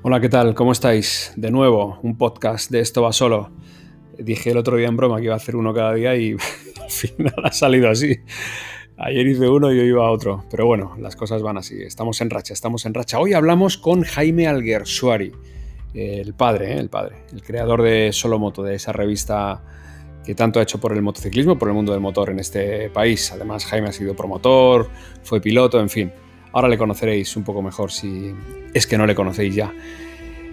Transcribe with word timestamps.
Hola, 0.00 0.20
¿qué 0.20 0.28
tal? 0.28 0.54
¿Cómo 0.54 0.70
estáis? 0.70 1.32
De 1.34 1.50
nuevo, 1.50 1.98
un 2.04 2.16
podcast 2.16 2.70
de 2.70 2.78
Esto 2.78 3.02
va 3.02 3.12
solo. 3.12 3.50
Dije 4.16 4.52
el 4.52 4.56
otro 4.56 4.76
día 4.76 4.86
en 4.86 4.96
broma 4.96 5.16
que 5.16 5.24
iba 5.24 5.34
a 5.34 5.38
hacer 5.38 5.56
uno 5.56 5.74
cada 5.74 5.92
día 5.92 6.14
y 6.14 6.36
al 6.80 6.90
final 6.90 7.34
ha 7.42 7.50
salido 7.50 7.90
así. 7.90 8.16
Ayer 8.96 9.26
hice 9.26 9.48
uno 9.48 9.72
y 9.72 9.80
hoy 9.80 9.88
iba 9.88 10.06
a 10.06 10.10
otro. 10.12 10.44
Pero 10.52 10.66
bueno, 10.66 10.94
las 11.00 11.16
cosas 11.16 11.42
van 11.42 11.58
así. 11.58 11.82
Estamos 11.82 12.20
en 12.20 12.30
racha, 12.30 12.52
estamos 12.52 12.86
en 12.86 12.94
racha. 12.94 13.18
Hoy 13.18 13.32
hablamos 13.32 13.76
con 13.76 14.04
Jaime 14.04 14.46
Alguersuari, 14.46 15.32
el 15.94 16.32
padre, 16.32 16.74
¿eh? 16.74 16.78
el 16.78 16.90
padre, 16.90 17.16
el 17.32 17.42
creador 17.42 17.82
de 17.82 18.12
Solo 18.12 18.38
Moto, 18.38 18.62
de 18.62 18.76
esa 18.76 18.92
revista 18.92 19.64
que 20.24 20.36
tanto 20.36 20.60
ha 20.60 20.62
hecho 20.62 20.78
por 20.78 20.92
el 20.92 21.02
motociclismo, 21.02 21.58
por 21.58 21.70
el 21.70 21.74
mundo 21.74 21.90
del 21.90 22.00
motor 22.00 22.30
en 22.30 22.38
este 22.38 22.88
país. 22.90 23.32
Además, 23.32 23.66
Jaime 23.66 23.88
ha 23.88 23.92
sido 23.92 24.14
promotor, 24.14 24.90
fue 25.24 25.40
piloto, 25.40 25.80
en 25.80 25.88
fin. 25.88 26.12
Ahora 26.52 26.68
le 26.68 26.78
conoceréis 26.78 27.36
un 27.36 27.44
poco 27.44 27.62
mejor 27.62 27.92
si 27.92 28.32
es 28.74 28.86
que 28.86 28.98
no 28.98 29.06
le 29.06 29.14
conocéis 29.14 29.54
ya. 29.54 29.72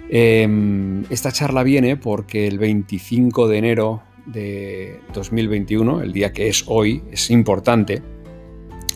Em, 0.10 1.04
esta 1.10 1.32
charla 1.32 1.64
viene 1.64 1.98
porque 1.98 2.48
el 2.48 2.60
25 2.60 3.48
de 3.48 3.58
enero 3.58 4.04
de 4.26 5.00
2021, 5.14 6.02
el 6.02 6.14
día 6.14 6.32
que 6.32 6.48
es 6.48 6.64
hoy, 6.68 7.04
es 7.12 7.30
importante 7.32 8.02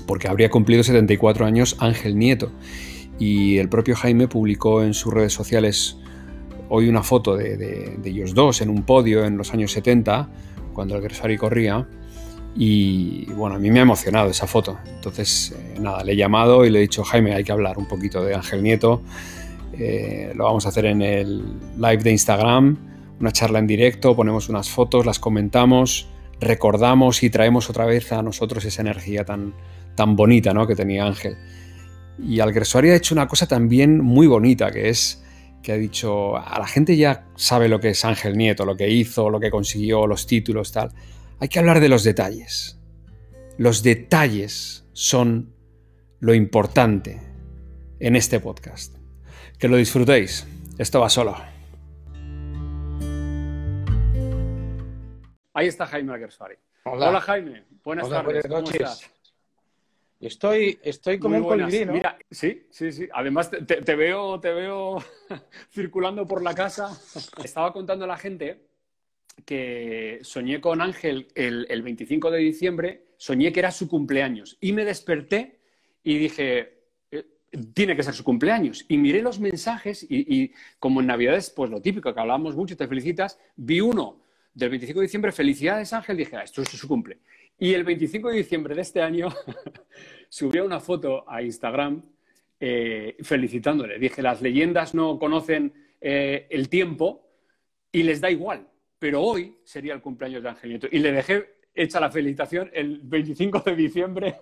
porque 0.06 0.28
habría 0.28 0.50
cumplido 0.50 0.84
74 0.84 1.46
años 1.46 1.76
Ángel 1.80 2.18
Nieto 2.18 2.52
y 3.20 3.58
el 3.58 3.70
propio 3.70 3.96
Jaime 3.96 4.28
publicó 4.28 4.82
en 4.82 4.94
sus 4.94 5.14
redes 5.14 5.34
sociales 5.34 5.98
hoy 6.70 6.88
una 6.88 7.04
foto 7.04 7.36
de, 7.36 8.00
ellos 8.04 8.34
dos 8.34 8.62
en 8.62 8.70
un 8.70 8.84
podio 8.84 9.26
en 9.26 9.38
los 9.38 9.54
años 9.54 9.72
70 9.72 10.30
cuando 10.74 10.96
el 10.96 11.02
Gresari 11.02 11.38
corría 11.38 11.88
y 12.56 13.26
bueno, 13.34 13.56
a 13.56 13.60
mí 13.60 13.70
me 13.72 13.80
ha 13.80 13.84
emocionado 13.84 14.30
esa 14.30 14.48
foto. 14.48 14.78
Entonces, 14.88 15.56
eh, 15.56 15.80
nada, 15.80 16.04
le 16.04 16.14
he 16.14 16.16
llamado 16.16 16.66
y 16.66 16.70
le 16.70 16.80
he 16.80 16.82
dicho, 16.82 17.04
Jaime, 17.04 17.34
hay 17.34 17.44
que 17.44 17.52
hablar 17.52 17.78
un 17.78 17.88
poquito 17.88 18.24
de 18.24 18.36
Ángel 18.36 18.64
Nieto. 18.64 19.02
Eh, 19.74 20.34
lo 20.36 20.46
vamos 20.46 20.66
a 20.66 20.70
hacer 20.70 20.86
en 20.86 21.02
el 21.02 21.44
live 21.78 21.98
de 21.98 22.12
Instagram, 22.12 22.78
una 23.20 23.32
charla 23.32 23.60
en 23.60 23.68
directo, 23.68 24.16
ponemos 24.16 24.50
unas 24.50 24.70
fotos, 24.70 25.06
las 25.06 25.20
comentamos, 25.20 26.10
recordamos 26.42 27.24
y 27.24 27.30
traemos 27.30 27.70
otra 27.70 27.86
vez 27.86 28.12
a 28.12 28.22
nosotros 28.22 28.66
esa 28.66 28.82
energía 28.82 29.24
tan, 29.24 29.54
tan 29.96 30.16
bonita 30.16 30.54
¿no? 30.54 30.68
que 30.68 30.76
tenía 30.76 31.06
Ángel. 31.06 31.38
Y 32.22 32.42
Alguersuari 32.42 32.90
ha 32.90 32.96
hecho 32.96 33.16
una 33.16 33.28
cosa 33.28 33.48
también 33.48 34.04
muy 34.04 34.28
bonita, 34.28 34.72
que 34.72 34.90
es 34.90 35.24
que 35.64 35.72
ha 35.74 35.78
dicho, 35.78 36.38
a 36.38 36.58
la 36.60 36.68
gente 36.68 36.98
ya 36.98 37.26
sabe 37.36 37.70
lo 37.70 37.80
que 37.80 37.90
es 37.90 38.04
Ángel 38.04 38.38
Nieto, 38.38 38.66
lo 38.66 38.76
que 38.76 38.90
hizo, 38.90 39.30
lo 39.30 39.40
que 39.40 39.52
consiguió, 39.52 40.08
los 40.08 40.26
títulos, 40.26 40.72
tal 40.72 40.92
hay 41.40 41.48
que 41.48 41.60
hablar 41.60 41.80
de 41.80 41.90
los 41.90 42.04
detalles. 42.04 42.80
Los 43.58 43.82
detalles 43.82 44.86
son 44.94 45.54
lo 46.20 46.34
importante 46.34 47.22
en 48.00 48.16
este 48.16 48.40
podcast. 48.40 48.96
Que 49.58 49.70
lo 49.70 49.78
disfrutéis. 49.78 50.46
Esto 50.78 51.00
va 51.00 51.10
solo. 51.10 51.36
Ahí 55.54 55.68
está 55.68 55.86
Jaime 55.88 56.14
Alguersuari. 56.14 56.56
Hola. 56.84 57.22
Jaime. 57.22 57.66
Buenas 57.84 58.10
tardes. 58.10 58.46
¿Cómo 58.48 58.70
estás? 58.70 59.10
Estoy, 60.20 60.78
estoy 60.84 61.18
como 61.18 61.38
un 61.38 61.44
colibrí, 61.44 61.86
¿no? 61.86 61.94
Mira, 61.94 62.18
sí, 62.30 62.68
sí, 62.70 62.92
sí. 62.92 63.08
Además, 63.14 63.50
te, 63.50 63.96
veo, 63.96 64.38
te 64.42 64.52
veo 64.52 64.98
circulando 65.72 66.28
por 66.28 66.42
la 66.42 66.54
casa. 66.54 67.00
Estaba 67.44 67.72
contando 67.72 68.04
a 68.04 68.10
la 68.10 68.18
gente 68.18 68.69
que 69.46 70.20
soñé 70.22 70.62
con 70.62 70.82
Ángel 70.82 71.28
el, 71.36 71.82
25 71.82 72.32
de 72.32 72.40
diciembre, 72.40 73.06
soñé 73.18 73.52
que 73.52 73.60
era 73.60 73.72
su 73.72 73.88
cumpleaños 73.88 74.58
y 74.62 74.74
me 74.74 74.86
desperté 74.86 75.60
y 76.04 76.18
dije, 76.18 76.84
eh, 77.12 77.26
tiene 77.74 77.96
que 77.96 78.04
ser 78.04 78.14
su 78.14 78.24
cumpleaños. 78.24 78.86
Y 78.88 78.98
miré 78.98 79.22
los 79.22 79.40
mensajes 79.40 80.06
y, 80.10 80.52
como 80.80 81.02
en 81.02 81.08
Navidades, 81.08 81.50
pues 81.50 81.70
lo 81.70 81.82
típico, 81.82 82.14
que 82.14 82.20
hablamos 82.20 82.56
mucho, 82.56 82.78
te 82.78 82.88
felicitas, 82.88 83.40
vi 83.56 83.82
uno 83.82 84.22
del 84.54 84.70
25 84.70 85.00
de 85.00 85.06
diciembre, 85.06 85.32
felicidades 85.32 85.94
Ángel, 85.94 86.18
dije, 86.18 86.36
ah, 86.38 86.44
esto 86.44 86.62
es 86.62 86.70
su 86.70 86.88
cumple. 86.88 87.20
Y 87.58 87.74
el 87.74 87.84
25 87.84 88.30
de 88.30 88.38
diciembre 88.38 88.76
de 88.76 88.82
este 88.82 89.02
año 89.02 89.28
subió 90.30 90.66
una 90.66 90.80
foto 90.80 91.30
a 91.30 91.42
Instagram 91.42 92.02
eh, 92.60 93.18
felicitándole. 93.22 94.00
Dije, 94.00 94.22
las 94.22 94.42
leyendas 94.42 94.94
no 94.94 95.20
conocen 95.20 95.74
eh, 96.00 96.48
el 96.50 96.70
tiempo 96.70 97.28
y 97.92 98.04
les 98.04 98.22
da 98.22 98.32
igual 98.32 98.69
pero 99.00 99.24
hoy 99.24 99.58
sería 99.64 99.94
el 99.94 100.02
cumpleaños 100.02 100.44
de 100.44 100.50
Ángel 100.50 100.70
Nieto. 100.72 100.88
Y 100.92 101.00
le 101.00 101.14
dejé 101.14 101.60
hecha 101.74 102.00
la 102.00 102.12
felicitación 102.12 102.70
el 102.74 103.00
25 103.02 103.62
de 103.62 103.76
diciembre 103.76 104.42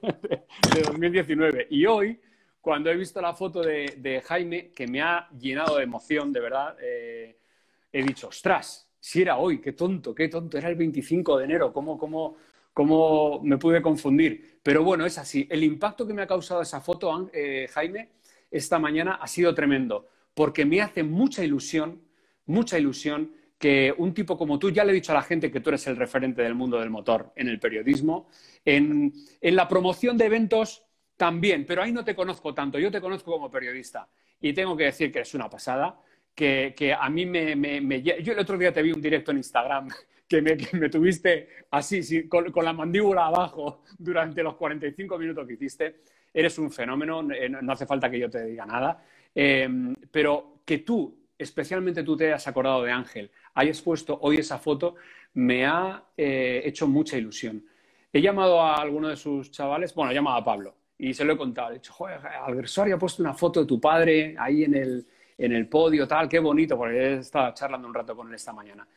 de 0.73 0.81
2019. 0.81 1.67
Y 1.69 1.85
hoy, 1.85 2.19
cuando 2.59 2.89
he 2.89 2.97
visto 2.97 3.21
la 3.21 3.33
foto 3.35 3.61
de, 3.61 4.23
Jaime, 4.25 4.71
que 4.71 4.87
me 4.87 5.01
ha 5.01 5.29
llenado 5.37 5.77
de 5.77 5.83
emoción, 5.83 6.33
de 6.33 6.39
verdad, 6.39 6.75
eh, 6.81 7.37
he 7.93 8.03
dicho, 8.03 8.29
ostras, 8.29 8.89
si 8.99 9.21
era 9.21 9.37
hoy, 9.37 9.61
qué 9.61 9.73
tonto, 9.73 10.15
qué 10.15 10.27
tonto, 10.27 10.57
era 10.57 10.69
el 10.69 10.75
25 10.75 11.37
de 11.37 11.45
enero, 11.45 11.71
¿cómo, 11.71 11.97
cómo, 11.97 12.37
cómo 12.73 13.39
me 13.43 13.57
pude 13.57 13.81
confundir? 13.81 14.59
Pero 14.63 14.83
bueno, 14.83 15.05
es 15.05 15.19
así. 15.19 15.47
El 15.49 15.63
impacto 15.63 16.07
que 16.07 16.13
me 16.13 16.23
ha 16.23 16.27
causado 16.27 16.63
esa 16.63 16.81
foto, 16.81 17.29
eh, 17.31 17.67
Jaime, 17.71 18.09
esta 18.49 18.79
mañana 18.79 19.19
ha 19.21 19.27
sido 19.27 19.53
tremendo, 19.53 20.07
porque 20.33 20.65
me 20.65 20.81
hace 20.81 21.03
mucha 21.03 21.43
ilusión, 21.43 22.01
mucha 22.47 22.79
ilusión 22.79 23.31
que 23.57 23.93
un 23.97 24.13
tipo 24.13 24.37
como 24.37 24.59
tú, 24.59 24.69
ya 24.69 24.83
le 24.83 24.91
he 24.91 24.95
dicho 24.95 25.11
a 25.11 25.15
la 25.15 25.23
gente 25.23 25.51
que 25.51 25.59
tú 25.59 25.69
eres 25.69 25.87
el 25.87 25.95
referente 25.95 26.41
del 26.41 26.55
mundo 26.55 26.79
del 26.79 26.89
motor 26.89 27.33
en 27.35 27.47
el 27.47 27.59
periodismo, 27.59 28.29
en, 28.63 29.13
la 29.41 29.67
promoción 29.67 30.17
de 30.17 30.25
eventos 30.25 30.83
también, 31.15 31.65
pero 31.65 31.81
ahí 31.81 31.91
no 31.91 32.03
te 32.03 32.15
conozco 32.15 32.53
tanto, 32.53 32.77
yo 32.77 32.91
te 32.91 33.01
conozco 33.01 33.31
como 33.31 33.49
periodista 33.49 34.07
y 34.39 34.53
tengo 34.53 34.77
que 34.77 34.85
decir 34.85 35.11
que 35.11 35.21
es 35.21 35.33
una 35.33 35.49
pasada, 35.49 35.99
que, 36.35 36.95
a 36.97 37.09
mí 37.09 37.25
me, 37.25 38.03
Yo 38.03 38.33
el 38.33 38.39
otro 38.39 38.59
día 38.59 38.71
te 38.71 38.83
vi 38.83 38.91
un 38.91 39.01
directo 39.01 39.31
en 39.31 39.37
Instagram 39.37 39.87
que 40.27 40.41
me, 40.41 40.89
tuviste 40.89 41.49
así, 41.71 42.27
con, 42.27 42.53
la 42.63 42.73
mandíbula 42.73 43.25
abajo 43.25 43.81
durante 43.97 44.43
los 44.43 44.55
45 44.55 45.17
minutos 45.17 45.47
que 45.47 45.53
hiciste. 45.53 46.01
Eres 46.31 46.59
un 46.59 46.69
fenómeno, 46.69 47.27
eh, 47.31 47.49
no 47.49 47.73
hace 47.73 47.87
falta 47.87 48.11
que 48.11 48.19
yo 48.19 48.29
te 48.29 48.45
diga 48.45 48.67
nada, 48.67 49.03
eh, 49.33 49.67
pero 50.11 50.59
que 50.63 50.79
tú 50.79 51.16
especialmente 51.37 52.03
tú 52.03 52.17
te 52.17 52.33
has 52.33 52.47
acordado 52.47 52.83
de 52.83 52.91
Ángel, 52.91 53.31
hayas 53.53 53.81
puesto 53.81 54.17
hoy 54.21 54.37
esa 54.37 54.57
foto, 54.57 54.95
me 55.33 55.65
ha 55.65 56.03
eh, 56.15 56.61
hecho 56.65 56.87
mucha 56.87 57.17
ilusión. 57.17 57.63
He 58.11 58.21
llamado 58.21 58.61
a 58.61 58.75
alguno 58.75 59.09
de 59.09 59.15
sus 59.15 59.51
chavales, 59.51 59.93
bueno, 59.93 60.11
he 60.11 60.15
llamado 60.15 60.37
a 60.37 60.43
Pablo 60.43 60.75
y 60.97 61.13
se 61.13 61.23
lo 61.23 61.33
he 61.33 61.37
contado. 61.37 61.71
He 61.71 61.75
dicho, 61.75 61.93
joder, 61.93 62.19
Albersorio 62.25 62.95
ha 62.95 62.99
puesto 62.99 63.21
una 63.21 63.33
foto 63.33 63.61
de 63.61 63.67
tu 63.67 63.79
padre 63.79 64.35
ahí 64.39 64.63
en 64.63 64.75
el, 64.75 65.07
en 65.37 65.51
el 65.51 65.67
podio, 65.67 66.07
tal, 66.07 66.27
qué 66.27 66.39
bonito, 66.39 66.77
porque 66.77 66.97
he 66.97 67.13
estado 67.17 67.53
charlando 67.53 67.87
un 67.87 67.93
rato 67.93 68.15
con 68.15 68.27
él 68.29 68.35
esta 68.35 68.53
mañana. 68.53 68.87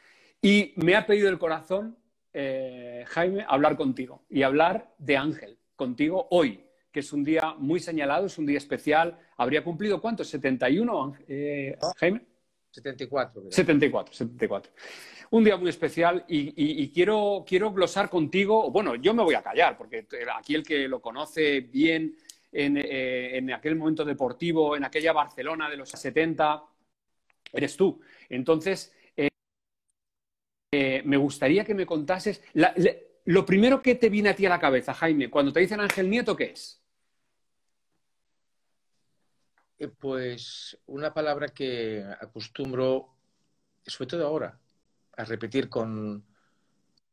Y 0.41 0.73
me 0.77 0.97
ha 0.97 1.05
pedido 1.05 1.29
el 1.29 1.39
corazón, 1.39 1.97
eh, 2.33 3.05
Jaime, 3.09 3.45
hablar 3.47 3.77
contigo 3.77 4.23
y 4.31 4.43
hablar 4.43 4.95
de 4.99 5.17
Ángel, 5.17 5.59
contigo 5.77 6.29
hoy, 6.31 6.65
que 6.91 7.01
es 7.01 7.13
un 7.13 7.23
día 7.23 7.55
muy 7.59 7.81
señalado, 7.81 8.27
es 8.27 8.39
un 8.39 8.47
día 8.47 8.59
especial. 8.59 9.19
¿Habría 9.37 9.63
cumplido 9.63 10.01
cuánto? 10.01 10.25
¿71, 10.25 11.19
eh, 11.29 11.77
Jaime? 11.97 12.23
74. 12.71 13.51
74, 13.51 14.15
74. 14.15 14.73
Un 15.31 15.45
día 15.45 15.57
muy 15.57 15.71
especial 15.71 16.25
y, 16.29 16.91
quiero, 16.91 17.45
quiero 17.47 17.73
glosar 17.73 18.11
contigo, 18.11 18.71
bueno, 18.71 18.97
yo 18.97 19.15
me 19.15 19.23
voy 19.23 19.35
a 19.35 19.43
callar, 19.43 19.77
porque 19.77 20.07
aquí 20.37 20.55
el 20.55 20.65
que 20.65 20.89
lo 20.89 21.01
conoce 21.01 21.61
bien 21.61 22.17
en, 22.51 22.77
eh, 22.77 23.37
en 23.37 23.53
aquel 23.53 23.77
momento 23.77 24.05
deportivo, 24.05 24.77
en 24.77 24.85
aquella 24.85 25.13
Barcelona 25.13 25.71
de 25.71 25.77
los 25.77 25.89
70, 25.89 26.65
eres 27.53 27.77
tú. 27.77 28.01
Entonces, 28.29 28.93
eh, 29.17 29.29
eh, 30.73 31.03
me 31.05 31.17
gustaría 31.17 31.65
que 31.65 31.75
me 31.75 31.87
contases, 31.87 32.43
lo 33.25 33.47
primero 33.47 33.83
que 33.83 33.95
te 33.95 34.09
viene 34.09 34.31
a 34.31 34.35
ti 34.35 34.47
a 34.47 34.51
la 34.51 34.59
cabeza, 34.59 34.95
Jaime, 34.95 35.31
cuando 35.31 35.53
te 35.53 35.61
dicen 35.61 35.81
Ángel 35.81 36.11
Nieto, 36.11 36.37
¿qué 36.37 36.45
es? 36.45 36.81
Eh, 39.61 39.69
pues 39.89 40.79
una 40.87 41.15
palabra 41.15 41.49
que 41.49 42.05
acostumbro, 42.21 43.15
sobre 43.87 44.09
todo 44.09 44.27
ahora, 44.27 44.59
a 45.17 45.25
repetir 45.25 45.69
con, 45.69 46.25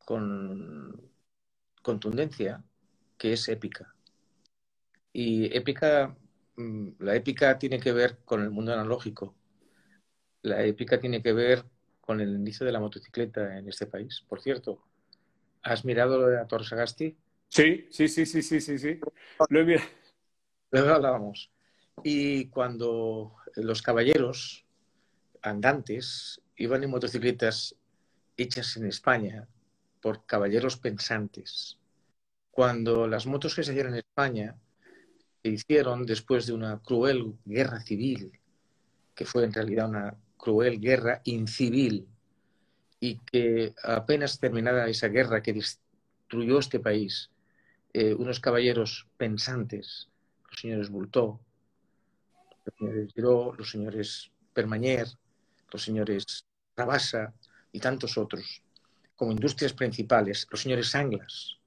con 0.05 1.11
contundencia, 1.81 2.63
que 3.17 3.33
es 3.33 3.47
épica. 3.49 3.95
Y 5.13 5.55
épica, 5.55 6.15
mm, 6.55 6.89
la 6.99 7.15
épica 7.15 7.57
tiene 7.59 7.79
que 7.79 7.91
ver 7.91 8.19
con 8.25 8.41
el 8.41 8.51
mundo 8.51 8.73
analógico. 8.73 9.35
La 10.41 10.63
épica 10.65 10.99
tiene 10.99 11.21
que 11.21 11.31
ver 11.31 11.63
con 12.01 12.21
el 12.21 12.33
inicio 12.33 12.65
de 12.65 12.71
la 12.71 12.79
motocicleta 12.79 13.57
en 13.57 13.67
este 13.69 13.85
país. 13.85 14.23
Por 14.27 14.41
cierto, 14.41 14.81
¿has 15.63 15.85
mirado 15.85 16.19
lo 16.19 16.27
de 16.27 16.37
la 16.37 16.47
Torre 16.47 16.65
Sagasti? 16.65 17.17
Sí, 17.49 17.87
sí, 17.91 18.07
sí, 18.07 18.25
sí, 18.25 18.41
sí, 18.41 18.61
sí, 18.61 18.77
sí. 18.77 18.99
Lo 19.49 19.59
he 19.59 19.63
mirado. 19.65 19.87
Luego 20.71 20.89
hablábamos. 20.93 21.51
Y 22.03 22.45
cuando 22.47 23.35
los 23.55 23.81
caballeros 23.81 24.65
andantes 25.41 26.41
iban 26.55 26.83
en 26.83 26.89
motocicletas 26.89 27.75
hechas 28.38 28.77
en 28.77 28.85
España 28.85 29.47
por 30.01 30.25
caballeros 30.25 30.77
pensantes, 30.77 31.77
cuando 32.51 33.07
las 33.07 33.25
motos 33.25 33.55
que 33.55 33.63
se 33.63 33.71
hicieron 33.71 33.94
en 33.94 33.99
España 33.99 34.55
se 35.44 35.49
hicieron 35.49 36.05
después 36.05 36.45
de 36.47 36.53
una 36.53 36.79
cruel 36.79 37.35
guerra 37.45 37.79
civil 37.81 38.31
que 39.17 39.25
fue 39.25 39.43
en 39.43 39.51
realidad 39.51 39.89
una 39.89 40.15
cruel 40.38 40.79
guerra 40.79 41.21
incivil 41.25 42.07
y 43.00 43.17
que 43.17 43.73
apenas 43.83 44.39
terminada 44.39 44.88
esa 44.88 45.07
guerra 45.07 45.41
que 45.41 45.53
destruyó 45.53 46.59
este 46.59 46.79
país, 46.79 47.31
eh, 47.93 48.13
unos 48.13 48.39
caballeros 48.39 49.07
pensantes, 49.17 50.07
los 50.50 50.61
señores 50.61 50.89
Bultó, 50.89 51.39
los 52.67 52.75
señores 52.77 53.13
Giró, 53.13 53.53
los 53.57 53.69
señores 53.69 54.31
Permañer, 54.53 55.07
los 55.71 55.83
señores 55.83 56.45
Rabasa 56.75 57.33
y 57.71 57.79
tantos 57.79 58.17
otros, 58.17 58.61
como 59.15 59.31
industrias 59.31 59.73
principales, 59.73 60.47
los 60.51 60.61
señores 60.61 60.93
Anglas, 60.95 61.57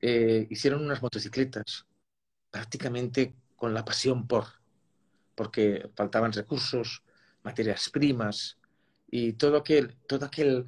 eh, 0.00 0.46
hicieron 0.50 0.84
unas 0.84 1.00
motocicletas 1.00 1.86
prácticamente 2.50 3.34
con 3.56 3.72
la 3.72 3.84
pasión 3.84 4.26
por, 4.26 4.46
porque 5.34 5.88
faltaban 5.94 6.32
recursos, 6.32 7.02
materias 7.44 7.88
primas 7.90 8.58
y 9.10 9.34
todo 9.34 9.58
aquel, 9.58 9.96
todo 10.06 10.26
aquel 10.26 10.64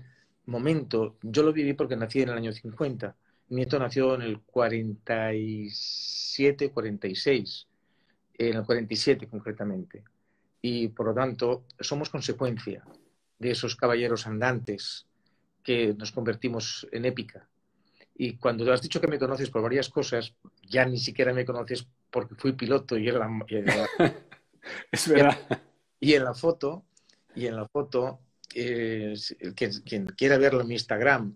momento, 0.46 1.16
yo 1.22 1.42
lo 1.42 1.52
viví 1.52 1.74
porque 1.74 1.96
nací 1.96 2.22
en 2.22 2.28
el 2.28 2.36
año 2.36 2.52
50, 2.52 3.16
mi 3.48 3.56
nieto 3.56 3.78
nació 3.78 4.14
en 4.14 4.22
el 4.22 4.40
47, 4.40 6.70
46, 6.70 7.66
en 8.36 8.56
el 8.56 8.64
47 8.64 9.28
concretamente, 9.28 10.02
y 10.60 10.88
por 10.88 11.06
lo 11.06 11.14
tanto 11.14 11.64
somos 11.80 12.10
consecuencia 12.10 12.84
de 13.38 13.50
esos 13.50 13.76
caballeros 13.76 14.26
andantes 14.26 15.06
que 15.62 15.94
nos 15.94 16.12
convertimos 16.12 16.86
en 16.92 17.04
épica. 17.04 17.48
Y 18.16 18.36
cuando 18.36 18.70
has 18.72 18.82
dicho 18.82 19.00
que 19.00 19.08
me 19.08 19.18
conoces 19.18 19.50
por 19.50 19.62
varias 19.62 19.88
cosas, 19.88 20.34
ya 20.62 20.84
ni 20.84 20.98
siquiera 20.98 21.32
me 21.34 21.44
conoces 21.44 21.86
porque 22.10 22.36
fui 22.36 22.52
piloto 22.52 22.96
y 22.96 23.08
era 23.08 23.28
es 24.92 25.08
verdad. 25.08 25.38
Y 25.98 26.14
en 26.14 26.24
la 26.24 26.34
foto, 26.34 26.84
y 27.34 27.46
en 27.46 27.56
la 27.56 27.66
foto, 27.66 28.20
eh, 28.54 29.14
quien, 29.56 30.06
quiera 30.16 30.38
verlo 30.38 30.60
en 30.60 30.68
mi 30.68 30.74
Instagram 30.74 31.34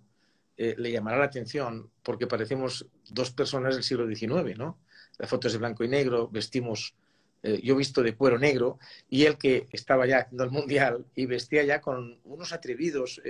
eh, 0.56 0.74
le 0.78 0.92
llamará 0.92 1.18
la 1.18 1.24
atención 1.24 1.90
porque 2.02 2.26
parecemos 2.26 2.86
dos 3.10 3.32
personas 3.32 3.74
del 3.74 3.82
siglo 3.82 4.06
XIX, 4.06 4.56
¿no? 4.56 4.78
La 5.18 5.26
foto 5.26 5.48
es 5.48 5.52
de 5.52 5.58
blanco 5.58 5.84
y 5.84 5.88
negro, 5.88 6.28
vestimos, 6.28 6.94
eh, 7.42 7.60
yo 7.62 7.76
visto 7.76 8.02
de 8.02 8.14
cuero 8.14 8.38
negro 8.38 8.78
y 9.10 9.24
él 9.24 9.36
que 9.36 9.66
estaba 9.72 10.06
ya 10.06 10.18
haciendo 10.18 10.44
el 10.44 10.50
mundial 10.50 11.04
y 11.14 11.26
vestía 11.26 11.64
ya 11.64 11.80
con 11.80 12.20
unos 12.24 12.52
atrevidos 12.52 13.20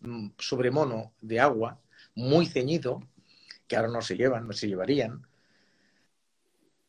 mm, 0.00 0.28
sobre 0.38 0.70
mono 0.70 1.12
de 1.20 1.40
agua, 1.40 1.80
muy 2.14 2.46
ceñido, 2.46 3.02
que 3.66 3.76
ahora 3.76 3.88
no 3.88 4.02
se 4.02 4.16
llevan, 4.16 4.46
no 4.46 4.52
se 4.52 4.68
llevarían, 4.68 5.22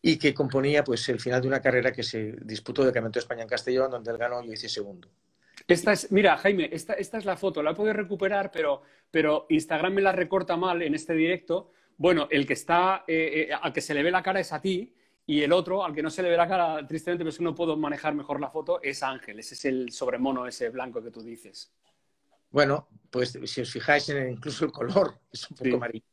y 0.01 0.17
que 0.17 0.33
componía 0.33 0.83
pues 0.83 1.07
el 1.09 1.19
final 1.19 1.41
de 1.41 1.47
una 1.47 1.61
carrera 1.61 1.91
que 1.91 2.03
se 2.03 2.35
disputó 2.41 2.83
de 2.83 2.91
Campeonato 2.91 3.19
de 3.19 3.23
España 3.23 3.43
en 3.43 3.49
Castellón, 3.49 3.91
donde 3.91 4.11
él 4.11 4.17
ganó 4.17 4.43
y 4.43 4.47
yo 4.47 4.53
hice 4.53 4.67
segundo. 4.67 5.07
Esta 5.67 5.93
es, 5.93 6.11
mira, 6.11 6.37
Jaime, 6.37 6.69
esta, 6.71 6.93
esta 6.93 7.19
es 7.19 7.25
la 7.25 7.37
foto, 7.37 7.61
la 7.61 7.71
he 7.71 7.75
podido 7.75 7.93
recuperar, 7.93 8.49
pero, 8.51 8.81
pero 9.11 9.45
Instagram 9.49 9.93
me 9.93 10.01
la 10.01 10.11
recorta 10.11 10.57
mal 10.57 10.81
en 10.81 10.95
este 10.95 11.13
directo. 11.13 11.71
Bueno, 11.97 12.27
el 12.31 12.45
que 12.45 12.53
está, 12.53 13.03
eh, 13.07 13.47
eh, 13.49 13.53
al 13.53 13.71
que 13.71 13.81
se 13.81 13.93
le 13.93 14.03
ve 14.03 14.11
la 14.11 14.23
cara 14.23 14.39
es 14.39 14.51
a 14.53 14.61
ti, 14.61 14.93
y 15.25 15.41
el 15.43 15.53
otro, 15.53 15.83
al 15.83 15.93
que 15.93 16.01
no 16.01 16.09
se 16.09 16.23
le 16.23 16.29
ve 16.29 16.37
la 16.37 16.47
cara, 16.47 16.85
tristemente, 16.87 17.23
pero 17.23 17.29
es 17.29 17.37
que 17.37 17.43
no 17.43 17.55
puedo 17.55 17.77
manejar 17.77 18.13
mejor 18.15 18.39
la 18.39 18.49
foto, 18.49 18.81
es 18.81 19.03
Ángel. 19.03 19.39
Ese 19.39 19.53
es 19.53 19.65
el 19.65 19.91
sobremono, 19.91 20.47
ese 20.47 20.69
blanco 20.69 21.01
que 21.01 21.11
tú 21.11 21.21
dices. 21.21 21.71
Bueno, 22.49 22.89
pues 23.09 23.37
si 23.45 23.61
os 23.61 23.71
fijáis 23.71 24.09
en 24.09 24.31
incluso 24.31 24.65
el 24.65 24.71
color, 24.71 25.19
es 25.31 25.49
un 25.49 25.57
poco 25.57 25.75
amarillo. 25.75 26.05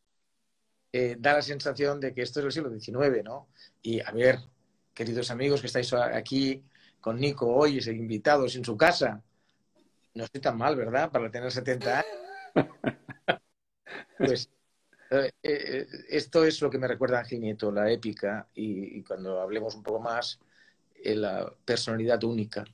Eh, 0.92 1.16
da 1.18 1.34
la 1.34 1.42
sensación 1.42 2.00
de 2.00 2.14
que 2.14 2.22
esto 2.22 2.40
es 2.40 2.46
el 2.46 2.52
siglo 2.52 2.70
XIX, 2.70 3.24
¿no? 3.24 3.48
Y 3.82 4.00
a 4.00 4.10
ver, 4.12 4.38
queridos 4.94 5.30
amigos 5.30 5.60
que 5.60 5.66
estáis 5.66 5.92
aquí 5.92 6.64
con 7.00 7.18
Nico 7.18 7.46
hoy, 7.46 7.78
invitados 7.78 8.56
en 8.56 8.64
su 8.64 8.76
casa, 8.76 9.22
no 10.14 10.24
estoy 10.24 10.40
tan 10.40 10.56
mal, 10.56 10.76
¿verdad? 10.76 11.10
Para 11.10 11.30
tener 11.30 11.50
70 11.50 11.98
años. 11.98 12.06
pues 14.18 14.50
eh, 15.10 15.32
eh, 15.42 15.86
esto 16.10 16.44
es 16.44 16.60
lo 16.60 16.70
que 16.70 16.78
me 16.78 16.88
recuerda 16.88 17.18
a 17.18 17.20
Ángel 17.20 17.56
la 17.72 17.90
épica, 17.90 18.48
y, 18.54 19.02
cuando 19.02 19.40
hablemos 19.40 19.74
un 19.74 19.82
poco 19.82 20.00
más, 20.00 20.38
la 21.02 21.52
personalidad 21.64 22.22
única, 22.24 22.64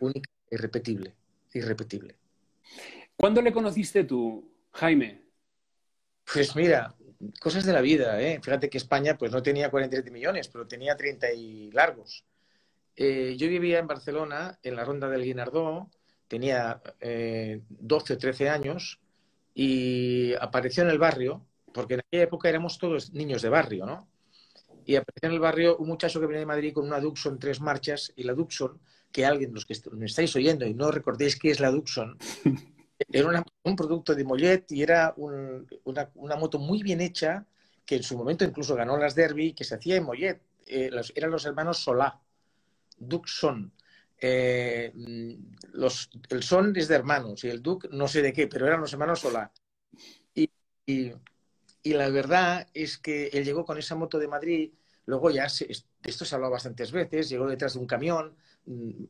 única, 0.00 0.30
irrepetible, 0.50 1.14
irrepetible. 1.54 2.16
¿Cuándo 3.16 3.42
le 3.42 3.52
conociste 3.52 4.04
tú, 4.04 4.52
Jaime? 4.72 5.22
Pues 6.32 6.54
mira, 6.54 6.94
cosas 7.40 7.64
de 7.64 7.72
la 7.72 7.80
vida, 7.80 8.20
¿eh? 8.20 8.40
Fíjate 8.42 8.70
que 8.70 8.78
España 8.78 9.16
pues 9.18 9.32
no 9.32 9.42
tenía 9.42 9.70
47 9.70 10.10
millones, 10.10 10.48
pero 10.48 10.66
tenía 10.66 10.96
30 10.96 11.32
y 11.32 11.70
largos. 11.72 12.24
Eh, 12.94 13.36
yo 13.36 13.48
vivía 13.48 13.78
en 13.78 13.86
Barcelona, 13.86 14.58
en 14.62 14.76
la 14.76 14.84
ronda 14.84 15.08
del 15.08 15.24
Guinardó, 15.24 15.90
tenía 16.28 16.80
12 17.00 18.14
o 18.14 18.18
13 18.18 18.48
años 18.48 19.00
y 19.54 20.34
apareció 20.40 20.82
en 20.82 20.90
el 20.90 20.98
barrio, 20.98 21.46
porque 21.72 21.94
en 21.94 22.00
aquella 22.00 22.24
época 22.24 22.48
éramos 22.48 22.78
todos 22.78 23.12
niños 23.12 23.42
de 23.42 23.48
barrio, 23.48 23.86
¿no? 23.86 24.08
Y 24.84 24.96
apareció 24.96 25.28
en 25.28 25.34
el 25.34 25.40
barrio 25.40 25.76
un 25.76 25.88
muchacho 25.88 26.20
que 26.20 26.26
venía 26.26 26.40
de 26.40 26.46
Madrid 26.46 26.72
con 26.72 26.86
una 26.86 27.00
Duxon 27.00 27.38
tres 27.38 27.60
marchas 27.60 28.12
y 28.16 28.24
la 28.24 28.34
Duxon, 28.34 28.80
que 29.12 29.24
alguien, 29.24 29.54
los 29.54 29.64
que 29.64 29.76
me 29.92 30.06
estáis 30.06 30.34
oyendo 30.34 30.66
y 30.66 30.74
no 30.74 30.90
recordéis 30.90 31.38
qué 31.38 31.50
es 31.50 31.60
la 31.60 31.70
Duxon, 31.70 32.18
Era 33.10 33.44
un 33.64 33.76
producto 33.76 34.14
de 34.14 34.24
Mollet 34.24 34.70
y 34.70 34.82
era 34.82 35.14
una, 35.16 36.36
moto 36.36 36.58
muy 36.58 36.82
bien 36.82 37.00
hecha, 37.00 37.46
que 37.84 37.96
en 37.96 38.02
su 38.02 38.16
momento 38.16 38.44
incluso 38.44 38.74
ganó 38.74 38.96
las 38.96 39.14
Derby, 39.14 39.54
que 39.54 39.64
se 39.64 39.74
hacía 39.74 39.96
en 39.96 40.04
Mollet. 40.04 40.40
Eh, 40.66 40.90
eran 41.14 41.30
los 41.30 41.44
hermanos 41.44 41.78
Solá, 41.78 42.20
Duc 42.98 43.26
Son. 43.26 43.72
Eh, 44.20 44.92
los, 45.72 46.10
el 46.30 46.42
Son 46.42 46.76
es 46.76 46.86
de 46.86 46.94
hermanos 46.94 47.42
y 47.42 47.48
el 47.48 47.60
Duc 47.60 47.90
no 47.90 48.06
sé 48.06 48.22
de 48.22 48.32
qué, 48.32 48.46
pero 48.46 48.66
eran 48.66 48.80
los 48.80 48.92
hermanos 48.92 49.20
Solá. 49.20 49.52
Y, 50.34 50.50
y, 50.86 51.12
la 51.84 52.08
verdad 52.10 52.68
es 52.74 52.98
que 52.98 53.28
él 53.32 53.44
llegó 53.44 53.64
con 53.64 53.78
esa 53.78 53.94
moto 53.94 54.18
de 54.18 54.28
Madrid, 54.28 54.72
luego 55.06 55.30
ya, 55.30 55.46
esto 55.46 56.24
se 56.24 56.34
ha 56.34 56.36
hablado 56.36 56.52
bastantes 56.52 56.92
veces, 56.92 57.28
llegó 57.28 57.48
detrás 57.48 57.74
de 57.74 57.80
un 57.80 57.86
camión, 57.86 58.36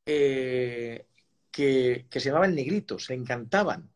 eh, 0.07 1.07
que, 1.51 2.07
que, 2.11 2.21
se 2.21 2.29
llamaban 2.31 2.55
negritos, 2.55 3.05
se 3.07 3.15
encantaban. 3.15 3.91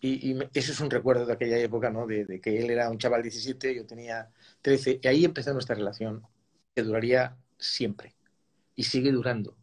Y, 0.00 0.32
y, 0.32 0.38
eso 0.54 0.72
es 0.72 0.80
un 0.80 0.90
recuerdo 0.90 1.26
de 1.26 1.34
aquella 1.34 1.58
época, 1.58 1.90
¿no? 1.90 2.06
De, 2.06 2.24
de, 2.24 2.40
que 2.40 2.58
él 2.58 2.70
era 2.70 2.90
un 2.90 2.98
chaval 2.98 3.22
17, 3.22 3.74
yo 3.74 3.86
tenía 3.86 4.30
13. 4.62 5.00
Y 5.02 5.08
ahí 5.08 5.24
empezó 5.24 5.52
nuestra 5.52 5.76
relación, 5.76 6.26
que 6.74 6.82
duraría 6.82 7.36
siempre. 7.58 8.14
Y 8.76 8.84
sigue 8.84 9.12
durando. 9.12 9.56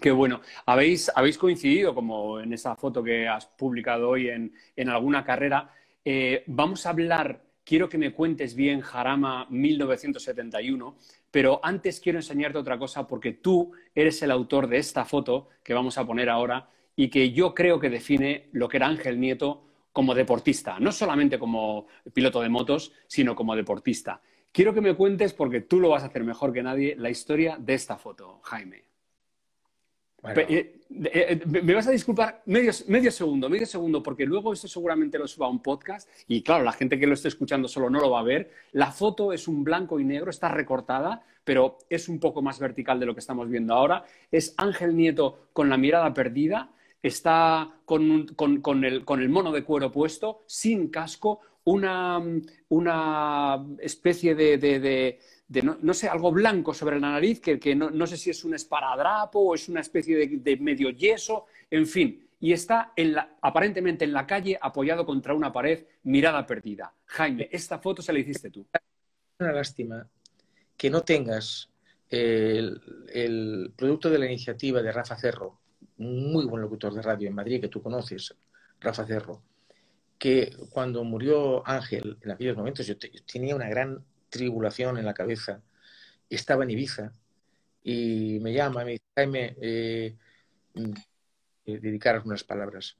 Qué 0.00 0.10
bueno. 0.10 0.40
¿Habéis, 0.64 1.12
habéis 1.14 1.36
coincidido, 1.36 1.94
como 1.94 2.40
en 2.40 2.54
esa 2.54 2.74
foto 2.74 3.02
que 3.02 3.28
has 3.28 3.44
publicado 3.44 4.08
hoy, 4.08 4.30
en, 4.30 4.54
en 4.74 4.88
alguna 4.88 5.22
carrera? 5.22 5.74
Eh, 6.02 6.42
vamos 6.46 6.86
a 6.86 6.90
hablar, 6.90 7.42
quiero 7.64 7.86
que 7.86 7.98
me 7.98 8.14
cuentes 8.14 8.54
bien 8.54 8.80
Jarama 8.80 9.46
1971, 9.50 10.96
pero 11.30 11.60
antes 11.62 12.00
quiero 12.00 12.18
enseñarte 12.18 12.56
otra 12.56 12.78
cosa 12.78 13.06
porque 13.06 13.32
tú 13.34 13.72
eres 13.94 14.22
el 14.22 14.30
autor 14.30 14.68
de 14.68 14.78
esta 14.78 15.04
foto 15.04 15.48
que 15.62 15.74
vamos 15.74 15.98
a 15.98 16.06
poner 16.06 16.30
ahora 16.30 16.70
y 16.96 17.10
que 17.10 17.32
yo 17.32 17.54
creo 17.54 17.78
que 17.78 17.90
define 17.90 18.48
lo 18.52 18.70
que 18.70 18.78
era 18.78 18.86
Ángel 18.86 19.20
Nieto 19.20 19.66
como 19.92 20.14
deportista, 20.14 20.80
no 20.80 20.92
solamente 20.92 21.38
como 21.38 21.88
piloto 22.14 22.40
de 22.40 22.48
motos, 22.48 22.94
sino 23.06 23.34
como 23.36 23.54
deportista. 23.54 24.22
Quiero 24.50 24.72
que 24.72 24.80
me 24.80 24.94
cuentes, 24.94 25.34
porque 25.34 25.60
tú 25.60 25.78
lo 25.78 25.90
vas 25.90 26.04
a 26.04 26.06
hacer 26.06 26.24
mejor 26.24 26.54
que 26.54 26.62
nadie, 26.62 26.96
la 26.96 27.10
historia 27.10 27.58
de 27.60 27.74
esta 27.74 27.98
foto, 27.98 28.40
Jaime. 28.44 28.89
Eh, 30.22 30.80
eh, 30.90 31.40
me 31.46 31.74
vas 31.74 31.86
a 31.86 31.92
disculpar 31.92 32.42
medio, 32.46 32.72
segundo, 33.10 33.48
medio 33.48 33.66
segundo, 33.66 34.02
porque 34.02 34.26
luego 34.26 34.52
esto 34.52 34.68
seguramente 34.68 35.18
lo 35.18 35.26
suba 35.26 35.46
a 35.46 35.50
un 35.50 35.62
podcast 35.62 36.08
y 36.28 36.42
claro, 36.42 36.64
la 36.64 36.72
gente 36.72 36.98
que 36.98 37.06
lo 37.06 37.14
esté 37.14 37.28
escuchando 37.28 37.68
solo 37.68 37.88
no 37.88 38.00
lo 38.00 38.10
va 38.10 38.20
a 38.20 38.24
ver. 38.24 38.50
La 38.72 38.92
foto 38.92 39.32
es 39.32 39.48
un 39.48 39.64
blanco 39.64 39.98
y 39.98 40.04
negro, 40.04 40.30
está 40.30 40.48
recortada, 40.48 41.24
pero 41.44 41.78
es 41.88 42.08
un 42.08 42.20
poco 42.20 42.42
más 42.42 42.58
vertical 42.58 43.00
de 43.00 43.06
lo 43.06 43.14
que 43.14 43.20
estamos 43.20 43.48
viendo 43.48 43.74
ahora. 43.74 44.04
Es 44.30 44.54
Ángel 44.56 44.94
Nieto 44.94 45.48
con 45.52 45.70
la 45.70 45.78
mirada 45.78 46.12
perdida, 46.12 46.70
está 47.02 47.70
con, 47.84 48.26
con, 48.36 48.60
con, 48.60 48.84
el, 48.84 49.04
con 49.04 49.22
el 49.22 49.30
mono 49.30 49.52
de 49.52 49.64
cuero 49.64 49.90
puesto, 49.90 50.42
sin 50.46 50.88
casco, 50.88 51.40
una, 51.64 52.22
una 52.68 53.66
especie 53.78 54.34
de, 54.34 54.58
de, 54.58 54.80
de, 54.80 55.20
de 55.50 55.62
no, 55.62 55.94
sé, 55.94 56.08
algo 56.08 56.30
blanco 56.30 56.72
sobre 56.72 57.00
la 57.00 57.10
nariz, 57.10 57.40
que, 57.40 57.58
que 57.58 57.74
no, 57.74 57.90
no, 57.90 58.06
sé 58.06 58.16
si 58.16 58.30
es 58.30 58.44
un 58.44 58.54
esparadrapo 58.54 59.40
o 59.40 59.54
es 59.56 59.68
una 59.68 59.80
especie 59.80 60.28
de, 60.28 60.56
medio 60.58 60.90
yeso, 60.90 61.46
en 61.68 61.88
fin. 61.88 62.24
Y 62.38 62.52
está 62.52 62.92
en 62.94 63.14
la, 63.14 63.36
aparentemente 63.42 64.04
en 64.04 64.12
la 64.12 64.28
calle 64.28 64.56
apoyado 64.62 65.04
contra 65.04 65.34
una 65.34 65.52
pared, 65.52 65.86
mirada 66.04 66.46
perdida. 66.46 66.94
Jaime, 67.04 67.48
esta 67.50 67.80
foto 67.80 68.00
se 68.00 68.12
la 68.12 68.20
hiciste 68.20 68.48
tú. 68.48 68.64
Una 69.40 69.50
lástima 69.50 70.08
que 70.76 70.88
no 70.88 71.02
tengas 71.02 71.68
el, 72.08 72.80
el 73.12 73.72
producto 73.76 74.08
de 74.08 74.18
la 74.20 74.26
iniciativa 74.26 74.80
de 74.80 74.92
Rafa 74.92 75.16
Cerro, 75.16 75.58
muy 75.96 76.44
buen 76.44 76.62
locutor 76.62 76.94
de 76.94 77.02
radio 77.02 77.26
en 77.26 77.34
Madrid 77.34 77.60
que 77.60 77.68
tú 77.68 77.82
conoces, 77.82 78.36
Rafa 78.78 79.04
Cerro, 79.04 79.42
que 80.16 80.56
cuando 80.70 81.02
murió 81.02 81.66
Ángel, 81.66 82.18
en 82.20 82.30
aquellos 82.30 82.56
momentos 82.56 82.86
yo 82.86 82.94
tenía 83.26 83.56
una 83.56 83.68
gran 83.68 84.04
tribulación 84.30 84.98
en 84.98 85.04
la 85.04 85.14
cabeza, 85.14 85.62
estaba 86.30 86.64
en 86.64 86.70
Ibiza 86.70 87.12
y 87.82 88.38
me 88.40 88.52
llama, 88.52 88.84
me 88.84 88.92
dice, 88.92 89.04
Jaime, 89.16 89.56
eh, 89.60 90.16
eh, 91.66 92.20
unas 92.24 92.44
palabras. 92.44 92.96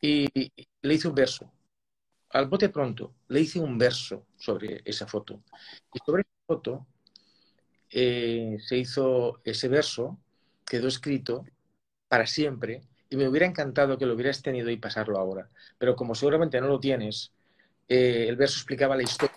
Y, 0.00 0.26
y 0.34 0.68
le 0.82 0.94
hice 0.94 1.08
un 1.08 1.14
verso. 1.14 1.52
Al 2.30 2.48
bote 2.48 2.68
pronto, 2.70 3.14
le 3.28 3.40
hice 3.40 3.60
un 3.60 3.78
verso 3.78 4.26
sobre 4.36 4.82
esa 4.84 5.06
foto. 5.06 5.42
Y 5.92 5.98
sobre 6.04 6.22
esa 6.22 6.46
foto 6.46 6.86
eh, 7.90 8.56
se 8.58 8.78
hizo 8.78 9.40
ese 9.44 9.68
verso, 9.68 10.18
quedó 10.64 10.88
escrito 10.88 11.44
para 12.08 12.26
siempre 12.26 12.82
y 13.12 13.16
me 13.16 13.28
hubiera 13.28 13.44
encantado 13.44 13.98
que 13.98 14.06
lo 14.06 14.14
hubieras 14.14 14.40
tenido 14.40 14.70
y 14.70 14.78
pasarlo 14.78 15.18
ahora. 15.18 15.50
Pero 15.76 15.94
como 15.94 16.14
seguramente 16.14 16.58
no 16.62 16.68
lo 16.68 16.80
tienes, 16.80 17.30
eh, 17.86 18.26
el 18.26 18.36
verso 18.36 18.56
explicaba 18.56 18.96
la 18.96 19.02
historia. 19.02 19.36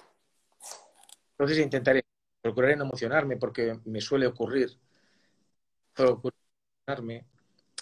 Entonces 1.31 1.59
intentaré, 1.59 2.05
procuraré 2.41 2.77
no 2.77 2.85
emocionarme 2.85 3.35
porque 3.35 3.77
me 3.83 3.99
suele 3.99 4.27
ocurrir, 4.27 4.69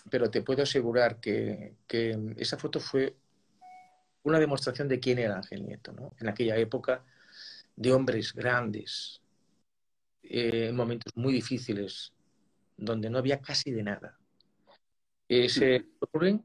pero 0.09 0.31
te 0.31 0.41
puedo 0.41 0.63
asegurar 0.63 1.19
que, 1.19 1.75
que, 1.87 2.33
esa 2.37 2.57
foto 2.57 2.79
fue 2.79 3.15
una 4.23 4.39
demostración 4.39 4.87
de 4.87 4.99
quién 4.99 5.19
era 5.19 5.35
Ángel 5.35 5.63
Nieto, 5.63 5.91
¿no? 5.91 6.15
En 6.19 6.27
aquella 6.27 6.57
época 6.57 7.05
de 7.75 7.93
hombres 7.93 8.33
grandes, 8.33 9.21
eh, 10.23 10.69
en 10.69 10.75
momentos 10.75 11.15
muy 11.15 11.33
difíciles, 11.33 12.13
donde 12.77 13.11
no 13.11 13.19
había 13.19 13.41
casi 13.41 13.71
de 13.71 13.83
nada 13.83 14.17
Touring 16.11 16.43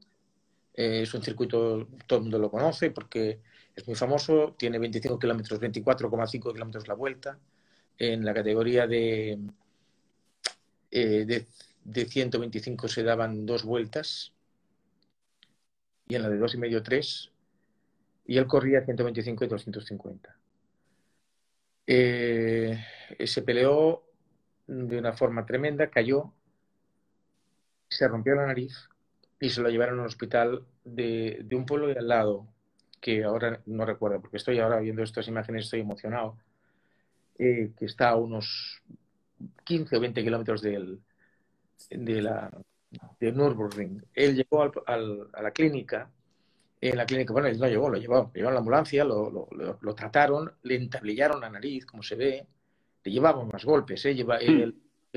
eh, 0.73 1.01
es 1.03 1.13
un 1.13 1.21
circuito, 1.21 1.87
todo 2.07 2.19
el 2.19 2.23
mundo 2.23 2.39
lo 2.39 2.49
conoce 2.49 2.91
porque 2.91 3.41
es 3.75 3.87
muy 3.87 3.95
famoso, 3.95 4.55
tiene 4.57 4.79
25 4.79 5.19
kilómetros, 5.19 5.59
24,5 5.59 6.53
kilómetros 6.53 6.87
la 6.87 6.93
vuelta. 6.93 7.39
En 7.97 8.23
la 8.23 8.33
categoría 8.33 8.87
de, 8.87 9.39
eh, 10.91 11.45
de, 11.83 12.05
125 12.05 12.87
se 12.87 13.03
daban 13.03 13.45
dos 13.45 13.63
vueltas 13.63 14.33
y 16.07 16.15
en 16.15 16.23
la 16.23 16.29
de 16.29 16.37
dos 16.37 16.53
y 16.55 16.57
medio 16.57 16.81
tres 16.81 17.31
y 18.25 18.37
él 18.37 18.47
corría 18.47 18.85
125 18.85 19.43
y 19.43 19.47
250. 19.47 20.37
Eh, 21.87 22.79
se 23.25 23.41
peleó 23.41 24.03
de 24.67 24.97
una 24.97 25.13
forma 25.13 25.45
tremenda, 25.45 25.89
cayó 25.89 26.33
se 27.89 28.07
rompió 28.07 28.35
la 28.35 28.45
nariz 28.45 28.89
y 29.39 29.49
se 29.49 29.61
lo 29.61 29.69
llevaron 29.69 29.99
al 29.99 30.05
hospital 30.05 30.65
de, 30.83 31.39
de, 31.43 31.55
un 31.55 31.65
pueblo 31.65 31.87
de 31.87 31.97
al 31.97 32.07
lado, 32.07 32.47
que 33.01 33.23
ahora 33.23 33.61
no 33.65 33.85
recuerdo, 33.85 34.21
porque 34.21 34.37
estoy 34.37 34.59
ahora 34.59 34.79
viendo 34.79 35.01
estas 35.03 35.27
imágenes, 35.27 35.65
estoy 35.65 35.81
emocionado, 35.81 36.37
eh, 37.37 37.71
que 37.77 37.85
está 37.85 38.09
a 38.09 38.15
unos 38.15 38.81
15 39.63 39.95
o 39.95 39.99
20 39.99 40.23
kilómetros 40.23 40.61
de, 40.61 40.97
de, 41.89 42.21
la, 42.21 42.51
de 43.19 43.31
Nürburgring. 43.31 44.05
Él 44.13 44.35
llegó 44.35 44.61
al, 44.63 44.71
al, 44.85 45.29
a 45.33 45.41
la 45.41 45.51
clínica, 45.51 46.11
en 46.81 46.97
la 46.97 47.05
clínica, 47.05 47.33
bueno, 47.33 47.47
él 47.47 47.59
no 47.59 47.67
llegó, 47.67 47.89
lo 47.89 47.97
llevaron, 47.97 48.31
llevaron 48.33 48.53
la 48.53 48.59
ambulancia, 48.59 49.03
lo, 49.03 49.29
lo, 49.29 49.47
lo, 49.51 49.77
lo, 49.81 49.95
trataron, 49.95 50.53
le 50.63 50.75
entablillaron 50.75 51.41
la 51.41 51.49
nariz, 51.49 51.85
como 51.85 52.03
se 52.03 52.15
ve, 52.15 52.47
le 53.03 53.11
llevaban 53.11 53.47
más 53.47 53.65
golpes, 53.65 54.05
¿eh? 54.05 54.15
Lleva, 54.15 54.37
mm. 54.37 54.73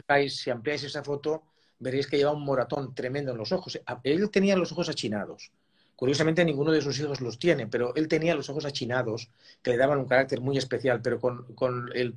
el, 0.08 0.30
si 0.30 0.50
ampliáis 0.50 0.84
esa 0.84 1.04
foto, 1.04 1.51
veréis 1.82 2.06
que 2.06 2.16
lleva 2.16 2.32
un 2.32 2.44
moratón 2.44 2.94
tremendo 2.94 3.32
en 3.32 3.38
los 3.38 3.52
ojos. 3.52 3.80
Él 4.04 4.30
tenía 4.30 4.56
los 4.56 4.72
ojos 4.72 4.88
achinados. 4.88 5.50
Curiosamente 5.96 6.44
ninguno 6.44 6.72
de 6.72 6.80
sus 6.80 6.98
hijos 6.98 7.20
los 7.20 7.38
tiene, 7.38 7.66
pero 7.66 7.94
él 7.94 8.08
tenía 8.08 8.34
los 8.34 8.48
ojos 8.50 8.64
achinados, 8.64 9.30
que 9.62 9.72
le 9.72 9.76
daban 9.76 9.98
un 9.98 10.06
carácter 10.06 10.40
muy 10.40 10.56
especial, 10.58 11.00
pero 11.02 11.20
con, 11.20 11.54
con 11.54 11.90
el, 11.94 12.16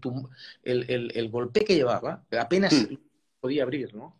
el, 0.64 0.90
el, 0.90 1.12
el, 1.14 1.30
golpe 1.30 1.64
que 1.64 1.76
llevaba, 1.76 2.24
apenas 2.40 2.74
mm. 2.74 2.96
podía 3.40 3.64
abrir, 3.64 3.94
¿no? 3.94 4.16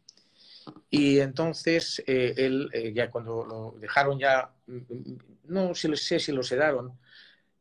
Y 0.90 1.20
entonces 1.20 2.04
eh, 2.06 2.34
él, 2.38 2.70
eh, 2.74 2.92
ya 2.94 3.10
cuando 3.10 3.46
lo 3.46 3.76
dejaron 3.80 4.20
ya, 4.20 4.52
no 5.46 5.74
sé 5.74 6.20
si 6.20 6.32
lo 6.32 6.44
sedaron, 6.44 6.98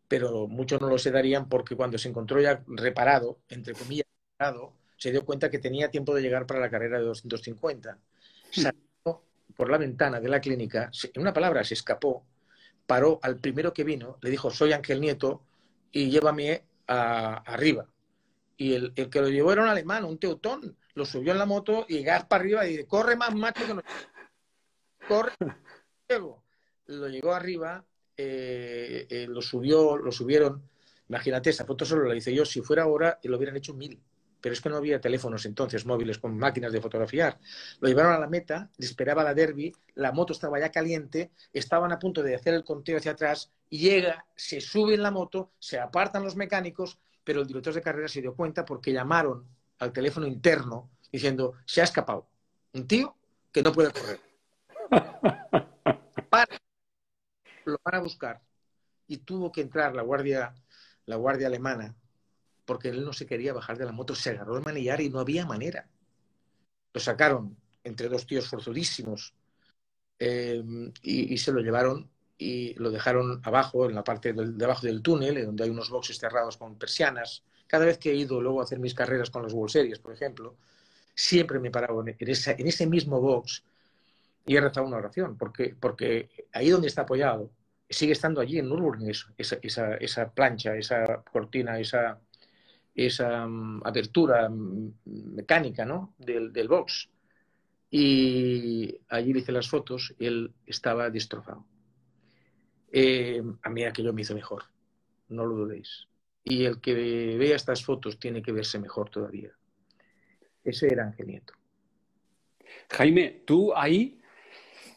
pero 0.09 0.47
muchos 0.47 0.81
no 0.81 0.89
lo 0.89 0.99
sedarían 0.99 1.49
porque 1.49 1.77
cuando 1.77 1.99
se 1.99 2.09
encontró 2.09 2.41
ya 2.41 2.63
reparado, 2.67 3.39
entre 3.49 3.75
comillas, 3.75 4.07
reparado, 4.39 4.73
se 4.97 5.11
dio 5.11 5.25
cuenta 5.25 5.51
que 5.51 5.59
tenía 5.59 5.91
tiempo 5.91 6.15
de 6.15 6.23
llegar 6.23 6.47
para 6.47 6.61
la 6.61 6.71
carrera 6.71 6.99
de 6.99 7.05
250. 7.05 7.99
Salió 8.51 9.23
por 9.57 9.71
la 9.71 9.79
ventana 9.79 10.21
de 10.21 10.29
la 10.29 10.41
clínica, 10.41 10.91
en 11.13 11.21
una 11.21 11.33
palabra, 11.33 11.65
se 11.65 11.75
escapó, 11.75 12.25
paró 12.87 13.19
al 13.23 13.37
primero 13.37 13.73
que 13.73 13.85
vino, 13.85 14.19
le 14.21 14.31
dijo, 14.31 14.51
soy 14.51 14.73
Ángel 14.73 15.01
Nieto 15.01 15.43
y 15.93 16.11
llévame 16.11 16.65
a, 16.87 17.35
arriba. 17.53 17.89
Y 18.57 18.75
el, 18.75 18.93
el, 18.97 19.11
que 19.11 19.21
lo 19.21 19.29
llevó 19.29 19.53
era 19.53 19.63
un 19.63 19.69
alemán, 19.69 20.05
un 20.05 20.19
teutón, 20.19 20.77
lo 20.95 21.05
subió 21.05 21.33
en 21.33 21.39
la 21.39 21.47
moto 21.47 21.87
y 21.89 22.03
gas 22.03 22.25
para 22.27 22.43
arriba 22.43 22.67
y 22.67 22.71
dice, 22.71 22.87
corre 22.87 23.17
más 23.17 23.35
macho 23.35 23.67
que 23.67 23.75
no. 23.75 23.83
Corre. 25.09 25.33
Luego, 26.09 26.45
lo 26.87 27.09
llegó 27.09 27.33
arriba, 27.35 27.85
eh, 28.17 29.07
eh, 29.09 29.27
lo 29.29 29.43
subió, 29.43 29.97
lo 29.97 30.13
subieron. 30.13 30.63
Imagínate, 31.09 31.51
esa 31.51 31.65
foto 31.65 31.85
solo 31.85 32.05
la 32.05 32.17
hice 32.17 32.35
yo. 32.35 32.45
Si 32.45 32.61
fuera 32.61 32.85
ahora, 32.85 33.19
lo 33.25 33.37
hubieran 33.37 33.57
hecho 33.57 33.75
mil 33.75 34.01
pero 34.45 34.53
es 34.53 34.61
que 34.61 34.69
no 34.69 34.77
había 34.77 35.01
teléfonos 35.01 35.47
entonces 35.47 35.87
móviles 35.87 36.19
con 36.19 36.37
máquinas 36.37 36.71
de 36.71 36.79
fotografiar. 36.79 37.39
Lo 37.81 37.89
llevaron 37.89 38.13
a 38.13 38.19
la 38.19 38.27
meta, 38.27 38.69
esperaba 38.77 39.25
la 39.25 39.33
derby, 39.33 39.75
la 39.95 40.13
moto 40.13 40.35
estaba 40.35 40.61
ya 40.61 40.71
caliente, 40.71 41.31
estaban 41.51 41.93
a 41.93 41.99
punto 41.99 42.23
de 42.23 42.35
hacer 42.35 42.53
el 42.53 42.63
conteo 42.63 42.99
hacia 42.99 43.13
atrás, 43.13 43.51
llega, 43.71 44.27
se 44.37 44.61
sube 44.61 44.93
en 44.93 45.03
la 45.03 45.11
moto, 45.11 45.53
se 45.59 45.81
apartan 45.81 46.25
los 46.25 46.37
mecánicos, 46.37 46.99
pero 47.25 47.41
el 47.41 47.47
director 47.47 47.73
de 47.73 47.81
carrera 47.81 48.07
se 48.07 48.21
dio 48.21 48.35
cuenta 48.35 48.67
porque 48.67 48.93
llamaron 48.93 49.49
al 49.79 49.95
teléfono 49.95 50.27
interno 50.27 50.91
diciendo, 51.11 51.55
se 51.65 51.81
ha 51.81 51.85
escapado. 51.85 52.29
Un 52.75 52.87
tío 52.87 53.17
que 53.51 53.63
no 53.63 53.73
puede 53.73 53.93
correr. 53.93 54.21
Para. 56.29 56.55
Lo 57.65 57.79
van 57.83 57.95
a 57.95 58.01
buscar. 58.01 58.43
Y 59.07 59.17
tuvo 59.17 59.51
que 59.51 59.63
entrar 59.63 59.95
la 59.95 60.03
guardia, 60.03 60.55
la 61.07 61.17
guardia 61.17 61.47
alemana, 61.47 61.95
porque 62.65 62.89
él 62.89 63.05
no 63.05 63.13
se 63.13 63.27
quería 63.27 63.53
bajar 63.53 63.79
de 63.79 63.85
la 63.85 63.93
moto, 63.93 64.15
se 64.15 64.31
agarró 64.31 64.57
el 64.57 64.65
manillar 64.65 65.01
y 65.01 65.11
no 65.11 65.21
había 65.21 65.47
manera. 65.47 65.89
Lo 66.93 67.01
sacaron 67.01 67.57
entre 67.83 68.09
dos 68.09 68.27
tíos 68.27 68.49
forzudísimos 68.49 69.35
eh, 70.19 70.63
y, 71.03 71.37
se 71.39 71.53
lo 71.53 71.61
llevaron 71.61 72.11
y 72.39 72.75
lo 72.75 72.91
dejaron 72.91 73.41
abajo, 73.45 73.89
en 73.89 73.95
la 73.95 74.05
parte 74.05 74.33
del, 74.33 74.57
debajo 74.57 74.87
del 74.87 75.03
túnel, 75.03 75.45
donde 75.45 75.65
hay 75.65 75.71
unos 75.71 75.91
boxes 75.91 76.19
cerrados 76.19 76.57
con 76.57 76.79
persianas. 76.79 77.45
Cada 77.67 77.85
vez 77.85 77.99
que 77.99 78.11
he 78.11 78.15
ido 78.15 78.41
luego 78.41 78.61
a 78.61 78.65
hacer 78.65 78.79
mis 78.79 78.95
carreras 78.95 79.31
con 79.31 79.43
los 79.43 79.53
World 79.53 79.73
Series, 79.73 79.99
por 79.99 80.13
ejemplo, 80.13 80.57
siempre 81.15 81.59
me 81.59 81.69
he 81.69 81.71
parado 81.71 82.01
en, 82.01 82.17
en 82.19 82.67
ese 82.67 82.87
mismo 82.87 83.21
box 83.21 83.65
y 84.47 84.57
he 84.57 84.61
rezado 84.61 84.87
una 84.87 84.99
oración, 84.99 85.37
porque, 85.37 85.75
porque 85.79 86.29
ahí 86.53 86.71
donde 86.71 86.89
está 86.89 87.03
apoyado, 87.03 87.51
sigue 87.89 88.13
estando 88.13 88.41
allí 88.41 88.59
en 88.59 88.69
Nürburgring 88.69 89.11
esa, 89.39 89.59
esa, 89.63 89.95
esa 89.97 90.31
plancha, 90.33 90.77
esa 90.77 91.23
cortina, 91.33 91.79
esa, 91.79 92.21
esa 92.95 93.47
um, 93.47 93.81
apertura 93.85 94.49
mm, 94.49 94.93
mecánica 95.35 95.85
¿no? 95.85 96.15
del, 96.19 96.53
del, 96.53 96.69
box. 96.69 97.09
Y 97.91 98.97
allí 99.09 99.33
le 99.33 99.41
hice 99.41 99.53
las 99.53 99.69
fotos, 99.69 100.15
él 100.19 100.53
estaba 100.67 101.11
destrozado. 101.11 101.65
Eh, 102.91 103.43
a 103.63 103.71
mí 103.71 103.85
aquello 103.85 104.13
me 104.13 104.23
hizo 104.23 104.35
mejor, 104.35 104.65
no 105.29 105.45
lo 105.45 105.57
dudéis. 105.57 106.07
Y 106.45 106.65
el 106.65 106.81
que 106.81 106.95
vea 107.39 107.57
estas 107.57 107.85
fotos 107.85 108.19
tiene 108.19 108.43
que 108.43 108.53
verse 108.53 108.79
mejor 108.79 109.11
todavía. 109.11 109.51
Ese 110.63 110.87
era 110.87 111.05
Ángel 111.05 111.27
Nieto. 111.27 111.55
Jaime, 112.91 113.43
tú 113.45 113.73
ahí, 113.75 114.21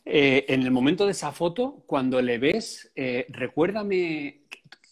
eh, 0.06 0.46
en 0.48 0.64
el 0.64 0.72
momento 0.72 1.06
de 1.06 1.12
esa 1.12 1.32
foto, 1.32 1.84
cuando 1.86 2.22
le 2.22 2.38
ves, 2.38 2.92
eh, 2.96 3.26
recuérdame, 3.30 4.47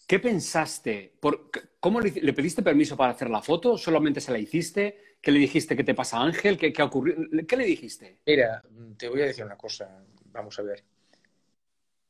¿qué 0.06 0.18
pensaste? 0.18 1.12
Por, 1.20 1.50
¿Cómo 1.80 2.00
le, 2.00 2.32
pediste 2.32 2.62
permiso 2.62 2.96
para 2.96 3.12
hacer 3.12 3.30
la 3.30 3.42
foto? 3.42 3.76
¿Solamente 3.76 4.20
se 4.20 4.32
la 4.32 4.38
hiciste? 4.38 5.16
¿Qué 5.20 5.32
le 5.32 5.38
dijiste? 5.38 5.76
¿Qué 5.76 5.84
te 5.84 5.94
pasa, 5.94 6.20
Ángel? 6.20 6.56
¿Qué, 6.56 6.72
qué, 6.72 6.82
ocurrió? 6.82 7.16
¿Qué 7.46 7.56
le 7.56 7.64
dijiste? 7.64 8.20
Mira, 8.26 8.62
te 8.96 9.08
voy 9.08 9.22
a 9.22 9.26
decir 9.26 9.44
una 9.44 9.56
cosa. 9.56 10.04
Vamos 10.32 10.58
a 10.58 10.62
ver. 10.62 10.84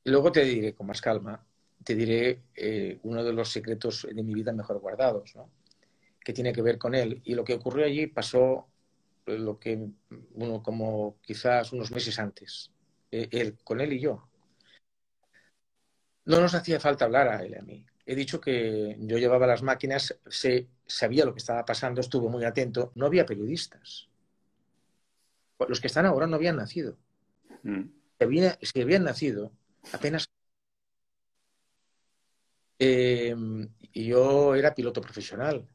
Luego 0.04 0.30
te 0.30 0.44
diré 0.44 0.74
con 0.74 0.86
más 0.86 1.00
calma, 1.00 1.44
te 1.82 1.94
diré 1.94 2.42
eh, 2.54 2.98
uno 3.02 3.24
de 3.24 3.32
los 3.32 3.50
secretos 3.50 4.06
de 4.12 4.22
mi 4.22 4.34
vida 4.34 4.52
mejor 4.52 4.78
guardados, 4.78 5.34
¿no? 5.34 5.50
que 6.26 6.32
tiene 6.32 6.52
que 6.52 6.60
ver 6.60 6.76
con 6.76 6.96
él. 6.96 7.20
Y 7.24 7.36
lo 7.36 7.44
que 7.44 7.54
ocurrió 7.54 7.86
allí 7.86 8.08
pasó 8.08 8.66
eh, 9.26 9.38
lo 9.38 9.60
que 9.60 9.78
uno 10.34 10.60
como 10.60 11.18
quizás 11.22 11.72
unos 11.72 11.92
meses 11.92 12.18
antes, 12.18 12.72
eh, 13.12 13.28
él, 13.30 13.56
con 13.62 13.80
él 13.80 13.92
y 13.92 14.00
yo. 14.00 14.28
No 16.26 16.40
nos 16.40 16.54
hacía 16.54 16.78
falta 16.78 17.06
hablar 17.06 17.28
a 17.28 17.42
él 17.42 17.52
y 17.52 17.54
a 17.54 17.62
mí 17.62 17.86
he 18.06 18.14
dicho 18.14 18.40
que 18.40 18.96
yo 19.00 19.18
llevaba 19.18 19.48
las 19.48 19.62
máquinas, 19.62 20.16
se, 20.28 20.68
sabía 20.86 21.24
lo 21.24 21.34
que 21.34 21.40
estaba 21.40 21.64
pasando, 21.64 22.00
estuve 22.00 22.28
muy 22.28 22.44
atento, 22.44 22.92
no 22.94 23.06
había 23.06 23.26
periodistas. 23.26 24.08
Los 25.68 25.80
que 25.80 25.88
están 25.88 26.06
ahora 26.06 26.28
no 26.28 26.36
habían 26.36 26.56
nacido. 26.56 26.96
Mm. 27.64 27.82
Si, 28.62 28.80
habían 28.80 29.04
nacido, 29.04 29.52
apenas... 29.92 30.28
Em, 32.78 33.68
y 33.92 34.06
yo 34.06 34.54
era 34.54 34.74
piloto 34.74 35.00
profesional. 35.00 35.66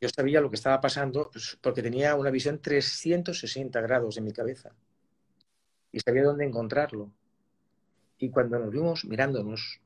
Yo 0.00 0.08
sabía 0.10 0.40
lo 0.40 0.50
que 0.50 0.56
estaba 0.56 0.80
pasando 0.80 1.30
pues, 1.32 1.58
porque 1.60 1.82
tenía 1.82 2.14
una 2.14 2.30
visión 2.30 2.60
360 2.60 3.80
grados 3.80 4.16
en 4.18 4.24
mi 4.24 4.32
cabeza. 4.32 4.70
Y 5.90 6.00
sabía 6.00 6.22
dónde 6.22 6.44
encontrarlo. 6.44 7.10
Y 8.18 8.30
cuando 8.30 8.58
nos 8.58 8.70
vimos 8.70 9.04
mirándonos, 9.04 9.80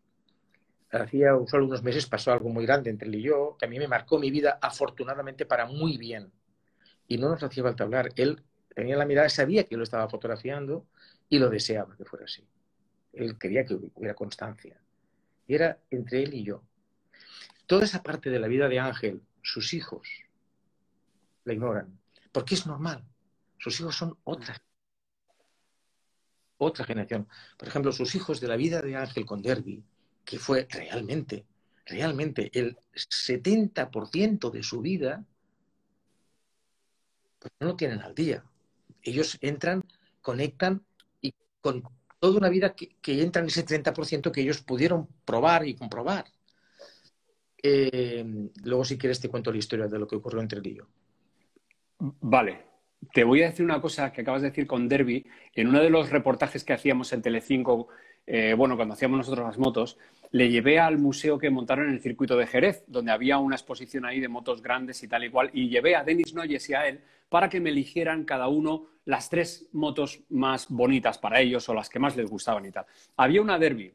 hacía 0.91 1.33
solo 1.47 1.67
unos 1.67 1.83
meses 1.83 2.07
pasó 2.07 2.33
algo 2.33 2.49
muy 2.49 2.65
grande 2.65 2.91
entre 2.91 3.09
él 3.09 3.17
y 3.17 3.23
yo, 3.23 3.57
que 3.59 3.67
a 3.67 3.69
mí 3.69 3.79
me 3.79 3.89
marcó 3.89 4.19
mi 4.19 4.31
vida 4.31 4.59
afortunadamente 4.61 5.47
para 5.47 5.67
muy 5.67 5.97
bien. 5.99 6.33
Y 7.07 7.19
no 7.19 7.31
nos 7.31 7.43
hacía 7.43 7.63
falta 7.63 7.85
hablar. 7.85 8.11
Él 8.17 8.43
tenía 8.75 8.97
la 8.97 9.07
mirada, 9.07 9.29
sabía 9.29 9.65
que 9.65 9.73
yo 9.73 9.79
lo 9.79 9.85
estaba 9.85 10.09
fotografiando 10.09 10.87
y 11.29 11.39
lo 11.39 11.51
deseaba 11.51 11.97
que 11.97 12.05
fuera 12.05 12.27
así. 12.27 12.47
Él 13.13 13.39
quería 13.39 13.65
que 13.65 13.75
hubiera 13.75 14.15
constancia. 14.15 14.81
Y 15.47 15.55
era 15.55 15.79
entre 15.91 16.23
él 16.23 16.35
y 16.35 16.45
yo. 16.45 16.63
Toda 17.67 17.85
esa 17.85 18.03
parte 18.03 18.31
de 18.31 18.39
la 18.39 18.49
vida 18.49 18.69
de 18.69 18.79
Ángel, 18.79 19.23
sus 19.43 19.75
hijos, 19.75 20.09
la 21.45 21.55
ignoran. 21.55 21.99
Porque 22.33 22.55
es 22.55 22.67
normal. 22.67 23.05
Sus 23.59 23.81
hijos 23.81 23.97
son 23.97 24.17
otra. 24.25 24.61
Otra 26.59 26.85
generación. 26.85 27.29
Por 27.57 27.69
ejemplo, 27.69 27.93
sus 27.93 28.15
hijos 28.15 28.41
de 28.41 28.49
la 28.49 28.57
vida 28.57 28.83
de 28.83 28.97
Ángel 28.97 29.25
con 29.25 29.43
Derby, 29.43 29.83
que 30.25 30.39
fue 30.39 30.67
realmente, 30.69 31.47
realmente 31.87 32.51
el 32.53 32.77
70% 32.95 34.51
de 34.51 34.63
su 34.63 34.81
vida, 34.81 35.25
pues 37.39 37.53
no 37.61 37.69
lo 37.69 37.77
tienen 37.77 38.01
al 38.01 38.15
día. 38.15 38.45
Ellos 39.03 39.39
entran, 39.41 39.85
conectan 40.21 40.85
y 41.21 41.33
con 41.61 41.85
toda 42.19 42.39
una 42.39 42.49
vida 42.49 42.75
que, 42.75 42.97
que 43.01 43.23
entra 43.23 43.43
en 43.43 43.49
ese 43.49 43.65
30% 43.65 44.33
que 44.33 44.41
ellos 44.41 44.61
pudieron 44.63 45.09
probar 45.25 45.67
y 45.67 45.77
comprobar. 45.77 46.27
Eh, 47.63 48.25
luego, 48.63 48.85
si 48.85 48.99
quieres, 48.99 49.21
te 49.21 49.29
cuento 49.29 49.53
la 49.53 49.59
historia 49.59 49.87
de 49.87 49.99
lo 49.99 50.07
que 50.07 50.17
ocurrió 50.17 50.41
entre 50.41 50.61
él. 50.61 50.83
Vale. 51.99 52.68
Te 53.13 53.25
voy 53.25 53.43
a 53.43 53.51
decir 53.51 53.65
una 53.65 53.81
cosa 53.81 54.13
que 54.13 54.23
acabas 54.23 54.43
de 54.43 54.49
decir 54.49 54.67
con 54.67 54.89
Derby. 54.89 55.25
En 55.55 55.69
uno 55.69 55.81
de 55.81 55.91
los 55.91 56.11
reportajes 56.11 56.65
que 56.65 56.73
hacíamos 56.73 57.13
en 57.13 57.23
Telecinco, 57.23 57.89
eh, 58.27 58.55
bueno, 58.55 58.77
cuando 58.77 58.95
hacíamos 58.95 59.19
nosotros 59.19 59.47
las 59.47 59.59
motos, 59.59 59.99
le 60.31 60.51
llevé 60.51 60.79
al 60.79 60.99
museo 60.99 61.39
que 61.39 61.49
montaron 61.49 61.89
en 61.89 61.95
el 61.95 62.01
circuito 62.01 62.37
de 62.37 62.47
Jerez, 62.47 62.85
donde 62.87 63.13
había 63.13 63.39
una 63.39 63.57
exposición 63.57 64.05
ahí 64.05 64.21
de 64.21 64.29
motos 64.29 64.63
grandes 64.63 65.03
y 65.03 65.09
tal 65.09 65.25
y 65.25 65.31
cual, 65.31 65.51
y 65.53 65.69
llevé 65.69 65.97
a 65.97 66.05
Denis 66.05 66.35
Noyes 66.35 66.69
y 66.69 66.75
a 66.75 66.87
él 66.87 67.01
para 67.29 67.49
que 67.49 67.61
me 67.61 67.71
eligieran 67.71 68.25
cada 68.25 68.49
uno 68.49 68.87
las 69.05 69.31
tres 69.31 69.69
motos 69.73 70.21
más 70.29 70.69
bonitas 70.69 71.19
para 71.19 71.41
ellos 71.41 71.69
o 71.69 71.75
las 71.75 71.89
que 71.89 71.99
más 71.99 72.17
les 72.17 72.29
gustaban 72.29 72.67
y 72.67 72.71
tal. 72.71 72.85
Había 73.17 73.41
una 73.41 73.59
Derby 73.59 73.95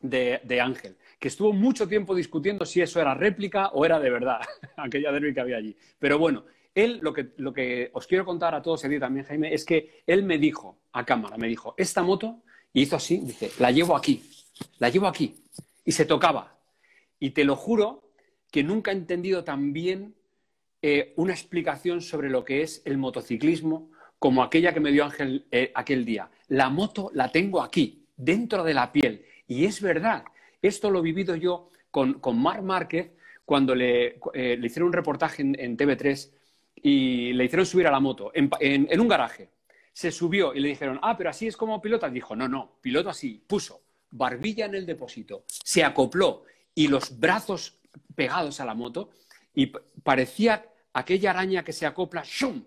de, 0.00 0.60
Ángel, 0.60 0.96
que 1.18 1.28
estuvo 1.28 1.52
mucho 1.52 1.86
tiempo 1.86 2.14
discutiendo 2.14 2.64
si 2.64 2.80
eso 2.80 3.00
era 3.00 3.14
réplica 3.14 3.68
o 3.68 3.84
era 3.84 4.00
de 4.00 4.10
verdad, 4.10 4.40
aquella 4.76 5.12
Derby 5.12 5.32
que 5.32 5.40
había 5.40 5.56
allí. 5.56 5.76
Pero 5.98 6.18
bueno, 6.18 6.44
él, 6.74 6.98
lo 7.02 7.12
que, 7.12 7.32
lo 7.36 7.52
que 7.52 7.90
os 7.92 8.06
quiero 8.06 8.24
contar 8.24 8.54
a 8.54 8.62
todos 8.62 8.84
y 8.84 8.94
a 8.94 9.00
también, 9.00 9.26
Jaime, 9.26 9.54
es 9.54 9.64
que 9.64 10.02
él 10.06 10.22
me 10.22 10.38
dijo 10.38 10.78
a 10.92 11.04
cámara, 11.04 11.36
me 11.36 11.48
dijo, 11.48 11.74
esta 11.76 12.02
moto, 12.02 12.42
y 12.72 12.82
hizo 12.82 12.96
así, 12.96 13.18
dice, 13.18 13.50
la 13.58 13.70
llevo 13.70 13.96
aquí, 13.96 14.22
la 14.78 14.88
llevo 14.88 15.06
aquí. 15.06 15.34
Y 15.84 15.92
se 15.92 16.06
tocaba. 16.06 16.58
Y 17.18 17.30
te 17.30 17.44
lo 17.44 17.56
juro 17.56 18.12
que 18.50 18.62
nunca 18.62 18.92
he 18.92 18.94
entendido 18.94 19.44
tan 19.44 19.72
bien 19.72 20.14
eh, 20.80 21.12
una 21.16 21.32
explicación 21.32 22.00
sobre 22.00 22.30
lo 22.30 22.44
que 22.44 22.62
es 22.62 22.82
el 22.84 22.98
motociclismo 22.98 23.90
como 24.18 24.42
aquella 24.42 24.72
que 24.72 24.80
me 24.80 24.92
dio 24.92 25.04
Ángel 25.04 25.46
eh, 25.50 25.72
aquel 25.74 26.04
día. 26.04 26.30
La 26.48 26.70
moto 26.70 27.10
la 27.12 27.32
tengo 27.32 27.60
aquí, 27.60 28.06
dentro 28.16 28.62
de 28.62 28.74
la 28.74 28.92
piel. 28.92 29.24
Y 29.48 29.64
es 29.64 29.80
verdad. 29.80 30.24
Esto 30.60 30.90
lo 30.90 31.00
he 31.00 31.02
vivido 31.02 31.34
yo 31.34 31.70
con, 31.90 32.14
con 32.20 32.40
Márquez 32.40 33.12
cuando 33.44 33.74
le, 33.74 34.20
eh, 34.34 34.58
hicieron 34.62 34.88
un 34.88 34.92
reportaje 34.92 35.42
en, 35.42 35.76
TV3 35.76 36.30
y 36.82 37.32
le 37.32 37.44
hicieron 37.44 37.64
subir 37.64 37.86
a 37.86 37.90
la 37.90 38.00
moto 38.00 38.32
en 38.34 39.00
un 39.00 39.08
garaje. 39.08 39.50
Se 39.92 40.10
subió 40.10 40.54
y 40.54 40.60
le 40.60 40.68
dijeron, 40.68 40.98
ah, 41.02 41.16
pero 41.16 41.30
así 41.30 41.46
es 41.46 41.56
como 41.56 41.80
pilota. 41.80 42.08
Dijo, 42.08 42.34
no, 42.34 42.48
no, 42.48 42.78
piloto 42.80 43.10
así. 43.10 43.42
Puso 43.46 43.82
barbilla 44.12 44.66
en 44.66 44.74
el 44.74 44.86
depósito, 44.86 45.44
se 45.48 45.82
acopló 45.82 46.44
y 46.74 46.88
los 46.88 47.18
brazos 47.18 47.80
pegados 48.14 48.60
a 48.60 48.64
la 48.64 48.74
moto 48.74 49.10
y 49.54 49.66
parecía 49.66 50.66
aquella 50.92 51.30
araña 51.30 51.64
que 51.64 51.72
se 51.72 51.86
acopla 51.86 52.22
¡shum! 52.24 52.62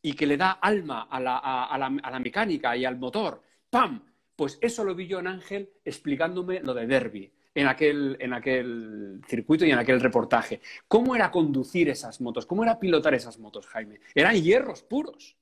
y 0.00 0.14
que 0.14 0.26
le 0.26 0.36
da 0.36 0.52
alma 0.52 1.08
a 1.10 1.20
la, 1.20 1.38
a, 1.38 1.78
la, 1.78 2.20
mecánica 2.20 2.76
y 2.76 2.84
al 2.84 2.98
motor. 2.98 3.42
¡Pam! 3.70 4.04
Pues 4.36 4.58
eso 4.60 4.84
lo 4.84 4.94
vi 4.94 5.06
yo 5.06 5.20
en 5.20 5.28
Ángel 5.28 5.70
explicándome 5.84 6.60
lo 6.60 6.74
de 6.74 6.86
Derby 6.86 7.32
en 7.54 7.66
aquel, 7.66 8.16
en 8.20 8.32
aquel 8.32 9.20
circuito 9.28 9.64
y 9.64 9.70
en 9.70 9.78
aquel 9.78 10.00
reportaje. 10.00 10.60
¿Cómo 10.88 11.14
era 11.14 11.30
conducir 11.30 11.88
esas 11.88 12.20
motos? 12.20 12.46
¿Cómo 12.46 12.62
era 12.62 12.78
pilotar 12.78 13.14
esas 13.14 13.38
motos, 13.38 13.66
Jaime? 13.66 14.00
Eran 14.14 14.34
hierros 14.36 14.82
puros. 14.82 15.36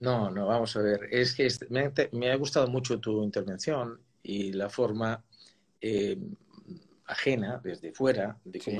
No, 0.00 0.30
no, 0.30 0.46
vamos 0.46 0.74
a 0.76 0.80
ver. 0.80 1.08
Es 1.10 1.34
que 1.34 1.48
me, 1.70 1.92
me 2.12 2.30
ha 2.30 2.36
gustado 2.36 2.66
mucho 2.68 2.98
tu 2.98 3.22
intervención 3.22 4.00
y 4.22 4.52
la 4.52 4.68
forma 4.68 5.22
eh, 5.80 6.18
ajena, 7.06 7.60
desde 7.62 7.92
fuera, 7.92 8.38
de 8.44 8.60
cómo... 8.60 8.78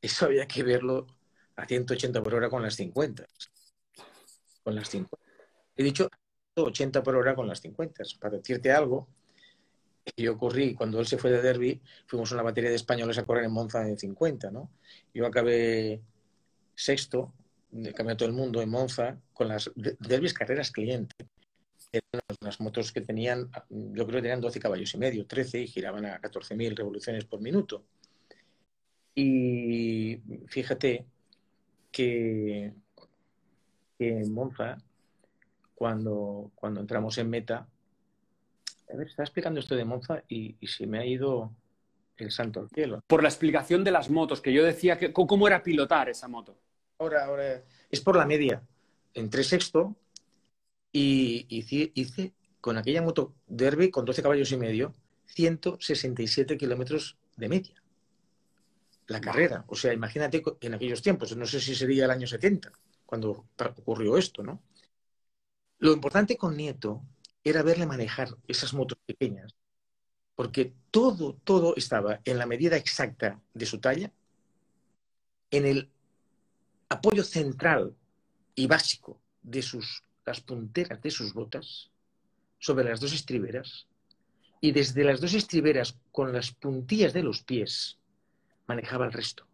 Eso 0.00 0.26
había 0.26 0.46
que 0.46 0.62
verlo 0.62 1.06
a 1.56 1.66
180 1.66 2.22
por 2.22 2.34
hora 2.34 2.48
con 2.48 2.62
las 2.62 2.74
50. 2.76 3.26
Con 4.62 4.74
las 4.74 4.88
50. 4.88 5.16
He 5.76 5.82
dicho 5.82 6.08
80 6.54 7.02
por 7.02 7.16
hora 7.16 7.34
con 7.34 7.46
las 7.46 7.60
50. 7.60 8.04
Para 8.18 8.38
decirte 8.38 8.72
algo, 8.72 9.08
yo 10.16 10.38
corrí, 10.38 10.74
cuando 10.74 11.00
él 11.00 11.06
se 11.06 11.18
fue 11.18 11.30
de 11.30 11.42
Derby, 11.42 11.80
fuimos 12.06 12.32
una 12.32 12.42
batería 12.42 12.70
de 12.70 12.76
españoles 12.76 13.18
a 13.18 13.24
correr 13.24 13.44
en 13.44 13.52
Monza 13.52 13.86
en 13.86 13.98
50, 13.98 14.50
¿no? 14.50 14.70
Yo 15.14 15.26
acabé 15.26 16.00
sexto 16.74 17.32
del 17.70 17.94
Campeonato 17.94 18.24
del 18.24 18.34
Mundo 18.34 18.62
en 18.62 18.70
Monza 18.70 19.20
con 19.32 19.48
las 19.48 19.70
derbis 19.74 20.34
carreras 20.34 20.70
cliente. 20.70 21.14
Eran 21.92 22.22
unas 22.40 22.60
motos 22.60 22.92
que 22.92 23.00
tenían, 23.00 23.50
yo 23.68 24.06
creo 24.06 24.16
que 24.16 24.22
tenían 24.22 24.40
12 24.40 24.60
caballos 24.60 24.94
y 24.94 24.98
medio, 24.98 25.26
13 25.26 25.60
y 25.60 25.66
giraban 25.66 26.06
a 26.06 26.20
14.000 26.20 26.76
revoluciones 26.76 27.24
por 27.24 27.40
minuto. 27.40 27.84
Y 29.14 30.20
fíjate 30.46 31.04
que, 31.90 32.72
en 33.98 34.32
Monza, 34.32 34.78
cuando, 35.74 36.52
cuando 36.54 36.80
entramos 36.80 37.18
en 37.18 37.28
meta, 37.28 37.68
a 38.92 38.96
ver, 38.96 39.08
estaba 39.08 39.24
explicando 39.24 39.60
esto 39.60 39.74
de 39.74 39.84
Monza 39.84 40.22
y, 40.28 40.56
y 40.60 40.66
se 40.66 40.86
me 40.86 40.98
ha 40.98 41.06
ido 41.06 41.52
el 42.16 42.30
santo 42.30 42.60
al 42.60 42.68
cielo. 42.68 43.02
Por 43.06 43.22
la 43.22 43.28
explicación 43.28 43.84
de 43.84 43.90
las 43.90 44.10
motos, 44.10 44.40
que 44.40 44.52
yo 44.52 44.64
decía 44.64 44.98
que 44.98 45.12
cómo 45.12 45.46
era 45.46 45.62
pilotar 45.62 46.08
esa 46.08 46.28
moto. 46.28 46.58
Ahora, 46.98 47.24
ahora 47.24 47.64
es 47.90 48.00
por 48.00 48.16
la 48.16 48.26
media. 48.26 48.62
Entré 49.14 49.42
sexto 49.42 49.96
y 50.92 51.46
hice, 51.48 51.92
hice 51.94 52.34
con 52.60 52.76
aquella 52.76 53.02
moto 53.02 53.34
Derby 53.46 53.90
con 53.90 54.04
12 54.04 54.22
caballos 54.22 54.52
y 54.52 54.56
medio 54.56 54.92
167 55.26 56.56
kilómetros 56.56 57.16
de 57.36 57.48
media. 57.48 57.82
La 59.06 59.20
carrera. 59.20 59.64
O 59.68 59.74
sea, 59.74 59.92
imagínate 59.92 60.42
en 60.60 60.74
aquellos 60.74 61.02
tiempos, 61.02 61.36
no 61.36 61.46
sé 61.46 61.60
si 61.60 61.74
sería 61.74 62.04
el 62.04 62.10
año 62.10 62.26
70 62.26 62.70
cuando 63.06 63.46
ocurrió 63.76 64.16
esto, 64.16 64.42
¿no? 64.42 64.62
Lo 65.78 65.92
importante 65.92 66.36
con 66.36 66.56
Nieto 66.56 67.02
era 67.44 67.62
verle 67.62 67.86
manejar 67.86 68.36
esas 68.46 68.74
motos 68.74 68.98
pequeñas, 69.06 69.54
porque 70.34 70.72
todo, 70.90 71.34
todo 71.44 71.74
estaba 71.76 72.20
en 72.24 72.38
la 72.38 72.46
medida 72.46 72.76
exacta 72.76 73.40
de 73.54 73.66
su 73.66 73.78
talla, 73.78 74.12
en 75.50 75.66
el 75.66 75.90
apoyo 76.88 77.24
central 77.24 77.94
y 78.54 78.66
básico 78.66 79.20
de 79.42 79.62
sus, 79.62 80.04
las 80.24 80.40
punteras 80.40 81.00
de 81.00 81.10
sus 81.10 81.32
botas 81.32 81.90
sobre 82.58 82.84
las 82.84 83.00
dos 83.00 83.12
estriberas, 83.12 83.86
y 84.60 84.72
desde 84.72 85.04
las 85.04 85.20
dos 85.20 85.32
estriberas 85.32 85.98
con 86.12 86.32
las 86.32 86.52
puntillas 86.52 87.14
de 87.14 87.22
los 87.22 87.42
pies 87.42 87.98
manejaba 88.66 89.06
el 89.06 89.12
resto, 89.12 89.46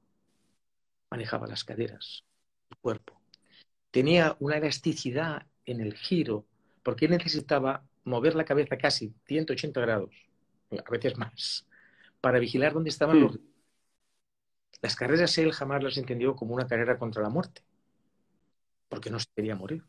manejaba 1.11 1.47
las 1.47 1.63
caderas, 1.63 2.25
el 2.71 2.77
cuerpo. 2.79 3.21
Tenía 3.93 4.37
una 4.41 4.57
elasticidad 4.57 5.47
en 5.65 5.81
el 5.81 5.95
giro 5.95 6.45
porque 6.87 7.09
necesitaba 7.09 7.83
mover 8.05 8.37
la 8.37 8.45
cabeza 8.45 8.79
casi 8.79 9.13
180 9.25 9.81
grados, 9.81 10.15
a 10.71 10.89
veces 10.89 11.19
más, 11.19 11.67
para 12.21 12.39
vigilar 12.39 12.75
dónde 12.75 12.91
estaban 12.91 13.21
los... 13.21 13.41
Las 14.83 14.95
carreras 14.95 15.37
él 15.39 15.51
jamás 15.51 15.83
las 15.83 15.97
entendió 15.97 16.37
como 16.37 16.55
una 16.55 16.69
carrera 16.69 16.97
contra 16.97 17.25
la 17.25 17.29
muerte, 17.29 17.65
porque 18.89 19.11
no 19.11 19.19
se 19.19 19.27
quería 19.35 19.57
morir. 19.57 19.83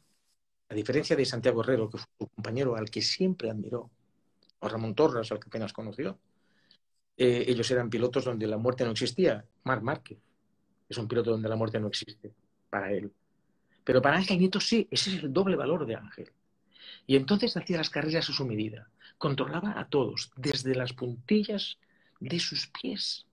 A 0.70 0.74
diferencia 0.74 1.16
de 1.16 1.24
Santiago 1.24 1.62
Herrero, 1.62 1.88
que 1.88 2.00
fue 2.00 2.08
su 2.18 2.28
compañero 2.30 2.76
al 2.76 2.90
que 2.90 3.04
siempre 3.04 3.52
admiró, 3.52 3.92
o 4.58 4.68
Ramón 4.68 4.96
Torres, 4.96 5.32
al 5.32 5.40
que 5.40 5.50
apenas 5.50 5.74
conoció, 5.74 6.18
eh, 7.16 7.46
ellos 7.48 7.70
eran 7.70 7.92
pilotos 7.92 8.26
donde 8.26 8.48
la 8.48 8.58
muerte 8.58 8.86
no 8.86 8.90
existía. 8.90 9.46
Marc 9.66 9.84
Márquez 9.84 10.18
es 10.90 10.98
un 10.98 11.08
piloto 11.08 11.30
donde 11.30 11.48
la 11.48 11.56
muerte 11.56 11.80
no 11.80 11.90
existe 11.90 12.34
para 12.72 12.92
él. 12.92 13.14
Pero 13.84 14.02
para 14.02 14.18
Ángel 14.18 14.40
Nieto 14.40 14.60
sí, 14.60 14.88
ese 14.90 15.12
es 15.12 15.24
el 15.24 15.32
doble 15.32 15.56
valor 15.56 15.86
de 15.86 15.96
Ángel. 15.96 16.34
Y 17.08 17.16
entonces 17.16 17.56
hacía 17.56 17.78
las 17.78 17.90
carreras 17.90 18.30
a 18.30 18.34
su 18.34 18.46
medida. 18.46 18.90
Controlaba 19.18 19.80
a 19.80 19.88
todos, 19.88 20.32
desde 20.36 20.76
las 20.76 20.94
puntillas 20.94 21.80
de 22.20 22.40
sus 22.40 22.68
pies, 22.68 23.26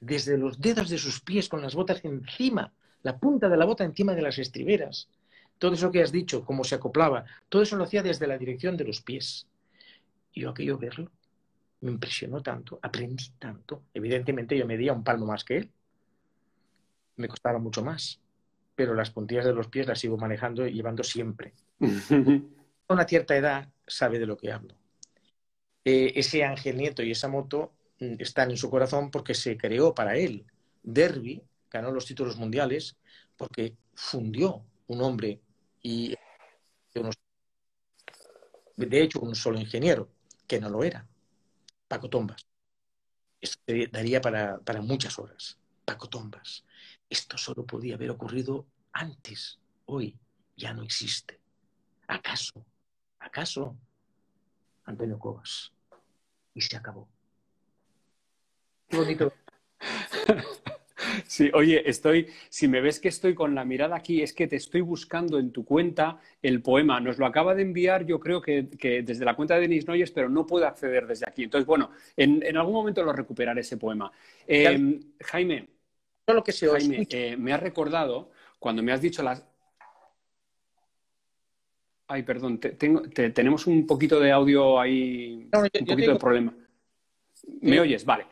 desde 0.00 0.38
los 0.38 0.60
dedos 0.60 0.88
de 0.88 0.98
sus 0.98 1.20
pies 1.20 1.48
con 1.48 1.60
las 1.60 1.74
botas 1.74 2.04
encima, 2.04 2.72
la 3.02 3.18
punta 3.18 3.48
de 3.48 3.56
la 3.56 3.64
bota 3.64 3.84
encima 3.84 4.14
de 4.14 4.22
las 4.22 4.38
estriberas. 4.38 5.08
Todo 5.58 5.74
eso 5.74 5.90
que 5.90 6.02
has 6.02 6.12
dicho, 6.12 6.44
cómo 6.44 6.62
se 6.62 6.76
acoplaba, 6.76 7.24
todo 7.48 7.62
eso 7.62 7.76
lo 7.76 7.84
hacía 7.84 8.02
desde 8.02 8.28
la 8.28 8.38
dirección 8.38 8.76
de 8.76 8.84
los 8.84 9.02
pies. 9.02 9.46
Y 10.32 10.42
yo 10.42 10.50
aquello 10.50 10.78
verlo 10.78 11.10
me 11.80 11.90
impresionó 11.90 12.42
tanto, 12.42 12.78
aprendí 12.80 13.28
tanto. 13.38 13.82
Evidentemente 13.92 14.56
yo 14.56 14.66
medía 14.66 14.92
un 14.92 15.04
palmo 15.04 15.26
más 15.26 15.44
que 15.44 15.58
él. 15.58 15.70
Me 17.16 17.28
costaba 17.28 17.58
mucho 17.58 17.84
más. 17.84 18.20
Pero 18.74 18.94
las 18.94 19.10
puntillas 19.10 19.44
de 19.44 19.52
los 19.52 19.68
pies 19.68 19.86
las 19.86 20.00
sigo 20.00 20.16
manejando 20.16 20.66
y 20.66 20.72
llevando 20.72 21.04
siempre. 21.04 21.52
una 22.94 23.06
cierta 23.06 23.36
edad 23.36 23.68
sabe 23.86 24.18
de 24.18 24.26
lo 24.26 24.36
que 24.36 24.52
hablo. 24.52 24.74
Eh, 25.84 26.12
ese 26.16 26.44
Ángel 26.44 26.76
Nieto 26.78 27.02
y 27.02 27.10
esa 27.10 27.28
moto 27.28 27.74
mm, 28.00 28.14
están 28.18 28.50
en 28.50 28.56
su 28.56 28.70
corazón 28.70 29.10
porque 29.10 29.34
se 29.34 29.56
creó 29.56 29.94
para 29.94 30.16
él. 30.16 30.46
Derby 30.82 31.42
ganó 31.70 31.90
los 31.90 32.06
títulos 32.06 32.36
mundiales 32.36 32.96
porque 33.36 33.76
fundió 33.94 34.64
un 34.86 35.02
hombre 35.02 35.40
y 35.82 36.14
de 38.76 39.02
hecho 39.02 39.20
un 39.20 39.34
solo 39.34 39.58
ingeniero, 39.58 40.08
que 40.46 40.60
no 40.60 40.68
lo 40.68 40.84
era, 40.84 41.06
Paco 41.88 42.08
Tombas. 42.08 42.46
Esto 43.40 43.60
daría 43.90 44.20
para, 44.20 44.58
para 44.58 44.80
muchas 44.80 45.18
horas. 45.18 45.58
Paco 45.84 46.08
Tombas. 46.08 46.64
Esto 47.08 47.36
solo 47.36 47.66
podía 47.66 47.94
haber 47.94 48.10
ocurrido 48.10 48.66
antes. 48.92 49.58
Hoy 49.86 50.16
ya 50.56 50.72
no 50.72 50.82
existe. 50.82 51.38
¿Acaso 52.08 52.64
¿Acaso? 53.24 53.76
Antonio 54.84 55.18
Cobas. 55.18 55.72
Y 56.54 56.60
se 56.60 56.76
acabó. 56.76 57.08
Qué 58.88 58.96
bonito. 58.98 59.32
Sí, 61.26 61.50
oye, 61.54 61.88
estoy, 61.88 62.28
si 62.48 62.66
me 62.66 62.80
ves 62.80 62.98
que 62.98 63.08
estoy 63.08 63.34
con 63.34 63.54
la 63.54 63.64
mirada 63.64 63.96
aquí, 63.96 64.22
es 64.22 64.32
que 64.32 64.46
te 64.46 64.56
estoy 64.56 64.80
buscando 64.80 65.38
en 65.38 65.52
tu 65.52 65.64
cuenta 65.64 66.20
el 66.42 66.60
poema. 66.60 66.98
Nos 67.00 67.18
lo 67.18 67.26
acaba 67.26 67.54
de 67.54 67.62
enviar, 67.62 68.04
yo 68.04 68.18
creo 68.18 68.40
que, 68.40 68.62
desde 69.04 69.24
la 69.24 69.36
cuenta 69.36 69.54
de 69.54 69.62
Denis 69.62 69.86
Noyes, 69.86 70.10
pero 70.10 70.28
no 70.28 70.46
puedo 70.46 70.66
acceder 70.66 71.06
desde 71.06 71.26
aquí. 71.28 71.44
Entonces, 71.44 71.66
bueno, 71.66 71.90
en, 72.16 72.56
algún 72.56 72.74
momento 72.74 73.02
lo 73.02 73.12
recuperaré 73.12 73.60
ese 73.60 73.76
poema. 73.76 74.10
Eh, 74.46 75.00
Jaime, 75.24 75.68
Solo 76.26 76.42
que 76.42 76.52
se 76.52 76.68
Jaime 76.68 77.06
eh, 77.10 77.36
me 77.36 77.52
has 77.52 77.60
recordado 77.60 78.30
cuando 78.58 78.82
me 78.82 78.92
has 78.92 79.00
dicho 79.00 79.22
las, 79.22 79.44
Ay, 82.14 82.22
perdón, 82.22 82.60
tenemos 82.60 83.66
un 83.66 83.88
poquito 83.88 84.20
de 84.20 84.30
audio 84.30 84.78
ahí, 84.78 85.48
un 85.52 85.86
poquito 85.86 86.12
de 86.12 86.16
problema. 86.16 86.54
¿Me 87.60 87.80
oyes? 87.80 88.04
Vale. 88.04 88.26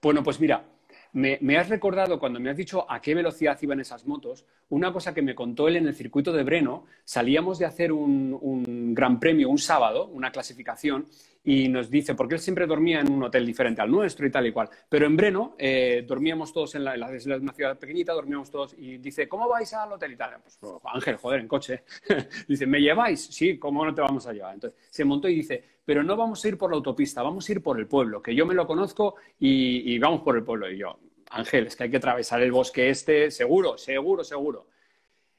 Bueno, 0.00 0.22
pues 0.22 0.40
mira, 0.40 0.64
me, 1.12 1.58
has 1.58 1.68
recordado 1.68 2.18
cuando 2.18 2.40
me 2.40 2.48
has 2.48 2.56
dicho 2.56 2.90
a 2.90 3.02
qué 3.02 3.14
velocidad 3.14 3.58
iban 3.60 3.80
esas 3.80 4.06
motos, 4.06 4.46
una 4.70 4.94
cosa 4.94 5.12
que 5.12 5.20
me 5.20 5.34
contó 5.34 5.68
él 5.68 5.76
en 5.76 5.88
el 5.88 5.94
circuito 5.94 6.32
de 6.32 6.42
Breno. 6.42 6.86
Salíamos 7.04 7.58
de 7.58 7.66
hacer 7.66 7.92
un, 7.92 8.94
gran 8.94 9.20
premio 9.20 9.50
un 9.50 9.58
sábado, 9.58 10.06
una 10.06 10.32
clasificación, 10.32 11.06
y 11.44 11.68
nos 11.68 11.90
dice, 11.90 12.14
porque 12.14 12.34
él 12.34 12.40
siempre 12.40 12.66
dormía 12.66 13.00
en 13.00 13.10
un 13.10 13.24
hotel 13.24 13.44
diferente 13.44 13.82
al 13.82 13.90
nuestro 13.90 14.26
y 14.26 14.30
tal 14.30 14.46
y 14.46 14.52
cual, 14.52 14.70
pero 14.88 15.06
en 15.06 15.16
Breno 15.16 15.56
eh, 15.58 16.04
dormíamos 16.06 16.52
todos 16.52 16.74
en 16.76 16.84
la, 16.84 16.94
en 16.94 17.42
una 17.42 17.52
ciudad 17.52 17.78
pequeñita, 17.78 18.12
dormíamos 18.12 18.50
todos, 18.50 18.74
y 18.78 18.98
dice, 18.98 19.28
¿cómo 19.28 19.48
vais 19.48 19.72
al 19.74 19.92
hotel 19.92 20.12
y 20.12 20.16
tal? 20.16 20.40
Pues, 20.40 20.58
pues 20.58 20.74
Ángel, 20.84 21.16
joder, 21.16 21.40
en 21.40 21.48
coche. 21.48 21.82
dice, 22.48 22.66
¿me 22.66 22.80
lleváis? 22.80 23.26
Sí, 23.26 23.58
¿cómo 23.58 23.84
no 23.84 23.94
te 23.94 24.00
vamos 24.00 24.26
a 24.26 24.32
llevar? 24.32 24.54
Entonces 24.54 24.78
se 24.90 25.04
montó 25.04 25.28
y 25.28 25.36
dice, 25.36 25.64
pero 25.84 26.02
no 26.02 26.16
vamos 26.16 26.44
a 26.44 26.48
ir 26.48 26.56
por 26.56 26.70
la 26.70 26.76
autopista, 26.76 27.22
vamos 27.22 27.48
a 27.48 27.52
ir 27.52 27.62
por 27.62 27.78
el 27.78 27.86
pueblo, 27.88 28.22
que 28.22 28.34
yo 28.34 28.46
me 28.46 28.54
lo 28.54 28.66
conozco 28.66 29.16
y, 29.38 29.98
vamos 29.98 30.22
por 30.22 30.36
el 30.36 30.44
pueblo. 30.44 30.70
Y 30.70 30.78
yo, 30.78 30.98
Ángel, 31.30 31.66
es 31.66 31.76
que 31.76 31.84
hay 31.84 31.90
que 31.90 31.96
atravesar 31.96 32.40
el 32.40 32.52
bosque 32.52 32.88
este, 32.88 33.30
seguro, 33.30 33.76
seguro, 33.78 34.22
seguro. 34.22 34.68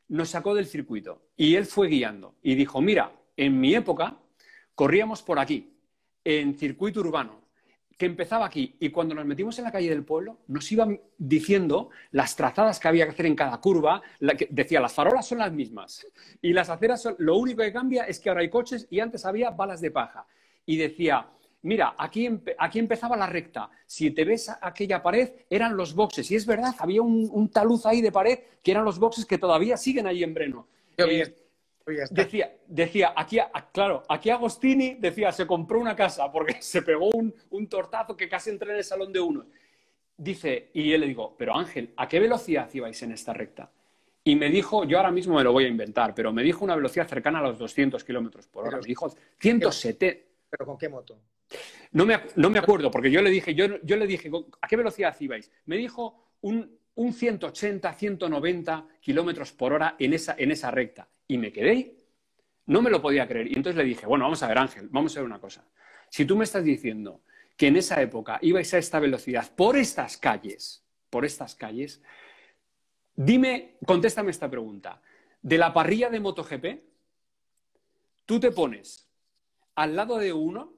Nos 0.09 0.29
sacó 0.29 0.53
del 0.53 0.65
circuito 0.65 1.21
y 1.37 1.55
él 1.55 1.65
fue 1.65 1.87
guiando 1.87 2.35
y 2.41 2.55
dijo, 2.55 2.81
mira, 2.81 3.13
en 3.37 3.59
mi 3.59 3.73
época 3.73 4.17
corríamos 4.75 5.23
por 5.23 5.39
aquí, 5.39 5.72
en 6.23 6.57
circuito 6.57 7.01
urbano, 7.01 7.41
que 7.97 8.05
empezaba 8.05 8.45
aquí 8.45 8.75
y 8.79 8.89
cuando 8.89 9.13
nos 9.13 9.25
metimos 9.25 9.57
en 9.59 9.65
la 9.65 9.71
calle 9.71 9.89
del 9.89 10.03
pueblo 10.03 10.39
nos 10.47 10.71
iban 10.71 10.99
diciendo 11.17 11.89
las 12.11 12.35
trazadas 12.35 12.79
que 12.79 12.87
había 12.87 13.05
que 13.05 13.11
hacer 13.11 13.27
en 13.27 13.35
cada 13.35 13.57
curva, 13.61 14.01
decía 14.49 14.79
las 14.79 14.93
farolas 14.93 15.27
son 15.27 15.37
las 15.37 15.51
mismas 15.51 16.05
y 16.41 16.53
las 16.53 16.69
aceras 16.69 17.01
son, 17.01 17.15
lo 17.19 17.37
único 17.37 17.61
que 17.61 17.71
cambia 17.71 18.05
es 18.05 18.19
que 18.19 18.29
ahora 18.29 18.41
hay 18.41 18.49
coches 18.49 18.87
y 18.89 18.99
antes 18.99 19.25
había 19.25 19.51
balas 19.51 19.79
de 19.79 19.91
paja 19.91 20.25
y 20.65 20.77
decía 20.77 21.27
mira, 21.63 21.95
aquí, 21.97 22.29
aquí 22.57 22.79
empezaba 22.79 23.17
la 23.17 23.25
recta. 23.25 23.69
Si 23.85 24.11
te 24.11 24.23
ves 24.23 24.51
aquella 24.61 25.01
pared, 25.01 25.31
eran 25.49 25.75
los 25.75 25.95
boxes. 25.95 26.29
Y 26.29 26.35
es 26.35 26.45
verdad, 26.45 26.75
había 26.77 27.01
un, 27.01 27.49
taluz 27.49 27.85
ahí 27.85 28.01
de 28.01 28.11
pared 28.11 28.39
que 28.61 28.71
eran 28.71 28.85
los 28.85 28.99
boxes 28.99 29.25
que 29.25 29.37
todavía 29.37 29.77
siguen 29.77 30.05
ahí 30.05 30.23
en 30.23 30.33
Breno. 30.33 30.67
Eh, 30.97 31.33
decía, 32.11 32.55
decía, 32.67 33.13
aquí, 33.15 33.39
claro, 33.71 34.03
aquí 34.07 34.29
Agostini 34.29 34.95
decía, 34.95 35.31
se 35.31 35.45
compró 35.45 35.79
una 35.79 35.95
casa 35.95 36.31
porque 36.31 36.57
se 36.61 36.81
pegó 36.81 37.09
un, 37.09 37.33
un 37.49 37.67
tortazo 37.67 38.15
que 38.15 38.29
casi 38.29 38.49
entré 38.49 38.71
en 38.71 38.77
el 38.77 38.83
salón 38.83 39.11
de 39.11 39.19
uno. 39.19 39.45
Dice, 40.15 40.69
y 40.73 40.89
yo 40.89 40.97
le 40.97 41.07
digo, 41.07 41.35
pero 41.37 41.55
Ángel, 41.55 41.93
¿a 41.97 42.07
qué 42.07 42.19
velocidad 42.19 42.69
ibais 42.73 43.01
en 43.03 43.11
esta 43.11 43.33
recta? 43.33 43.71
Y 44.23 44.35
me 44.35 44.49
dijo, 44.49 44.85
yo 44.85 44.97
ahora 44.97 45.11
mismo 45.11 45.35
me 45.35 45.43
lo 45.43 45.51
voy 45.51 45.65
a 45.65 45.67
inventar, 45.67 46.15
pero 46.15 46.31
me 46.31 46.43
dijo 46.43 46.63
una 46.63 46.75
velocidad 46.75 47.07
cercana 47.07 47.39
a 47.39 47.41
los 47.41 47.59
200 47.59 48.03
kilómetros 48.03 48.47
por 48.47 48.67
hora. 48.67 48.77
Me 48.77 48.87
dijo 48.87 49.13
170. 49.39 50.23
¿Pero 50.49 50.65
con 50.65 50.77
qué 50.77 50.87
moto? 50.87 51.19
No 51.91 52.05
me, 52.05 52.19
no 52.35 52.49
me 52.49 52.59
acuerdo, 52.59 52.89
porque 52.89 53.11
yo 53.11 53.21
le 53.21 53.29
dije, 53.29 53.53
yo, 53.53 53.81
yo 53.83 53.97
le 53.97 54.07
dije, 54.07 54.31
¿a 54.61 54.67
qué 54.67 54.77
velocidad 54.77 55.15
ibais? 55.19 55.51
Me 55.65 55.75
dijo 55.75 56.31
un, 56.41 56.79
un 56.95 57.13
180, 57.13 57.93
190 57.93 58.87
kilómetros 59.01 59.51
por 59.51 59.73
hora 59.73 59.95
en 59.99 60.13
esa, 60.13 60.35
en 60.37 60.51
esa 60.51 60.71
recta. 60.71 61.07
Y 61.27 61.37
me 61.37 61.51
quedé, 61.51 62.03
no 62.65 62.81
me 62.81 62.89
lo 62.89 63.01
podía 63.01 63.27
creer. 63.27 63.47
Y 63.47 63.55
entonces 63.55 63.75
le 63.75 63.83
dije, 63.83 64.05
bueno, 64.05 64.25
vamos 64.25 64.43
a 64.43 64.47
ver, 64.47 64.57
Ángel, 64.57 64.87
vamos 64.89 65.15
a 65.15 65.19
ver 65.19 65.25
una 65.25 65.39
cosa. 65.39 65.65
Si 66.09 66.25
tú 66.25 66.35
me 66.35 66.43
estás 66.43 66.63
diciendo 66.63 67.21
que 67.57 67.67
en 67.67 67.77
esa 67.77 68.01
época 68.01 68.39
ibais 68.41 68.73
a 68.73 68.77
esta 68.77 68.99
velocidad 68.99 69.51
por 69.55 69.77
estas 69.77 70.17
calles, 70.17 70.83
por 71.09 71.25
estas 71.25 71.55
calles, 71.55 72.01
dime, 73.15 73.77
contéstame 73.85 74.31
esta 74.31 74.49
pregunta. 74.49 75.01
De 75.41 75.57
la 75.57 75.73
parrilla 75.73 76.09
de 76.09 76.19
MotoGP, 76.19 76.65
tú 78.25 78.39
te 78.39 78.51
pones 78.51 79.09
al 79.75 79.95
lado 79.95 80.17
de 80.17 80.31
uno, 80.33 80.73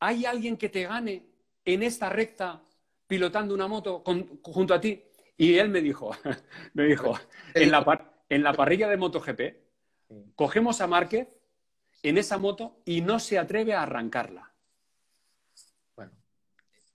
¿hay 0.00 0.24
alguien 0.24 0.56
que 0.56 0.68
te 0.68 0.84
gane 0.84 1.26
en 1.64 1.82
esta 1.82 2.08
recta 2.08 2.62
pilotando 3.06 3.54
una 3.54 3.66
moto 3.66 4.02
junto 4.42 4.74
a 4.74 4.80
ti? 4.80 5.02
Y 5.36 5.58
él 5.58 5.68
me 5.68 5.80
dijo, 5.80 6.10
me 6.74 6.84
dijo, 6.84 7.18
en 7.54 7.70
la, 7.70 8.13
en 8.34 8.42
la 8.42 8.52
parrilla 8.52 8.88
de 8.88 8.96
MotoGP, 8.96 9.40
cogemos 10.34 10.80
a 10.80 10.88
Márquez 10.88 11.28
en 12.02 12.18
esa 12.18 12.36
moto 12.36 12.80
y 12.84 13.00
no 13.00 13.20
se 13.20 13.38
atreve 13.38 13.74
a 13.74 13.82
arrancarla. 13.82 14.52
Bueno, 15.94 16.10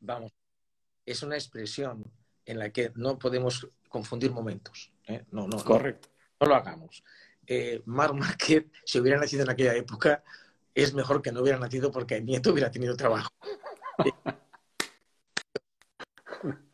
vamos, 0.02 0.34
es 1.06 1.24
una 1.24 1.36
expresión 1.36 2.04
en 2.46 2.60
la 2.60 2.72
que 2.72 2.92
no 2.96 3.18
podemos 3.18 3.70
confundir 3.88 4.32
momentos. 4.32 4.92
¿eh? 5.08 5.24
No, 5.32 5.48
no, 5.48 5.64
Correcto. 5.64 6.10
No, 6.42 6.48
lo 6.48 6.56
hagamos. 6.56 7.06
Eh, 7.48 7.82
Mar 7.86 8.14
Márquez, 8.14 8.66
si 8.84 9.00
hubiera 9.00 9.18
nacido 9.18 9.44
en 9.44 9.50
aquella 9.50 9.76
época, 9.76 10.22
es 10.76 10.94
mejor 10.94 11.22
que 11.22 11.32
no 11.32 11.42
hubiera 11.42 11.58
nacido 11.58 11.90
porque 11.90 12.18
el 12.18 12.26
nieto 12.26 12.52
hubiera 12.52 12.70
tenido 12.70 12.98
trabajo. 12.98 13.32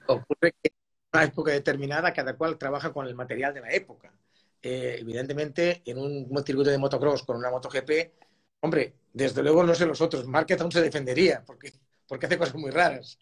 Ocurre 0.08 0.56
que 0.62 0.70
en 0.70 0.74
una 1.14 1.24
época 1.24 1.52
determinada 1.52 2.12
cada 2.14 2.36
cual 2.36 2.58
trabaja 2.58 2.92
con 2.92 3.06
el 3.06 3.14
material 3.14 3.54
de 3.54 3.62
la 3.62 3.72
época. 3.72 4.12
Eh, 4.68 4.98
evidentemente, 5.00 5.84
en 5.86 6.00
un 6.00 6.44
circuito 6.44 6.72
de 6.72 6.80
motocross 6.80 7.22
con 7.22 7.38
una 7.38 7.52
MotoGP, 7.52 7.92
hombre, 8.62 8.96
desde 9.14 9.44
luego 9.44 9.64
no 9.64 9.76
sé 9.76 9.86
los 9.86 10.02
otros, 10.02 10.26
Márquez 10.26 10.60
aún 10.60 10.72
se 10.72 10.82
defendería 10.82 11.44
porque, 11.46 11.72
porque 12.08 12.26
hace 12.26 12.40
cosas 12.40 12.56
muy 12.56 12.72
raras. 12.72 13.20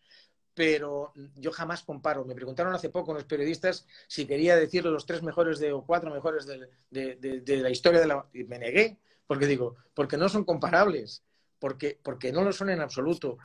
Pero 0.53 1.11
yo 1.35 1.51
jamás 1.51 1.83
comparo. 1.83 2.23
Me 2.23 2.33
preguntaron 2.33 2.73
hace 2.73 2.89
poco 2.89 3.13
los 3.13 3.25
periodistas 3.25 3.85
si 4.07 4.25
quería 4.25 4.55
decir 4.55 4.85
los 4.85 5.05
tres 5.05 5.21
mejores 5.21 5.59
de, 5.59 5.73
o 5.73 5.85
cuatro 5.85 6.11
mejores 6.11 6.45
de, 6.45 6.69
de 7.17 7.57
la 7.57 7.69
historia 7.69 7.99
de 7.99 8.07
la... 8.07 8.25
Y 8.33 8.45
me 8.45 8.59
negué 8.59 8.97
porque 9.27 9.45
digo, 9.45 9.75
porque 9.93 10.15
no 10.15 10.29
son 10.29 10.45
comparables, 10.45 11.23
porque, 11.59 11.99
porque 12.01 12.31
no 12.31 12.43
lo 12.45 12.53
son 12.53 12.69
en 12.69 12.79
absoluto, 12.79 13.37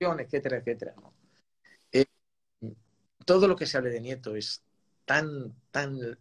etcétera, 0.00 0.58
etcétera. 0.58 0.94
Eh, 1.90 2.04
todo 3.24 3.48
lo 3.48 3.56
que 3.56 3.66
se 3.66 3.78
hable 3.78 3.90
de 3.90 4.00
Nieto 4.00 4.36
es 4.36 4.62
tan, 5.08 5.54
tan 5.70 6.18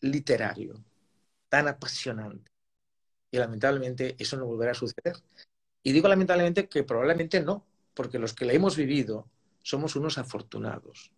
literario, 0.00 0.80
tan 1.48 1.66
apasionante. 1.66 2.48
Y 3.32 3.38
lamentablemente 3.38 4.14
eso 4.16 4.36
no 4.36 4.46
volverá 4.46 4.70
a 4.70 4.74
suceder. 4.74 5.16
Y 5.82 5.90
digo 5.90 6.06
lamentablemente 6.06 6.68
que 6.68 6.84
probablemente 6.84 7.40
no, 7.40 7.66
porque 7.94 8.20
los 8.20 8.34
que 8.34 8.44
la 8.44 8.52
hemos 8.52 8.76
vivido 8.76 9.28
somos 9.62 9.96
unos 9.96 10.18
afortunados. 10.18 11.10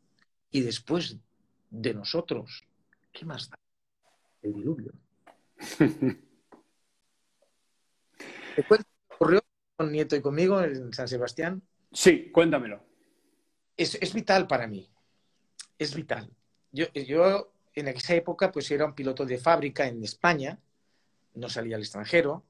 Y 0.51 0.63
después 0.63 1.19
de 1.69 1.93
nosotros, 1.93 2.65
¿qué 3.13 3.27
más 3.27 3.51
da? 3.51 3.57
El 4.41 4.55
diluvio. 4.55 4.95
¿Te 8.57 8.63
cuento 8.65 8.87
qué 8.89 9.15
ocurrió 9.15 9.45
con 9.77 9.93
Nieto 9.93 10.17
y 10.17 10.23
conmigo 10.23 10.63
en 10.63 10.95
San 10.95 11.07
Sebastián? 11.07 11.63
Sí, 11.93 12.31
cuéntamelo. 12.33 12.83
Es, 13.77 14.15
vital 14.15 14.47
para 14.47 14.67
mí. 14.67 14.91
Es 15.79 15.95
vital. 15.95 16.35
Yo, 16.73 16.87
yo 16.93 17.53
en 17.75 17.89
esa 17.89 18.15
época 18.15 18.51
pues 18.51 18.71
era 18.71 18.85
un 18.85 18.95
piloto 18.95 19.25
de 19.25 19.39
fábrica 19.39 19.87
en 19.87 20.03
España, 20.05 20.59
no 21.35 21.49
salía 21.49 21.77
al 21.77 21.83
extranjero, 21.83 22.45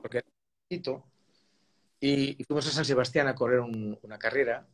porque 0.00 0.18
era 0.18 0.26
un 0.92 1.02
y, 2.02 2.40
y 2.40 2.44
fuimos 2.44 2.66
a 2.66 2.70
San 2.70 2.84
Sebastián 2.84 3.28
a 3.28 3.34
correr 3.34 3.60
una 3.60 4.18
carrera 4.18 4.66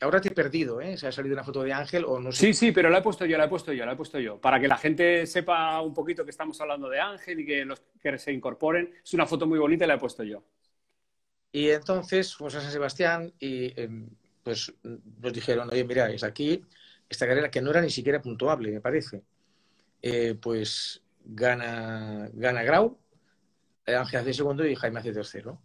Ahora 0.00 0.20
te 0.20 0.28
he 0.28 0.32
perdido, 0.32 0.80
¿eh? 0.80 0.96
Se 0.96 1.06
ha 1.06 1.12
salido 1.12 1.34
una 1.34 1.44
foto 1.44 1.62
de 1.62 1.72
Ángel 1.72 2.04
o 2.04 2.20
no 2.20 2.30
sé. 2.30 2.46
Sí, 2.46 2.54
sí, 2.54 2.72
pero 2.72 2.90
la 2.90 2.98
he 2.98 3.02
puesto 3.02 3.24
yo, 3.24 3.38
la 3.38 3.44
he 3.44 3.48
puesto 3.48 3.72
yo, 3.72 3.86
la 3.86 3.92
he 3.92 3.96
puesto 3.96 4.18
yo. 4.18 4.38
Para 4.38 4.60
que 4.60 4.68
la 4.68 4.76
gente 4.76 5.26
sepa 5.26 5.80
un 5.80 5.94
poquito 5.94 6.24
que 6.24 6.30
estamos 6.30 6.60
hablando 6.60 6.88
de 6.90 7.00
Ángel 7.00 7.40
y 7.40 7.46
que 7.46 7.64
los 7.64 7.82
que 8.00 8.18
se 8.18 8.32
incorporen. 8.32 8.92
Es 9.02 9.14
una 9.14 9.26
foto 9.26 9.46
muy 9.46 9.58
bonita 9.58 9.84
y 9.84 9.88
la 9.88 9.94
he 9.94 9.96
pupuesto 9.96 10.22
yo. 10.22 10.42
Y 11.50 11.70
entonces 11.70 12.34
fuimos 12.34 12.54
a 12.56 12.60
San 12.60 12.70
Sebastián 12.70 13.32
y 13.38 13.72
em, 13.80 14.10
pues 14.42 14.72
nos 14.82 15.32
dijeron, 15.32 15.70
oye, 15.72 15.84
mira, 15.84 16.10
es 16.10 16.22
aquí 16.22 16.62
esta 17.08 17.26
carrera 17.26 17.50
que 17.50 17.60
no 17.60 17.70
era 17.70 17.80
ni 17.80 17.90
siquiera 17.90 18.22
puntuable, 18.22 18.70
me 18.70 18.80
parece. 18.80 19.22
Eh, 20.02 20.36
pues 20.40 21.02
gana, 21.24 22.28
gana 22.32 22.62
Grau, 22.62 22.98
Ángel 23.86 24.20
hace 24.20 24.34
segundo 24.34 24.66
y 24.66 24.74
Jaime 24.74 25.00
hace 25.00 25.12
tercero. 25.12 25.60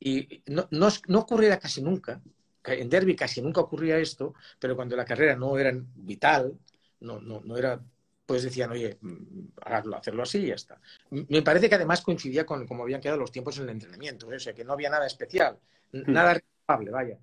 Y 0.00 0.42
no, 0.46 0.66
no, 0.70 0.88
no 1.08 1.18
ocurriera 1.20 1.58
casi 1.58 1.82
nunca 1.82 2.20
en 2.64 2.88
Derby 2.88 3.16
casi 3.16 3.42
nunca 3.42 3.60
ocurría 3.60 3.98
esto, 3.98 4.34
pero 4.58 4.76
cuando 4.76 4.96
la 4.96 5.04
carrera 5.04 5.34
no 5.36 5.58
era 5.58 5.72
vital, 5.74 6.58
no, 7.00 7.20
no, 7.20 7.40
no 7.40 7.56
era, 7.56 7.80
pues 8.24 8.44
decían, 8.44 8.70
oye, 8.70 8.98
mm, 9.00 9.48
hacerlo 9.64 10.22
así 10.22 10.38
y 10.38 10.46
ya 10.48 10.54
está. 10.54 10.80
Me 11.10 11.42
parece 11.42 11.68
que 11.68 11.74
además 11.74 12.02
coincidía 12.02 12.46
con 12.46 12.66
cómo 12.66 12.84
habían 12.84 13.00
quedado 13.00 13.18
los 13.18 13.32
tiempos 13.32 13.56
en 13.58 13.64
el 13.64 13.70
entrenamiento, 13.70 14.32
¿eh? 14.32 14.36
o 14.36 14.40
sea, 14.40 14.54
que 14.54 14.64
no 14.64 14.72
había 14.72 14.90
nada 14.90 15.06
especial, 15.06 15.58
hmm. 15.92 16.12
nada 16.12 16.34
renovable, 16.34 16.90
vaya. 16.90 17.18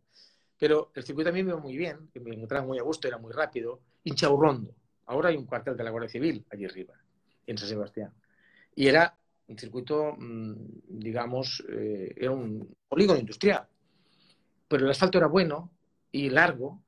Pero 0.60 0.92
el 0.94 1.04
circuito 1.04 1.30
a 1.30 1.34
mí 1.34 1.42
me 1.42 1.52
iba 1.52 1.60
muy 1.60 1.78
bien, 1.78 2.10
me 2.16 2.36
encontraba 2.36 2.66
muy 2.66 2.78
a 2.78 2.84
gusto, 2.84 3.08
era 3.08 3.18
muy 3.18 3.32
rápido, 3.32 3.80
hinchaurrondo. 4.04 4.76
Ahora 5.06 5.30
hay 5.30 5.38
un 5.38 5.46
cuartel 5.46 5.78
de 5.78 5.84
la 5.84 5.90
Guardia 5.90 6.10
Civil 6.10 6.46
allí 6.52 6.66
arriba, 6.66 6.94
en 7.48 7.58
San 7.58 7.70
Sebastián. 7.70 8.14
Y 8.76 8.88
era 8.88 9.16
un 9.48 9.58
circuito, 9.58 10.16
mm, 10.18 10.54
digamos, 10.90 11.64
eh, 11.70 12.14
era 12.18 12.32
un 12.32 12.76
polígono 12.88 13.20
industrial 13.20 13.68
pero 14.70 14.86
el 14.86 14.92
asfalto 14.92 15.18
era 15.18 15.28
bueno 15.28 15.72
y 16.12 16.30
largo, 16.30 16.82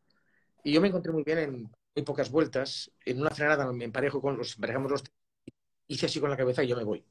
y 0.63 0.71
yo 0.71 0.79
me 0.79 0.87
encontré 0.87 1.11
muy 1.11 1.23
bien 1.23 1.39
en 1.39 1.71
muy 1.95 2.05
pocas 2.05 2.31
vueltas, 2.31 2.91
en 3.03 3.19
una 3.19 3.31
frenada 3.31 3.69
me 3.73 3.83
emparejo 3.83 4.21
con 4.21 4.37
los, 4.37 4.55
emparejamos 4.55 4.91
los 4.91 5.03
hice 5.87 6.05
así 6.05 6.21
con 6.21 6.29
la 6.29 6.37
cabeza 6.37 6.63
y 6.63 6.67
yo 6.67 6.77
me 6.77 6.85
voy. 6.85 7.03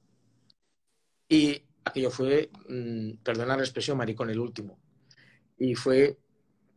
Y 1.28 1.62
aquello 1.84 2.10
fue, 2.10 2.50
mmm, 2.68 3.16
perdonad 3.22 3.56
la 3.56 3.64
expresión, 3.64 3.98
maricón 3.98 4.30
el 4.30 4.38
último. 4.38 4.78
Y 5.58 5.74
fue 5.74 6.16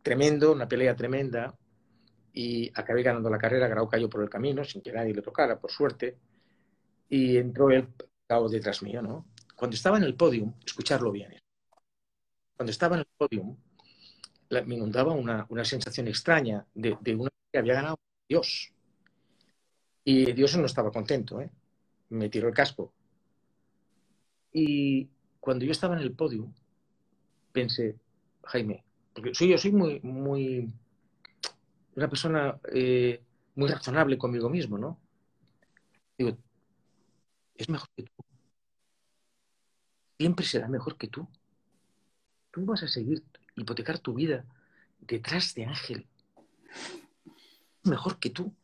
tremendo, 0.04 0.52
una 0.52 0.68
pelea 0.68 0.94
tremenda, 0.94 1.56
y 2.32 2.70
acabé 2.74 3.02
ganando 3.02 3.30
la 3.30 3.38
carrera, 3.38 3.68
Grau 3.68 3.88
cayó 3.88 4.08
por 4.10 4.22
el 4.22 4.28
camino, 4.28 4.62
sin 4.62 4.82
que 4.82 4.92
nadie 4.92 5.14
le 5.14 5.22
tocara, 5.22 5.58
por 5.58 5.70
suerte, 5.70 6.18
y 7.08 7.38
entró 7.38 7.70
él 7.70 7.88
cabo 8.26 8.48
detrás 8.48 8.82
mío, 8.82 9.00
¿no? 9.00 9.26
Cuando 9.56 9.74
estaba 9.74 9.96
en 9.96 10.04
el 10.04 10.14
podium, 10.14 10.52
escucharlo 10.64 11.10
bien, 11.10 11.32
¿eh? 11.32 11.40
cuando 12.56 12.70
estaba 12.70 12.96
en 12.96 13.00
el 13.00 13.06
podium, 13.16 13.56
me 14.66 14.74
inundaba 14.74 15.12
una, 15.12 15.64
sensación 15.64 16.06
extraña 16.06 16.66
de, 16.74 16.96
de 17.00 17.14
una 17.14 17.30
que 17.50 17.58
había 17.58 17.74
ganado 17.74 17.98
Dios. 18.28 18.72
Y 20.04 20.32
Dios 20.32 20.56
no 20.56 20.66
estaba 20.66 20.92
contento, 20.92 21.40
¿eh? 21.40 21.50
me 22.10 22.28
tiró 22.28 22.48
el 22.48 22.54
casco. 22.54 22.92
Y 24.52 25.08
cuando 25.40 25.64
yo 25.64 25.72
estaba 25.72 25.96
en 25.96 26.02
el 26.02 26.12
podio, 26.12 26.52
pensé, 27.52 27.96
Jaime, 28.44 28.84
soy, 29.32 29.48
yo 29.48 29.58
soy 29.58 29.72
muy, 29.72 30.00
muy, 30.00 30.72
una 31.94 32.08
persona 32.08 32.58
eh, 32.72 33.22
muy 33.54 33.68
razonable 33.68 34.18
conmigo 34.18 34.48
mismo, 34.48 34.78
¿no? 34.78 35.00
Digo, 36.18 36.36
es 37.54 37.68
mejor 37.68 37.88
que 37.96 38.02
tú. 38.04 38.24
Siempre 40.18 40.46
será 40.46 40.68
mejor 40.68 40.96
que 40.96 41.08
tú. 41.08 41.28
Tú 42.50 42.64
vas 42.64 42.82
a 42.82 42.88
seguir 42.88 43.22
hipotecar 43.56 43.98
tu 43.98 44.14
vida 44.14 44.44
detrás 45.00 45.54
de 45.54 45.64
Ángel. 45.66 46.06
Mejor 47.82 48.18
que 48.18 48.30
tú. 48.30 48.54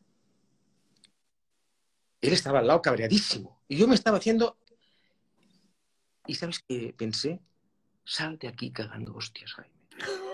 Él 2.21 2.33
estaba 2.33 2.59
al 2.59 2.67
lado 2.67 2.81
cabreadísimo. 2.81 3.61
Y 3.67 3.77
yo 3.77 3.87
me 3.87 3.95
estaba 3.95 4.17
haciendo. 4.17 4.57
¿Y 6.27 6.35
sabes 6.35 6.59
qué 6.67 6.93
pensé? 6.97 7.41
Sal 8.05 8.37
de 8.37 8.47
aquí 8.47 8.71
cagando 8.71 9.15
hostias, 9.15 9.53
Jaime. 9.53 10.30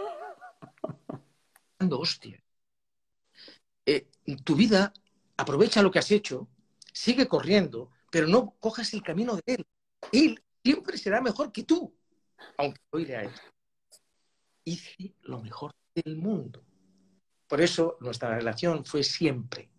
Hostias. 1.79 2.41
Eh, 3.85 4.07
tu 4.43 4.55
vida, 4.55 4.91
aprovecha 5.37 5.81
lo 5.81 5.91
que 5.91 5.99
has 5.99 6.11
hecho, 6.11 6.47
sigue 6.91 7.27
corriendo, 7.27 7.91
pero 8.11 8.27
no 8.27 8.55
cojas 8.59 8.93
el 8.93 9.03
camino 9.03 9.35
de 9.35 9.41
él. 9.45 9.67
Él 10.11 10.43
siempre 10.63 10.97
será 10.97 11.21
mejor 11.21 11.51
que 11.51 11.63
tú, 11.63 11.95
aunque 12.57 12.81
oire 12.91 13.15
a 13.15 13.23
él 13.23 13.31
hice 14.67 15.15
lo 15.23 15.41
mejor 15.41 15.73
del 15.95 16.17
mundo. 16.17 16.61
Por 17.47 17.61
eso 17.61 17.97
nuestra 18.01 18.37
relación 18.37 18.83
fue 18.83 19.01
siempre, 19.01 19.69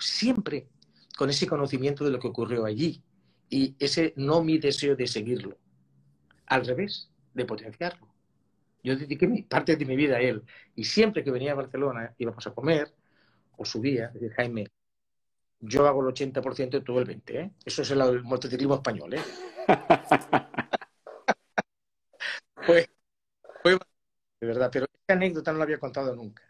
siempre 0.00 0.68
con 1.16 1.28
ese 1.28 1.48
conocimiento 1.48 2.04
de 2.04 2.12
lo 2.12 2.20
que 2.20 2.28
ocurrió 2.28 2.64
allí 2.64 3.02
y 3.48 3.74
ese 3.80 4.14
no 4.16 4.44
mi 4.44 4.58
deseo 4.58 4.94
de 4.94 5.08
seguirlo. 5.08 5.58
Al 6.46 6.64
revés, 6.64 7.10
de 7.34 7.44
potenciarlo. 7.44 8.09
Yo 8.82 8.96
dediqué 8.96 9.26
mi, 9.26 9.42
parte 9.42 9.76
de 9.76 9.84
mi 9.84 9.96
vida 9.96 10.16
a 10.16 10.20
él. 10.20 10.42
Y 10.74 10.84
siempre 10.84 11.22
que 11.22 11.30
venía 11.30 11.52
a 11.52 11.56
Barcelona, 11.56 12.14
íbamos 12.18 12.46
a 12.46 12.54
comer 12.54 12.92
o 13.56 13.64
subía, 13.64 14.08
decía, 14.08 14.30
Jaime, 14.36 14.66
yo 15.60 15.86
hago 15.86 16.00
el 16.00 16.14
80% 16.14 16.78
y 16.78 16.80
tú 16.82 16.98
el 16.98 17.06
20%. 17.06 17.34
¿eh? 17.34 17.50
Eso 17.64 17.82
es 17.82 17.90
el, 17.90 18.22
motociclismo 18.22 18.76
español. 18.76 19.14
¿eh? 19.14 19.20
fue, 22.56 22.88
fue, 23.62 23.72
de 24.40 24.46
verdad, 24.46 24.70
pero 24.72 24.86
esta 24.86 25.14
anécdota 25.14 25.52
no 25.52 25.58
la 25.58 25.64
había 25.64 25.78
contado 25.78 26.16
nunca. 26.16 26.42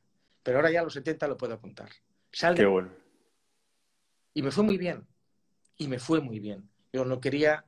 Pero 0.43 0.59
ahora 0.59 0.71
ya 0.71 0.81
a 0.81 0.85
los 0.85 0.95
70 0.95 1.29
lo 1.29 1.37
puedo 1.37 1.61
contar. 1.61 1.91
Qué 2.55 2.65
bueno. 2.65 2.91
Y 4.33 4.43
me 4.43 4.51
fue 4.51 4.65
muy 4.65 4.79
bien. 4.79 5.07
Y 5.77 5.89
me 5.89 5.99
fue 5.99 6.21
muy 6.21 6.39
bien. 6.39 6.69
Yo 6.93 7.05
no 7.05 7.21
quería 7.21 7.65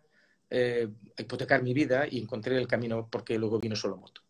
eh, 0.50 0.88
hipotecar 1.18 1.62
mi 1.62 1.74
vida 1.74 2.06
y 2.08 2.20
encontré 2.20 2.56
el 2.56 2.68
camino 2.68 3.08
porque 3.10 3.38
luego 3.38 3.58
vino 3.58 3.74
solo 3.74 3.96
moto. 3.96 4.22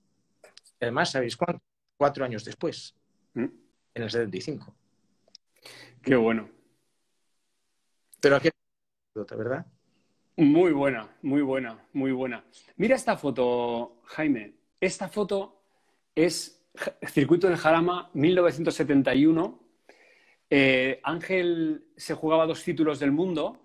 Además, 0.82 1.12
¿sabéis 1.12 1.36
cuánto? 1.36 1.62
Cuatro 1.96 2.24
años 2.24 2.44
después, 2.44 2.94
¿Mm? 3.34 3.44
en 3.94 4.02
el 4.02 4.10
75. 4.10 4.74
Qué 6.02 6.16
bueno. 6.16 6.50
Pero 8.20 8.36
aquí, 8.36 8.48
¿verdad? 9.14 9.64
Muy 10.36 10.72
buena, 10.72 11.08
muy 11.22 11.42
buena, 11.42 11.86
muy 11.92 12.10
buena. 12.10 12.44
Mira 12.76 12.96
esta 12.96 13.16
foto, 13.16 14.00
Jaime. 14.06 14.54
Esta 14.80 15.08
foto 15.08 15.62
es 16.14 16.60
Circuito 17.06 17.48
del 17.48 17.56
Jarama 17.56 18.10
1971. 18.14 19.60
Eh, 20.50 21.00
Ángel 21.04 21.86
se 21.96 22.14
jugaba 22.14 22.46
dos 22.46 22.64
títulos 22.64 22.98
del 22.98 23.12
mundo. 23.12 23.60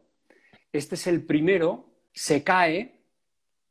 Este 0.72 0.96
es 0.96 1.08
el 1.08 1.26
primero 1.26 1.88
se 2.18 2.44
cae, 2.44 3.00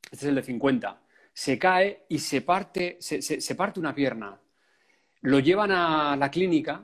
este 0.05 0.17
es 0.17 0.23
el 0.25 0.37
de 0.37 0.43
50, 0.45 1.01
se 1.37 1.59
cae 1.59 2.07
y 2.09 2.19
se 2.19 2.41
parte, 2.41 2.97
se, 2.99 3.55
parte 3.55 3.79
una 3.79 3.95
pierna. 3.95 4.41
Lo 5.21 5.39
llevan 5.39 5.71
a 5.71 6.17
la 6.17 6.31
clínica, 6.31 6.83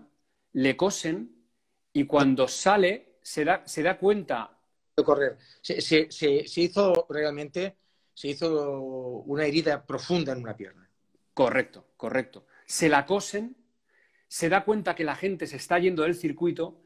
le 0.53 0.77
cosen 0.77 1.47
y 1.95 2.05
cuando 2.05 2.47
sale 2.47 3.15
se 3.23 3.47
da, 3.47 3.67
se 3.67 3.83
da 3.83 3.97
cuenta. 3.97 4.55
De 4.95 5.03
correr. 5.03 5.39
Se, 5.63 5.81
se, 5.81 6.45
hizo 6.61 7.07
realmente, 7.09 7.79
se 8.13 8.29
hizo 8.29 9.23
una 9.25 9.47
herida 9.47 9.87
profunda 9.87 10.33
en 10.33 10.41
una 10.41 10.55
pierna. 10.55 10.87
Correcto, 11.33 11.87
correcto. 11.97 12.45
Se 12.67 12.91
la 12.91 13.07
cosen, 13.07 13.57
se 14.29 14.51
da 14.51 14.67
cuenta 14.67 14.95
que 14.95 15.05
la 15.05 15.17
gente 15.17 15.47
se 15.47 15.57
está 15.57 15.79
yendo 15.79 16.03
del 16.03 16.15
circuito 16.15 16.83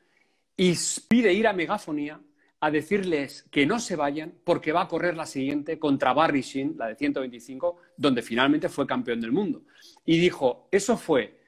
y 0.57 0.76
pide 1.09 1.33
ir 1.33 1.48
a 1.48 1.52
megafonía 1.52 2.20
a 2.60 2.70
decirles 2.70 3.46
que 3.50 3.66
no 3.66 3.78
se 3.78 3.96
vayan 3.96 4.34
porque 4.44 4.72
va 4.72 4.82
a 4.82 4.88
correr 4.88 5.16
la 5.16 5.26
siguiente 5.26 5.78
contra 5.78 6.12
Barry 6.12 6.40
Shin, 6.40 6.76
la 6.78 6.88
de 6.88 6.96
125, 6.96 7.76
donde 7.96 8.22
finalmente 8.22 8.68
fue 8.68 8.86
campeón 8.86 9.20
del 9.20 9.32
mundo. 9.32 9.62
Y 10.04 10.18
dijo, 10.18 10.68
eso 10.70 10.96
fue 10.96 11.38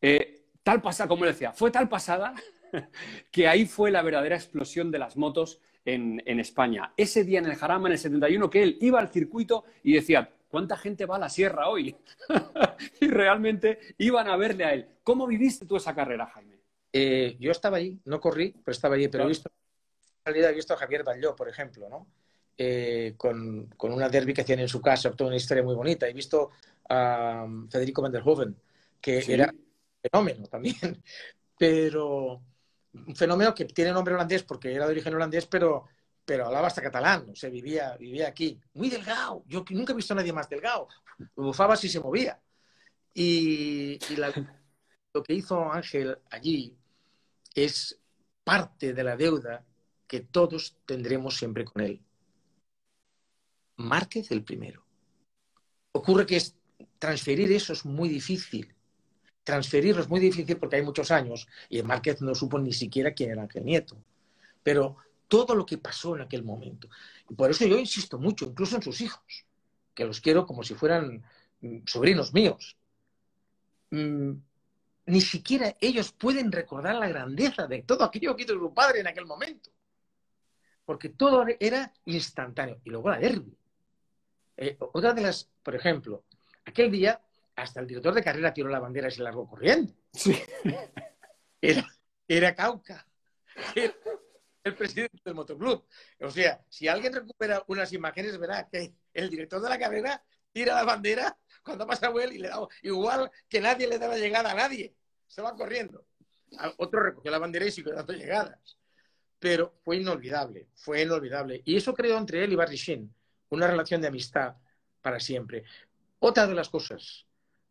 eh, 0.00 0.42
tal 0.62 0.80
pasada, 0.80 1.08
como 1.08 1.24
le 1.24 1.32
decía, 1.32 1.52
fue 1.52 1.70
tal 1.70 1.88
pasada 1.88 2.34
que 3.30 3.46
ahí 3.46 3.66
fue 3.66 3.90
la 3.90 4.02
verdadera 4.02 4.36
explosión 4.36 4.90
de 4.90 4.98
las 4.98 5.16
motos 5.16 5.60
en, 5.84 6.20
España. 6.40 6.92
Ese 6.96 7.24
día 7.24 7.38
en 7.38 7.46
el 7.46 7.56
Jarama, 7.56 7.88
en 7.88 7.92
el 7.92 7.98
71, 7.98 8.48
que 8.48 8.62
él 8.62 8.78
iba 8.80 8.98
al 8.98 9.08
circuito 9.08 9.64
y 9.82 9.92
decía, 9.92 10.30
¿cuánta 10.48 10.76
gente 10.76 11.04
va 11.04 11.16
a 11.16 11.20
la 11.20 11.28
sierra 11.28 11.68
hoy? 11.68 11.94
y 13.00 13.08
realmente 13.08 13.78
iban 13.98 14.28
a 14.28 14.36
verle 14.36 14.64
a 14.64 14.72
él. 14.72 14.86
¿Cómo 15.02 15.26
viviste 15.26 15.66
tú 15.66 15.76
esa 15.76 15.94
carrera, 15.94 16.26
Jaime? 16.26 16.58
Eh, 16.90 17.36
yo 17.38 17.50
estaba 17.50 17.76
ahí, 17.76 18.00
no 18.06 18.20
corrí, 18.20 18.54
pero 18.64 18.72
estaba 18.72 18.94
allí, 18.94 19.08
pero 19.08 19.24
he 19.24 19.28
visto 19.28 19.50
realidad 20.24 20.50
he 20.50 20.54
visto 20.54 20.74
a 20.74 20.76
Javier 20.76 21.04
Balló, 21.04 21.34
por 21.34 21.48
ejemplo, 21.48 21.88
¿no? 21.88 22.06
Eh, 22.56 23.14
con, 23.16 23.68
una 23.80 24.08
derby 24.08 24.32
que 24.32 24.42
hacían 24.42 24.60
en 24.60 24.68
su 24.68 24.80
casa, 24.80 25.10
toda 25.10 25.28
una 25.28 25.36
historia 25.36 25.62
muy 25.62 25.74
bonita. 25.74 26.06
He 26.06 26.12
visto 26.12 26.50
a 26.88 27.44
um, 27.44 27.68
Federico 27.68 28.02
Van 28.02 28.12
der 28.12 28.22
Hoven, 28.24 28.56
que 29.00 29.24
era 29.26 29.52
un 29.52 30.00
fenómeno 30.02 30.46
también, 30.46 31.02
pero 31.58 32.42
un 32.92 33.16
fenómeno 33.16 33.54
que 33.54 33.64
tiene 33.64 33.92
nombre 33.92 34.14
holandés 34.14 34.44
porque 34.44 34.72
era 34.72 34.86
de 34.86 34.92
origen 34.92 35.14
holandés, 35.14 35.46
pero, 35.46 35.84
pero 36.24 36.46
hablaba 36.46 36.68
hasta 36.68 36.82
catalán, 36.82 37.28
o 37.30 37.34
sea, 37.34 37.50
vivía, 37.50 37.96
vivía 37.96 38.28
aquí. 38.28 38.60
Muy 38.74 38.88
delgado, 38.88 39.42
yo 39.46 39.64
nunca 39.70 39.92
he 39.92 39.96
visto 39.96 40.14
a 40.14 40.16
nadie 40.16 40.32
más 40.32 40.48
delgado. 40.48 40.88
Bufaba 41.34 41.76
si 41.76 41.88
se 41.88 42.00
movía. 42.00 42.40
Y, 43.12 43.98
lo 45.12 45.22
que 45.22 45.34
hizo 45.34 45.70
Ángel 45.72 46.18
allí 46.30 46.76
es 47.54 48.00
parte 48.42 48.92
de 48.92 49.04
la 49.04 49.16
deuda 49.16 49.64
que 50.06 50.20
todos 50.20 50.76
tendremos 50.86 51.36
siempre 51.36 51.64
con 51.64 51.82
él. 51.82 52.00
Márquez 53.76 54.30
el 54.30 54.44
primero. 54.44 54.84
Ocurre 55.92 56.26
que 56.26 56.36
es, 56.36 56.54
transferir 56.98 57.52
eso 57.52 57.72
es 57.72 57.84
muy 57.84 58.08
difícil. 58.08 58.74
Transferirlo 59.42 60.02
es 60.02 60.08
muy 60.08 60.20
difícil 60.20 60.56
porque 60.56 60.76
hay 60.76 60.82
muchos 60.82 61.10
años 61.10 61.46
y 61.68 61.82
Márquez 61.82 62.22
no 62.22 62.34
supo 62.34 62.58
ni 62.58 62.72
siquiera 62.72 63.12
quién 63.12 63.30
era 63.30 63.42
Ángel 63.42 63.64
Nieto. 63.64 63.96
Pero 64.62 64.96
todo 65.28 65.54
lo 65.54 65.66
que 65.66 65.78
pasó 65.78 66.16
en 66.16 66.22
aquel 66.22 66.44
momento. 66.44 66.88
Y 67.28 67.34
por 67.34 67.50
eso 67.50 67.66
yo 67.66 67.78
insisto 67.78 68.18
mucho, 68.18 68.46
incluso 68.46 68.76
en 68.76 68.82
sus 68.82 69.00
hijos, 69.00 69.46
que 69.94 70.04
los 70.04 70.20
quiero 70.20 70.46
como 70.46 70.62
si 70.62 70.74
fueran 70.74 71.24
mm, 71.60 71.78
sobrinos 71.86 72.32
míos. 72.32 72.76
Mm, 73.90 74.32
ni 75.06 75.20
siquiera 75.20 75.76
ellos 75.80 76.12
pueden 76.12 76.50
recordar 76.50 76.96
la 76.96 77.08
grandeza 77.08 77.66
de 77.66 77.82
todo 77.82 78.04
aquello 78.04 78.34
que 78.34 78.44
hizo 78.44 78.54
su 78.54 78.72
padre 78.72 79.00
en 79.00 79.06
aquel 79.08 79.26
momento 79.26 79.73
porque 80.84 81.08
todo 81.08 81.44
era 81.58 81.92
instantáneo. 82.04 82.80
Y 82.84 82.90
luego 82.90 83.10
la 83.10 83.18
derby. 83.18 83.56
Eh, 84.56 84.76
otra 84.78 85.12
de 85.12 85.22
las, 85.22 85.50
por 85.62 85.74
ejemplo, 85.74 86.24
aquel 86.64 86.90
día 86.90 87.20
hasta 87.56 87.80
el 87.80 87.86
director 87.86 88.14
de 88.14 88.22
carrera 88.22 88.52
tiró 88.52 88.68
la 88.68 88.80
bandera 88.80 89.08
y 89.08 89.12
se 89.12 89.22
largó 89.22 89.48
corriendo. 89.48 89.92
Sí. 90.12 90.36
Era, 91.60 91.82
era 92.28 92.54
Cauca, 92.54 93.06
el 93.74 94.74
presidente 94.74 95.16
del 95.24 95.34
motoclub. 95.34 95.86
O 96.20 96.30
sea, 96.30 96.62
si 96.68 96.88
alguien 96.88 97.14
recupera 97.14 97.64
unas 97.68 97.90
imágenes, 97.94 98.36
verá 98.36 98.68
que 98.68 98.92
el 99.14 99.30
director 99.30 99.62
de 99.62 99.70
la 99.70 99.78
carrera 99.78 100.22
tira 100.52 100.74
la 100.74 100.84
bandera 100.84 101.38
cuando 101.64 101.86
pasa 101.86 102.12
él 102.22 102.34
y 102.34 102.38
le 102.38 102.48
da 102.48 102.68
igual 102.82 103.30
que 103.48 103.62
nadie 103.62 103.86
le 103.86 103.98
da 103.98 104.08
la 104.08 104.18
llegada 104.18 104.50
a 104.50 104.54
nadie. 104.54 104.94
Se 105.26 105.40
va 105.40 105.56
corriendo. 105.56 106.04
Otro 106.76 107.02
recogió 107.02 107.30
la 107.30 107.38
bandera 107.38 107.64
y 107.64 107.70
siguió 107.70 107.94
dando 107.94 108.12
llegadas 108.12 108.76
pero 109.44 109.74
fue 109.84 109.98
inolvidable, 109.98 110.68
fue 110.74 111.02
inolvidable. 111.02 111.60
Y 111.66 111.76
eso 111.76 111.92
creó 111.92 112.16
entre 112.16 112.42
él 112.42 112.54
y 112.54 112.56
Barry 112.56 112.76
Sheen 112.76 113.14
una 113.50 113.66
relación 113.66 114.00
de 114.00 114.08
amistad 114.08 114.54
para 115.02 115.20
siempre. 115.20 115.64
Otra 116.18 116.46
de 116.46 116.54
las 116.54 116.70
cosas, 116.70 117.26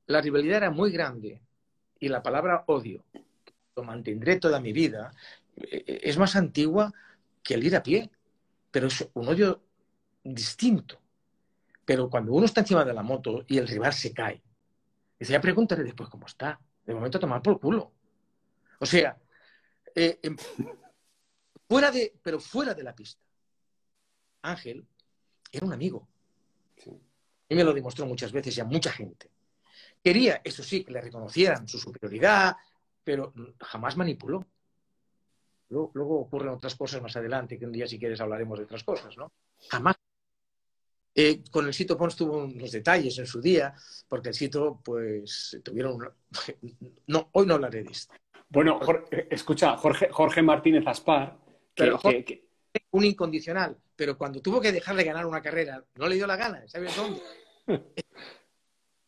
la 0.06 0.22
rivalidad 0.22 0.58
era 0.58 0.70
muy 0.70 0.92
grande 0.92 1.42
y 2.00 2.10
la 2.10 2.22
palabra 2.22 2.64
odio, 2.68 3.04
lo 3.76 3.84
mantendré 3.84 4.40
toda 4.40 4.60
mi 4.60 4.72
vida, 4.72 5.16
eh, 5.56 6.02
es 6.04 6.16
más 6.20 6.36
antigua 6.36 6.94
que 7.42 7.56
el 7.56 7.64
ir 7.64 7.76
a 7.76 7.82
pie, 7.82 8.08
pero 8.70 8.86
es 8.86 9.10
un 9.16 9.28
odio 9.28 9.64
distinto. 10.24 11.02
Pero 11.86 12.08
cuando 12.08 12.34
uno 12.34 12.46
está 12.46 12.62
encima 12.62 12.86
de 12.86 12.94
la 12.94 13.02
moto 13.02 13.46
y 13.48 13.58
el 13.58 13.68
rival 13.68 13.94
se 13.94 14.14
cae, 14.14 14.44
dice, 15.18 15.34
ya 15.34 15.42
después 15.42 16.10
cómo 16.10 16.28
está. 16.28 16.60
De 16.86 16.94
momento 16.94 17.20
tomar 17.20 17.42
por 17.42 17.60
culo. 17.60 17.92
O 18.80 18.86
sea, 18.86 19.18
eh, 19.96 20.20
em, 20.22 20.36
Fuera 21.68 21.92
de, 21.92 22.14
pero 22.22 22.40
fuera 22.40 22.74
de 22.74 22.84
la 22.84 22.96
pista. 22.96 23.22
Ángel 24.44 24.86
era 25.52 25.66
un 25.66 25.74
amigo. 25.74 26.08
Y 27.48 27.56
me 27.56 27.64
lo 27.64 27.74
demostró 27.74 28.06
muchas 28.06 28.32
veces 28.32 28.58
y 28.58 28.62
a 28.62 28.66
mucha 28.66 28.92
gente. 28.92 29.30
Quería, 30.04 30.42
eso 30.44 30.64
sí, 30.64 30.84
que 30.84 30.92
le 30.92 31.02
reconocieran 31.02 31.68
su 31.68 31.80
superioridad, 31.80 32.56
pero 33.04 33.34
jamás 33.60 33.96
manipuló. 33.96 34.46
Luego, 35.70 36.20
ocurren 36.20 36.50
otras 36.50 36.76
cosas 36.76 37.02
más 37.02 37.16
adelante, 37.16 37.58
que 37.58 37.66
un 37.66 37.72
día 37.72 37.88
si 37.88 37.98
quieres 37.98 38.20
hablaremos 38.22 38.60
de 38.60 38.66
otras 38.66 38.84
cosas, 38.84 39.18
¿no? 39.18 39.32
Jamás. 39.70 39.96
Eh, 41.16 41.44
con 41.50 41.68
el 41.68 41.74
Sito 41.74 41.96
Pons 41.96 42.16
tuvo 42.16 42.44
unos 42.44 42.72
detalles 42.72 43.18
en 43.20 43.28
su 43.28 43.40
día, 43.40 43.74
porque 44.08 44.30
el 44.30 44.36
Sito, 44.36 44.82
pues, 44.84 45.60
tuvieron... 45.64 46.00
No, 47.08 47.30
hoy 47.34 47.46
no 47.46 47.56
hablaré 47.56 47.84
de 47.84 47.92
esto. 47.92 48.14
Bueno, 48.50 48.80
escucha, 49.30 49.78
Jorge, 49.78 50.10
Jorge 50.12 50.42
Martínez 50.42 50.86
Aspar 50.86 51.43
pero 51.76 52.00
un 52.92 53.06
incondicional. 53.06 53.78
Pero 53.96 54.18
cuando 54.18 54.42
tuvo 54.42 54.60
que 54.60 54.72
dejar 54.72 54.96
de 54.96 55.04
ganar 55.04 55.26
una 55.26 55.42
carrera, 55.42 55.84
no 55.96 56.08
le 56.08 56.16
dio 56.16 56.28
la 56.28 56.36
gana, 56.36 56.68
¿sabes 56.68 56.96
dónde? 56.96 57.22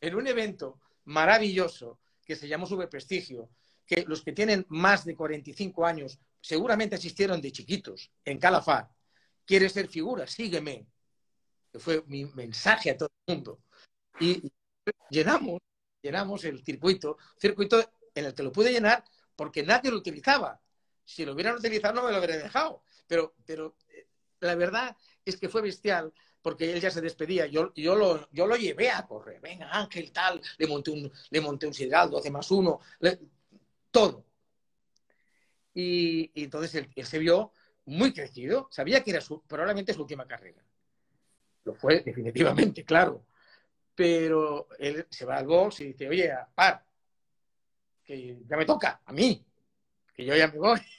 en 0.01 0.15
un 0.15 0.27
evento 0.27 0.79
maravilloso 1.05 1.99
que 2.23 2.35
se 2.35 2.47
llamó 2.47 2.67
Prestigio, 2.89 3.49
que 3.85 4.03
los 4.07 4.23
que 4.23 4.33
tienen 4.33 4.65
más 4.69 5.05
de 5.05 5.15
45 5.15 5.85
años 5.85 6.19
seguramente 6.41 6.95
asistieron 6.95 7.41
de 7.41 7.51
chiquitos 7.51 8.11
en 8.23 8.39
Calafat. 8.39 8.89
¿Quieres 9.45 9.73
ser 9.73 9.87
figura? 9.87 10.27
Sígueme. 10.27 10.87
Que 11.71 11.79
fue 11.79 12.03
mi 12.07 12.25
mensaje 12.25 12.91
a 12.91 12.97
todo 12.97 13.09
el 13.27 13.35
mundo. 13.35 13.59
Y 14.19 14.51
llenamos, 15.09 15.61
llenamos 16.01 16.43
el 16.45 16.63
circuito, 16.63 17.17
circuito 17.37 17.79
en 18.13 18.25
el 18.25 18.33
que 18.33 18.43
lo 18.43 18.51
pude 18.51 18.71
llenar 18.71 19.03
porque 19.35 19.63
nadie 19.63 19.91
lo 19.91 19.97
utilizaba 19.97 20.61
si 21.05 21.23
lo 21.23 21.33
hubieran 21.33 21.55
utilizado 21.55 21.93
no 21.93 22.03
me 22.03 22.11
lo 22.11 22.17
hubiera 22.17 22.37
dejado. 22.37 22.83
Pero, 23.07 23.35
pero 23.45 23.77
eh, 23.89 24.07
la 24.41 24.55
verdad 24.55 24.95
es 25.23 25.37
que 25.37 25.47
fue 25.47 25.61
bestial 25.61 26.11
porque 26.41 26.71
él 26.71 26.81
ya 26.81 26.91
se 26.91 27.01
despedía. 27.01 27.47
Yo, 27.47 27.73
yo, 27.73 27.95
lo, 27.95 28.29
yo 28.31 28.45
lo 28.45 28.55
llevé 28.55 28.91
a 28.91 29.05
correr. 29.07 29.39
Venga, 29.41 29.69
Ángel, 29.71 30.11
tal. 30.11 30.41
Le 30.57 30.67
monté 30.67 30.91
un, 30.91 31.11
le 31.29 31.41
monté 31.41 31.65
un 31.65 31.73
sidral, 31.73 32.09
12 32.09 32.29
más 32.29 32.51
uno. 32.51 32.79
todo. 33.89 34.25
Y, 35.73 36.31
entonces 36.35 36.75
él, 36.75 37.05
se 37.05 37.19
vio 37.19 37.51
muy 37.85 38.13
crecido. 38.13 38.67
Sabía 38.71 39.03
que 39.03 39.11
era 39.11 39.21
su, 39.21 39.41
probablemente 39.41 39.93
su 39.93 40.01
última 40.01 40.27
carrera. 40.27 40.63
Lo 41.63 41.73
fue 41.73 42.01
definitivamente, 42.01 42.83
claro. 42.85 43.25
Pero 43.95 44.67
él 44.77 45.07
se 45.09 45.25
va 45.25 45.37
al 45.37 45.47
box 45.47 45.79
y 45.79 45.85
dice, 45.87 46.09
oye, 46.09 46.31
par, 46.53 46.85
que 48.03 48.37
ya 48.45 48.55
me 48.55 48.65
toca, 48.65 49.01
a 49.03 49.13
mí, 49.13 49.43
que 50.15 50.25
yo 50.25 50.35
ya 50.35 50.47
me 50.47 50.59
voy. 50.59 50.79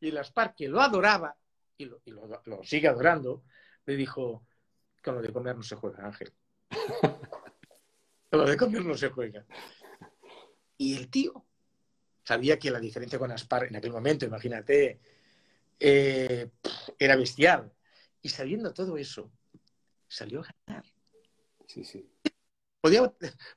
Y 0.00 0.08
el 0.08 0.18
Aspar, 0.18 0.52
que 0.52 0.66
lo 0.66 0.80
adoraba 0.80 1.36
y, 1.78 1.84
lo, 1.84 2.00
lo, 2.44 2.64
sigue 2.64 2.88
adorando, 2.88 3.44
le 3.86 3.94
dijo, 3.94 4.44
con 5.00 5.14
lo 5.14 5.22
de 5.22 5.32
comer 5.32 5.54
no 5.54 5.62
se 5.62 5.76
juega, 5.76 6.04
Ángel. 6.04 6.32
con 8.30 8.40
lo 8.40 8.44
de 8.44 8.56
comer 8.56 8.84
no 8.84 8.96
se 8.96 9.10
juega. 9.10 9.46
Y 10.76 10.96
el 10.96 11.08
tío 11.08 11.46
sabía 12.24 12.58
que 12.58 12.72
la 12.72 12.80
diferencia 12.80 13.16
con 13.16 13.30
Aspar 13.30 13.64
en 13.64 13.76
aquel 13.76 13.92
momento, 13.92 14.24
imagínate, 14.24 15.00
eh, 15.78 16.50
era 16.98 17.14
bestial. 17.14 17.72
Y 18.22 18.28
sabiendo 18.28 18.72
todo 18.72 18.96
eso, 18.96 19.30
salió 20.08 20.40
a 20.40 20.48
ganar. 20.66 20.84
Sí, 21.66 21.84
sí. 21.84 22.08
Podía, 22.80 23.02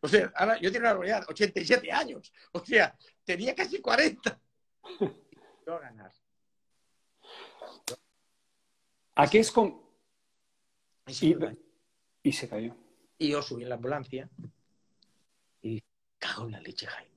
o 0.02 0.08
sea, 0.08 0.32
ahora 0.36 0.60
yo 0.62 0.72
tengo 0.72 0.86
una 0.86 0.94
realidad, 0.94 1.26
87 1.28 1.92
años. 1.92 2.32
O 2.52 2.64
sea, 2.64 2.96
tenía 3.24 3.56
casi 3.56 3.82
40. 3.82 4.40
A 5.74 5.80
ganar. 5.80 6.12
¿A 9.16 9.28
qué 9.28 9.40
es 9.40 9.52
con...? 9.52 9.82
Y, 11.08 12.32
se 12.32 12.50
cayó. 12.50 12.76
Y 13.18 13.30
yo 13.30 13.42
subí 13.42 13.64
en 13.64 13.70
la 13.70 13.76
ambulancia 13.76 14.30
y 15.62 15.84
cago 16.18 16.46
en 16.46 16.52
la 16.52 16.62
leche, 16.62 16.88
Jaime. 16.88 17.12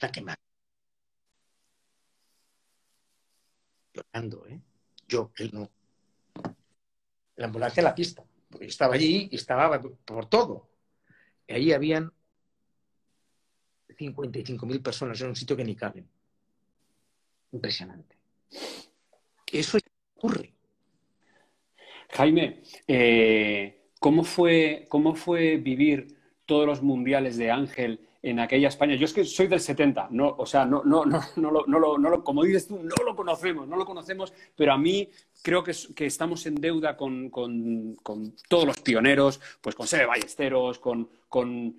La 0.00 0.12
que 0.12 0.20
más. 0.20 0.36
Llorando, 3.94 4.46
¿eh? 4.46 4.60
Yo, 5.08 5.32
él 5.36 5.50
no. 5.52 5.70
La 7.36 7.46
ambulancia 7.46 7.80
en 7.80 7.84
la 7.84 7.94
pista. 7.94 8.24
Porque 8.50 8.66
estaba 8.66 8.94
allí 8.94 9.28
y 9.32 9.36
estaba 9.36 9.80
por 9.80 10.26
todo. 10.26 10.68
Y 11.46 11.54
ahí 11.54 11.72
habían 11.72 12.12
55.000 13.88 14.82
personas 14.82 15.20
en 15.20 15.28
un 15.28 15.36
sitio 15.36 15.56
que 15.56 15.64
ni 15.64 15.74
caben. 15.74 16.08
Impresionante. 17.54 18.16
Eso 19.52 19.78
ocurre. 20.16 20.52
Jaime, 22.10 22.62
eh, 22.88 23.90
¿cómo, 24.00 24.24
fue, 24.24 24.86
¿cómo 24.88 25.14
fue 25.14 25.56
vivir 25.58 26.18
todos 26.46 26.66
los 26.66 26.82
mundiales 26.82 27.36
de 27.36 27.52
Ángel 27.52 28.00
en 28.24 28.40
aquella 28.40 28.68
España? 28.68 28.94
Yo 28.94 29.04
es 29.04 29.12
que 29.12 29.24
soy 29.24 29.48
del 29.48 29.60
70, 29.60 30.08
no, 30.10 30.34
o 30.38 30.46
sea, 30.46 30.64
no, 30.64 30.82
no, 30.82 31.04
no, 31.04 31.20
no, 31.36 31.50
lo, 31.50 31.66
no, 31.66 31.78
lo, 32.10 32.24
como 32.24 32.42
dices 32.42 32.66
tú, 32.66 32.82
no 32.82 33.04
lo 33.04 33.14
conocemos, 33.14 33.68
no 33.68 33.76
lo 33.76 33.84
conocemos, 33.84 34.32
pero 34.56 34.72
a 34.72 34.78
mí 34.78 35.10
creo 35.42 35.62
que, 35.62 35.72
que 35.94 36.06
estamos 36.06 36.46
en 36.46 36.54
deuda 36.54 36.96
con, 36.96 37.28
con, 37.28 37.96
todos 38.48 38.64
los 38.64 38.80
pioneros, 38.80 39.40
pues 39.60 39.74
con 39.74 39.86
Sebe 39.86 40.06
Ballesteros, 40.06 40.78
con, 40.78 41.06
con 41.28 41.76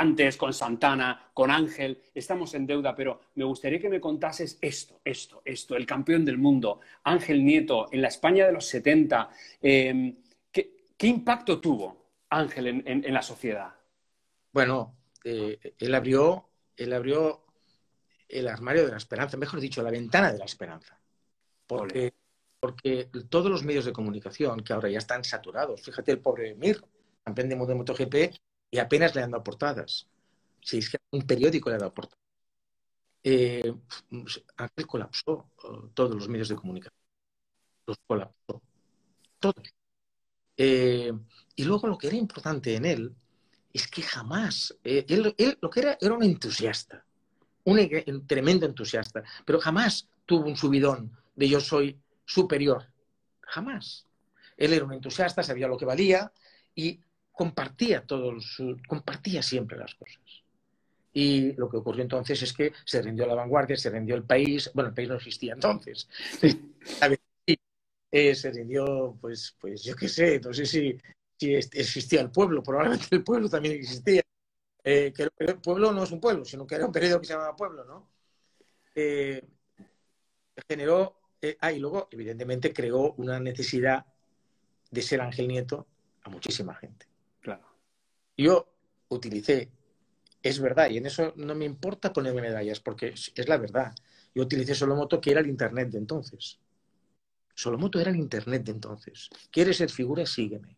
antes, 0.00 0.38
con 0.38 0.54
Santana, 0.54 1.30
con 1.34 1.50
Ángel, 1.50 2.00
estamos 2.14 2.54
en 2.54 2.66
deuda, 2.66 2.94
pero 2.96 3.20
me 3.34 3.44
gustaría 3.44 3.78
que 3.78 3.90
me 3.90 4.00
contases 4.00 4.58
esto, 4.62 5.00
esto, 5.04 5.42
esto, 5.44 5.76
el 5.76 5.84
campeón 5.84 6.24
del 6.24 6.38
mundo, 6.38 6.80
Ángel 7.04 7.44
Nieto, 7.44 7.88
en 7.92 8.00
la 8.00 8.08
España 8.08 8.46
de 8.46 8.52
los 8.52 8.64
70, 8.64 9.28
em, 9.60 10.16
¿qué, 10.50 11.06
impacto 11.06 11.60
tuvo 11.60 12.06
Ángel 12.30 12.68
en, 12.68 12.82
en, 12.86 13.14
la 13.14 13.22
sociedad? 13.22 13.74
Bueno, 14.50 14.97
eh, 15.24 15.74
él, 15.78 15.94
abrió, 15.94 16.48
él 16.76 16.92
abrió 16.92 17.44
el 18.28 18.48
armario 18.48 18.84
de 18.84 18.90
la 18.90 18.96
esperanza, 18.98 19.36
mejor 19.36 19.60
dicho, 19.60 19.82
la 19.82 19.90
ventana 19.90 20.32
de 20.32 20.38
la 20.38 20.44
esperanza. 20.44 21.00
Porque, 21.66 22.14
porque 22.60 23.10
todos 23.28 23.50
los 23.50 23.64
medios 23.64 23.84
de 23.84 23.92
comunicación, 23.92 24.60
que 24.60 24.72
ahora 24.72 24.90
ya 24.90 24.98
están 24.98 25.24
saturados, 25.24 25.82
fíjate 25.82 26.12
el 26.12 26.20
pobre 26.20 26.54
Mir, 26.54 26.82
campeón 27.24 27.48
de 27.48 27.56
MotoGP, 27.56 28.34
y 28.70 28.78
apenas 28.78 29.14
le 29.14 29.22
han 29.22 29.30
dado 29.30 29.44
portadas. 29.44 30.08
Si 30.60 30.78
es 30.78 30.90
que 30.90 30.98
un 31.10 31.26
periódico 31.26 31.70
le 31.70 31.76
ha 31.76 31.78
dado 31.78 31.94
portadas. 31.94 32.18
Eh, 33.22 33.74
Ángel 34.56 34.86
colapsó 34.86 35.50
eh, 35.64 35.90
todos 35.94 36.14
los 36.14 36.28
medios 36.28 36.48
de 36.48 36.56
comunicación. 36.56 36.98
Los 37.86 37.98
colapsó. 38.06 38.62
Todos. 39.38 39.74
Eh, 40.56 41.12
y 41.54 41.64
luego 41.64 41.86
lo 41.86 41.98
que 41.98 42.08
era 42.08 42.16
importante 42.16 42.74
en 42.74 42.84
él 42.84 43.14
es 43.72 43.86
que 43.88 44.02
jamás, 44.02 44.76
eh, 44.84 45.04
él, 45.08 45.58
lo 45.60 45.70
que 45.70 45.80
era 45.80 45.98
era 46.00 46.14
un 46.14 46.22
entusiasta, 46.22 47.04
un, 47.64 48.26
tremendo 48.26 48.66
entusiasta, 48.66 49.22
pero 49.44 49.60
jamás 49.60 50.08
tuvo 50.24 50.46
un 50.46 50.56
subidón 50.56 51.12
de 51.36 51.48
yo 51.48 51.60
soy 51.60 51.98
superior. 52.24 52.86
Jamás. 53.42 54.06
Él 54.56 54.72
era 54.72 54.84
un 54.84 54.92
entusiasta, 54.92 55.42
sabía 55.42 55.68
lo 55.68 55.76
que 55.76 55.84
valía 55.84 56.30
y 56.74 57.00
compartía 57.32 58.02
todo 58.02 58.36
compartía 58.86 59.42
siempre 59.42 59.78
las 59.78 59.94
cosas. 59.94 60.20
Y 61.12 61.52
lo 61.52 61.68
que 61.68 61.78
ocurrió 61.78 62.02
entonces 62.02 62.42
es 62.42 62.52
que 62.52 62.72
se 62.84 63.00
rindió 63.00 63.26
la 63.26 63.34
vanguardia, 63.34 63.76
se 63.76 63.90
rindió 63.90 64.14
el 64.14 64.24
país, 64.24 64.70
bueno, 64.74 64.88
el 64.88 64.94
país 64.94 65.08
no 65.08 65.14
existía 65.16 65.54
entonces. 65.54 66.08
Eh, 68.10 68.34
se 68.34 68.50
rindió, 68.50 69.18
pues, 69.20 69.54
pues 69.60 69.84
yo 69.84 69.94
qué 69.94 70.08
sé, 70.08 70.40
no 70.40 70.54
sé 70.54 70.64
si 70.64 70.96
si 71.38 71.54
existía 71.54 72.20
el 72.20 72.30
pueblo, 72.30 72.62
probablemente 72.62 73.06
el 73.12 73.22
pueblo 73.22 73.48
también 73.48 73.76
existía. 73.76 74.22
Eh, 74.84 75.12
que 75.14 75.28
el 75.38 75.58
pueblo 75.58 75.92
no 75.92 76.04
es 76.04 76.10
un 76.12 76.20
pueblo, 76.20 76.44
sino 76.44 76.66
que 76.66 76.76
era 76.76 76.86
un 76.86 76.92
periodo 76.92 77.20
que 77.20 77.26
se 77.26 77.34
llamaba 77.34 77.54
pueblo, 77.54 77.84
¿no? 77.84 78.08
Eh, 78.94 79.46
generó, 80.66 81.20
eh, 81.42 81.56
ah, 81.60 81.72
y 81.72 81.78
luego, 81.78 82.08
evidentemente, 82.10 82.72
creó 82.72 83.12
una 83.18 83.38
necesidad 83.38 84.06
de 84.90 85.02
ser 85.02 85.20
Ángel 85.20 85.46
Nieto 85.48 85.86
a 86.22 86.30
muchísima 86.30 86.74
gente. 86.74 87.06
Claro. 87.40 87.66
Yo 88.36 88.72
utilicé, 89.08 89.70
es 90.42 90.58
verdad, 90.58 90.88
y 90.90 90.96
en 90.96 91.06
eso 91.06 91.34
no 91.36 91.54
me 91.54 91.66
importa 91.66 92.12
ponerme 92.12 92.40
medallas, 92.40 92.80
porque 92.80 93.08
es, 93.08 93.30
es 93.34 93.46
la 93.46 93.58
verdad. 93.58 93.94
Yo 94.34 94.42
utilicé 94.42 94.74
Solomoto, 94.74 95.20
que 95.20 95.32
era 95.32 95.40
el 95.40 95.48
Internet 95.48 95.90
de 95.90 95.98
entonces. 95.98 96.58
Solomoto 97.54 98.00
era 98.00 98.10
el 98.10 98.16
Internet 98.16 98.64
de 98.64 98.72
entonces. 98.72 99.28
¿Quieres 99.50 99.76
ser 99.76 99.90
figura? 99.90 100.24
Sígueme. 100.24 100.77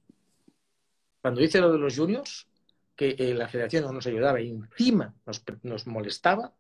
Cuando 1.20 1.42
hice 1.42 1.60
lo 1.60 1.72
de 1.72 1.78
los 1.78 1.96
juniors, 1.96 2.48
que 2.96 3.16
eh, 3.18 3.34
la 3.34 3.48
federación 3.48 3.84
no 3.84 3.92
nos 3.92 4.06
ayudaba 4.06 4.40
y 4.40 4.50
encima 4.50 5.14
nos, 5.62 5.86
molestaba, 5.86 6.52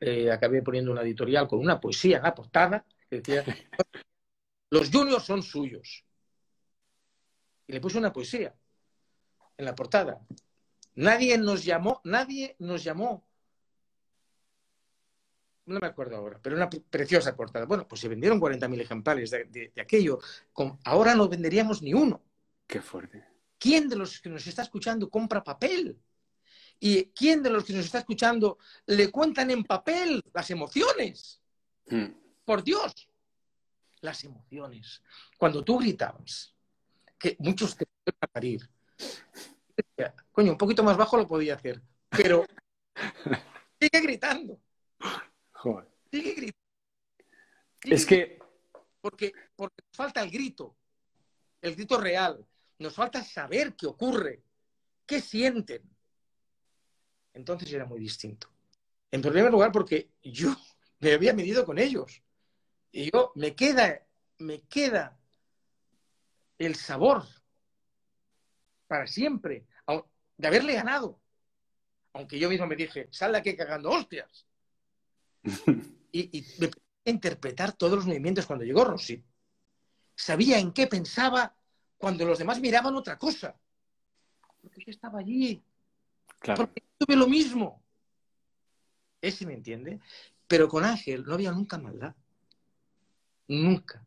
eh, 0.00 0.30
acabé 0.30 0.62
poniendo 0.62 0.90
una 0.92 1.02
editorial 1.02 1.48
con 1.48 1.58
una 1.58 1.80
poesía 1.80 2.18
en 2.18 2.22
la 2.22 2.34
portada 2.34 2.84
que 3.08 3.16
decía, 3.16 3.44
los 4.70 4.90
juniors 4.90 5.24
son 5.24 5.42
suyos. 5.42 6.04
Y 7.66 7.72
le 7.72 7.80
puse 7.80 7.98
una 7.98 8.12
poesía 8.12 8.54
en 9.56 9.64
la 9.64 9.74
portada. 9.74 10.20
Nadie 10.94 11.36
nos 11.38 11.64
llamó, 11.64 12.00
nadie 12.04 12.56
nos 12.58 12.82
llamó. 12.82 13.26
No 15.66 15.78
me 15.80 15.86
acuerdo 15.86 16.16
ahora, 16.16 16.40
pero 16.42 16.56
una 16.56 16.70
preciosa 16.70 17.36
portada. 17.36 17.66
Bueno, 17.66 17.86
pues 17.86 18.00
se 18.00 18.08
vendieron 18.08 18.40
40.000 18.40 18.80
ejemplares 18.80 19.30
de, 19.30 19.72
aquello. 19.78 20.18
ahora 20.84 21.14
no 21.14 21.28
venderíamos 21.28 21.82
ni 21.82 21.92
uno. 21.92 22.22
Qué 22.66 22.80
fuerte. 22.80 23.37
¿Quién 23.58 23.88
de 23.88 23.96
los 23.96 24.20
que 24.20 24.28
nos 24.28 24.46
está 24.46 24.62
escuchando 24.62 25.10
compra 25.10 25.42
papel? 25.42 25.98
¿Y 26.80 27.06
quién 27.06 27.42
de 27.42 27.50
los 27.50 27.64
que 27.64 27.72
nos 27.72 27.84
está 27.84 27.98
escuchando 27.98 28.58
le 28.86 29.10
cuentan 29.10 29.50
en 29.50 29.64
papel 29.64 30.22
las 30.32 30.50
emociones? 30.50 31.40
Hmm. 31.86 32.06
Por 32.44 32.62
Dios, 32.62 33.08
las 34.00 34.22
emociones. 34.24 35.02
Cuando 35.36 35.64
tú 35.64 35.78
gritabas, 35.78 36.54
que 37.18 37.36
muchos 37.40 37.76
te 37.76 37.84
pueden 37.86 38.32
parir. 38.32 38.70
Coño, 40.30 40.52
un 40.52 40.58
poquito 40.58 40.82
más 40.82 40.96
bajo 40.96 41.16
lo 41.16 41.26
podía 41.26 41.54
hacer, 41.54 41.82
pero 42.08 42.44
sigue 43.80 44.00
gritando. 44.00 44.60
Sigue 46.10 46.32
gritando. 46.34 46.58
es 47.82 48.06
que... 48.06 48.38
Porque, 49.00 49.32
porque 49.54 49.76
falta 49.92 50.22
el 50.22 50.30
grito, 50.30 50.76
el 51.60 51.74
grito 51.74 52.00
real. 52.00 52.44
Nos 52.78 52.94
falta 52.94 53.22
saber 53.24 53.74
qué 53.74 53.86
ocurre, 53.86 54.42
qué 55.06 55.20
sienten. 55.20 55.82
Entonces 57.34 57.72
era 57.72 57.84
muy 57.84 58.00
distinto. 58.00 58.48
En 59.10 59.22
primer 59.22 59.50
lugar, 59.50 59.72
porque 59.72 60.10
yo 60.22 60.54
me 61.00 61.12
había 61.12 61.32
medido 61.32 61.64
con 61.64 61.78
ellos. 61.78 62.22
Y 62.90 63.10
yo 63.12 63.32
me 63.34 63.54
queda, 63.54 64.06
me 64.38 64.62
queda 64.62 65.18
el 66.58 66.74
sabor 66.74 67.24
para 68.86 69.06
siempre 69.06 69.66
de 70.38 70.48
haberle 70.48 70.74
ganado. 70.74 71.20
Aunque 72.14 72.38
yo 72.38 72.48
mismo 72.48 72.66
me 72.66 72.76
dije, 72.76 73.08
sal 73.10 73.32
de 73.32 73.38
aquí 73.38 73.54
cagando 73.56 73.90
hostias. 73.90 74.46
y, 76.12 76.38
y 76.38 76.46
me 76.58 76.70
interpretar 77.04 77.72
todos 77.72 77.96
los 77.96 78.06
movimientos 78.06 78.46
cuando 78.46 78.64
llegó 78.64 78.84
Rossi. 78.84 79.24
Sabía 80.14 80.58
en 80.58 80.72
qué 80.72 80.86
pensaba 80.86 81.56
cuando 81.98 82.24
los 82.24 82.38
demás 82.38 82.60
miraban 82.60 82.94
otra 82.94 83.18
cosa. 83.18 83.54
Porque 84.62 84.84
yo 84.84 84.90
estaba 84.90 85.18
allí. 85.18 85.62
Claro. 86.38 86.64
Porque 86.64 86.84
tuve 86.96 87.16
lo 87.16 87.26
mismo. 87.26 87.82
Ese 89.20 89.44
me 89.44 89.54
entiende. 89.54 90.00
Pero 90.46 90.68
con 90.68 90.84
Ángel 90.84 91.24
no 91.24 91.34
había 91.34 91.52
nunca 91.52 91.76
maldad. 91.76 92.14
Nunca. 93.48 94.06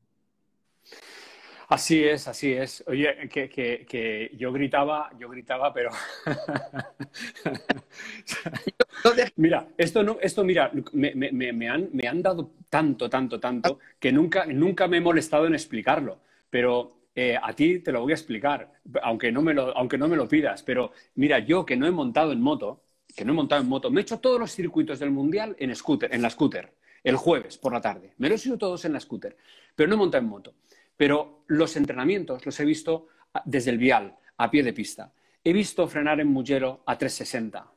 Así 1.72 2.04
es, 2.04 2.28
así 2.28 2.52
es. 2.52 2.84
Oye, 2.88 3.30
que, 3.30 3.48
que, 3.48 3.86
que 3.88 4.32
yo 4.38 4.52
gritaba, 4.52 5.10
yo 5.18 5.30
gritaba, 5.30 5.74
pero 5.74 5.90
mira, 9.38 9.70
esto 9.78 10.04
no, 10.04 10.18
esto 10.20 10.44
mira, 10.44 10.70
me, 10.92 11.16
me, 11.16 11.32
me, 11.32 11.70
han, 11.70 11.88
me 11.94 12.10
han 12.10 12.22
dado 12.22 12.52
tanto, 12.70 13.10
tanto, 13.10 13.40
tanto 13.40 13.80
que 13.98 14.12
nunca, 14.12 14.46
nunca 14.48 14.90
me 14.90 14.98
he 14.98 15.02
molestado 15.02 15.48
en 15.48 15.54
explicarlo. 15.54 16.20
Pero 16.50 17.01
eh, 17.14 17.38
a 17.42 17.54
ti 17.54 17.80
te 17.80 17.92
lo 17.92 18.02
voy 18.02 18.14
a 18.14 18.16
explicar, 18.16 18.72
aunque 19.04 19.32
no, 19.32 19.42
me 19.42 19.54
lo, 19.54 19.76
aunque 19.78 19.98
no 19.98 20.08
me 20.08 20.16
lo 20.16 20.28
pidas. 20.28 20.64
Pero 20.64 20.92
mira, 21.16 21.40
yo 21.40 21.66
que 21.66 21.76
no 21.76 21.86
he 21.86 21.92
montado 21.92 22.32
en 22.32 22.42
moto, 22.42 22.84
que 23.16 23.26
no 23.26 23.34
he 23.34 23.36
montado 23.36 23.62
en 23.62 23.68
moto, 23.68 23.92
me 23.92 24.02
he 24.02 24.04
hecho 24.04 24.20
todos 24.20 24.40
los 24.40 24.52
circuitos 24.52 25.00
del 25.00 25.12
mundial 25.12 25.56
en 25.60 25.76
scooter, 25.76 26.14
en 26.14 26.22
la 26.22 26.30
scooter, 26.30 26.74
el 27.04 27.16
jueves 27.16 27.58
por 27.58 27.74
la 27.74 27.82
tarde. 27.82 28.14
Me 28.18 28.30
los 28.30 28.46
he 28.46 28.50
hecho 28.50 28.58
todos 28.58 28.86
en 28.86 28.94
la 28.94 29.00
scooter, 29.00 29.36
pero 29.76 29.90
no 29.90 29.96
he 29.96 29.98
montado 29.98 30.24
en 30.24 30.30
moto. 30.30 30.54
Pero 30.96 31.44
los 31.48 31.76
entrenamientos 31.76 32.46
los 32.46 32.60
he 32.60 32.66
visto 32.66 33.08
desde 33.46 33.72
el 33.72 33.78
vial, 33.78 34.16
a 34.38 34.50
pie 34.50 34.64
de 34.64 34.74
pista. 34.74 35.12
He 35.44 35.54
visto 35.54 35.88
frenar 35.88 36.20
en 36.20 36.28
Mugello 36.28 36.84
a 36.86 36.98
360. 36.98 37.72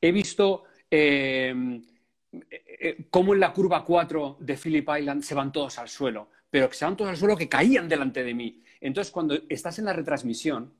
He 0.00 0.12
visto 0.12 0.64
eh, 0.90 1.54
eh, 2.32 3.06
cómo 3.10 3.34
en 3.34 3.40
la 3.40 3.52
curva 3.52 3.84
4 3.84 4.38
de 4.40 4.56
Phillip 4.56 4.88
Island 4.98 5.22
se 5.22 5.34
van 5.34 5.52
todos 5.52 5.78
al 5.78 5.88
suelo, 5.88 6.30
pero 6.50 6.68
que 6.68 6.74
se 6.74 6.84
van 6.84 6.96
todos 6.96 7.10
al 7.10 7.16
suelo 7.16 7.36
que 7.36 7.48
caían 7.48 7.88
delante 7.88 8.24
de 8.24 8.34
mí. 8.34 8.62
Entonces, 8.80 9.12
cuando 9.12 9.38
estás 9.48 9.78
en 9.78 9.84
la 9.86 9.92
retransmisión 9.92 10.72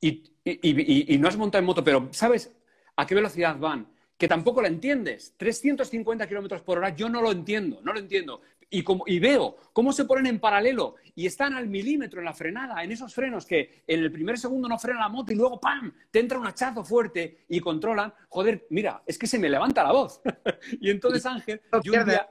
y, 0.00 0.32
y, 0.44 1.14
y 1.14 1.18
no 1.18 1.28
has 1.28 1.36
montado 1.36 1.60
en 1.60 1.66
moto, 1.66 1.84
pero 1.84 2.08
sabes 2.12 2.52
a 2.96 3.06
qué 3.06 3.14
velocidad 3.14 3.56
van, 3.58 3.88
que 4.16 4.28
tampoco 4.28 4.62
la 4.62 4.68
entiendes. 4.68 5.34
350 5.36 6.26
kilómetros 6.26 6.62
por 6.62 6.78
hora, 6.78 6.94
yo 6.94 7.08
no 7.08 7.20
lo 7.20 7.32
entiendo, 7.32 7.80
no 7.82 7.92
lo 7.92 7.98
entiendo. 7.98 8.40
Y, 8.70 8.82
como, 8.82 9.04
y 9.06 9.18
veo 9.18 9.56
cómo 9.72 9.92
se 9.92 10.04
ponen 10.04 10.26
en 10.26 10.40
paralelo 10.40 10.96
y 11.14 11.26
están 11.26 11.54
al 11.54 11.68
milímetro 11.68 12.20
en 12.20 12.24
la 12.24 12.32
frenada, 12.32 12.82
en 12.82 12.90
esos 12.90 13.14
frenos 13.14 13.46
que 13.46 13.84
en 13.86 14.00
el 14.00 14.10
primer 14.10 14.38
segundo 14.38 14.68
no 14.68 14.78
frena 14.78 15.00
la 15.00 15.08
moto 15.08 15.32
y 15.32 15.36
luego 15.36 15.60
¡pam! 15.60 15.92
te 16.10 16.18
entra 16.18 16.38
un 16.38 16.46
hachazo 16.46 16.84
fuerte 16.84 17.44
y 17.48 17.60
controlan. 17.60 18.12
Joder, 18.28 18.66
mira, 18.70 19.02
es 19.06 19.18
que 19.18 19.26
se 19.26 19.38
me 19.38 19.48
levanta 19.48 19.84
la 19.84 19.92
voz. 19.92 20.20
y 20.80 20.90
entonces 20.90 21.24
Ángel... 21.26 21.60
No 21.70 21.80
pierdas, 21.80 22.26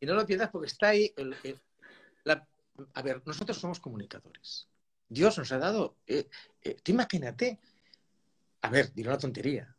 Y 0.00 0.06
no 0.06 0.14
lo 0.14 0.26
pierdas 0.26 0.50
porque 0.50 0.68
está 0.68 0.88
ahí... 0.88 1.12
El, 1.16 1.34
el, 1.42 1.58
la... 2.24 2.46
A 2.94 3.02
ver, 3.02 3.22
nosotros 3.24 3.56
somos 3.56 3.80
comunicadores. 3.80 4.68
Dios 5.08 5.38
nos 5.38 5.52
ha 5.52 5.58
dado... 5.58 5.96
Eh, 6.06 6.28
eh, 6.62 6.76
tú 6.82 6.92
imagínate... 6.92 7.60
A 8.62 8.70
ver, 8.70 8.92
diré 8.92 9.08
una 9.10 9.18
tontería 9.18 9.74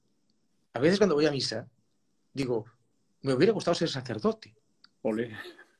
a 0.75 0.79
veces 0.79 0.97
cuando 0.97 1.15
voy 1.15 1.25
a 1.25 1.31
misa, 1.31 1.69
digo, 2.33 2.65
me 3.21 3.33
hubiera 3.33 3.53
gustado 3.53 3.73
ser 3.73 3.89
sacerdote. 3.89 4.53
Olé. 5.03 5.31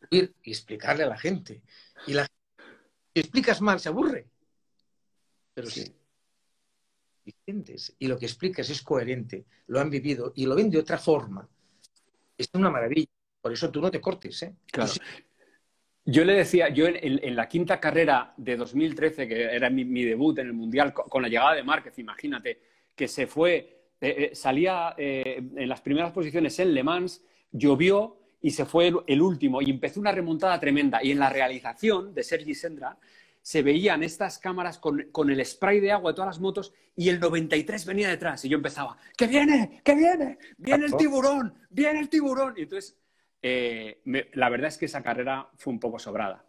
Ir 0.09 0.33
y 0.41 0.51
explicarle 0.51 1.03
a 1.03 1.09
la 1.09 1.17
gente. 1.17 1.61
Y 2.07 2.13
la 2.13 2.25
si 2.25 3.19
explicas 3.19 3.59
mal, 3.59 3.79
se 3.81 3.89
aburre. 3.89 4.29
Pero 5.53 5.69
sí. 5.69 5.93
y 7.99 8.07
lo 8.07 8.17
que 8.17 8.25
explicas 8.25 8.69
es 8.69 8.81
coherente, 8.81 9.45
lo 9.67 9.81
han 9.81 9.89
vivido 9.89 10.31
y 10.33 10.45
lo 10.45 10.55
ven 10.55 10.69
de 10.69 10.79
otra 10.79 10.97
forma. 10.97 11.47
Es 12.37 12.49
una 12.53 12.69
maravilla. 12.69 13.09
Por 13.41 13.51
eso 13.51 13.69
tú 13.69 13.81
no 13.81 13.91
te 13.91 13.99
cortes, 13.99 14.43
¿eh? 14.43 14.55
Claro. 14.67 14.93
Yo 16.05 16.23
le 16.23 16.33
decía, 16.33 16.69
yo 16.69 16.85
en, 16.87 16.97
en, 17.01 17.35
la 17.35 17.47
quinta 17.47 17.79
carrera 17.79 18.33
de 18.37 18.55
2013, 18.55 19.27
que 19.27 19.43
era 19.43 19.69
mi, 19.69 19.85
mi 19.85 20.03
debut 20.03 20.37
en 20.37 20.47
el 20.47 20.53
Mundial, 20.53 20.93
con, 20.93 21.09
con 21.09 21.21
la 21.23 21.29
llegada 21.29 21.55
de 21.55 21.63
Márquez, 21.63 21.97
imagínate, 21.97 22.59
que 22.95 23.07
se 23.07 23.25
fue 23.25 23.75
eh, 24.01 24.29
eh, 24.31 24.35
salía 24.35 24.93
eh, 24.97 25.41
en 25.55 25.69
las 25.69 25.81
primeras 25.81 26.11
posiciones 26.11 26.59
en 26.59 26.73
Le 26.73 26.83
Mans, 26.83 27.23
llovió 27.51 28.17
y 28.41 28.51
se 28.51 28.65
fue 28.65 28.89
el, 28.89 28.97
el, 29.07 29.21
último 29.21 29.61
y 29.61 29.71
empezó 29.71 29.99
una 29.99 30.11
remontada 30.11 30.59
tremenda. 30.59 31.03
Y 31.03 31.11
en 31.11 31.19
la 31.19 31.29
realización 31.29 32.13
de 32.13 32.23
Sergi 32.23 32.53
Sendra 32.53 32.97
se 33.41 33.61
veían 33.61 34.03
estas 34.03 34.37
cámaras 34.37 34.79
con, 34.79 35.07
con, 35.11 35.29
el 35.29 35.43
spray 35.45 35.79
de 35.79 35.91
agua 35.91 36.11
de 36.11 36.15
todas 36.15 36.35
las 36.35 36.39
motos 36.39 36.73
y 36.95 37.09
el 37.09 37.19
93 37.19 37.85
venía 37.85 38.09
detrás 38.09 38.43
y 38.43 38.49
yo 38.49 38.57
empezaba, 38.57 38.97
¡que 39.17 39.27
viene! 39.27 39.81
¡que 39.83 39.95
viene! 39.95 40.37
¡Viene 40.57 40.85
el 40.85 40.95
tiburón! 40.97 41.53
¡viene 41.69 41.99
el 41.99 42.09
tiburón! 42.09 42.53
Y 42.57 42.63
entonces, 42.63 42.97
eh, 43.47 44.01
me, 44.05 44.27
la 44.33 44.49
verdad 44.49 44.69
es 44.69 44.77
que 44.79 44.85
esa 44.85 45.03
carrera 45.03 45.47
fue 45.55 45.71
un 45.71 45.79
poco 45.79 45.99
sobrada. 45.99 46.43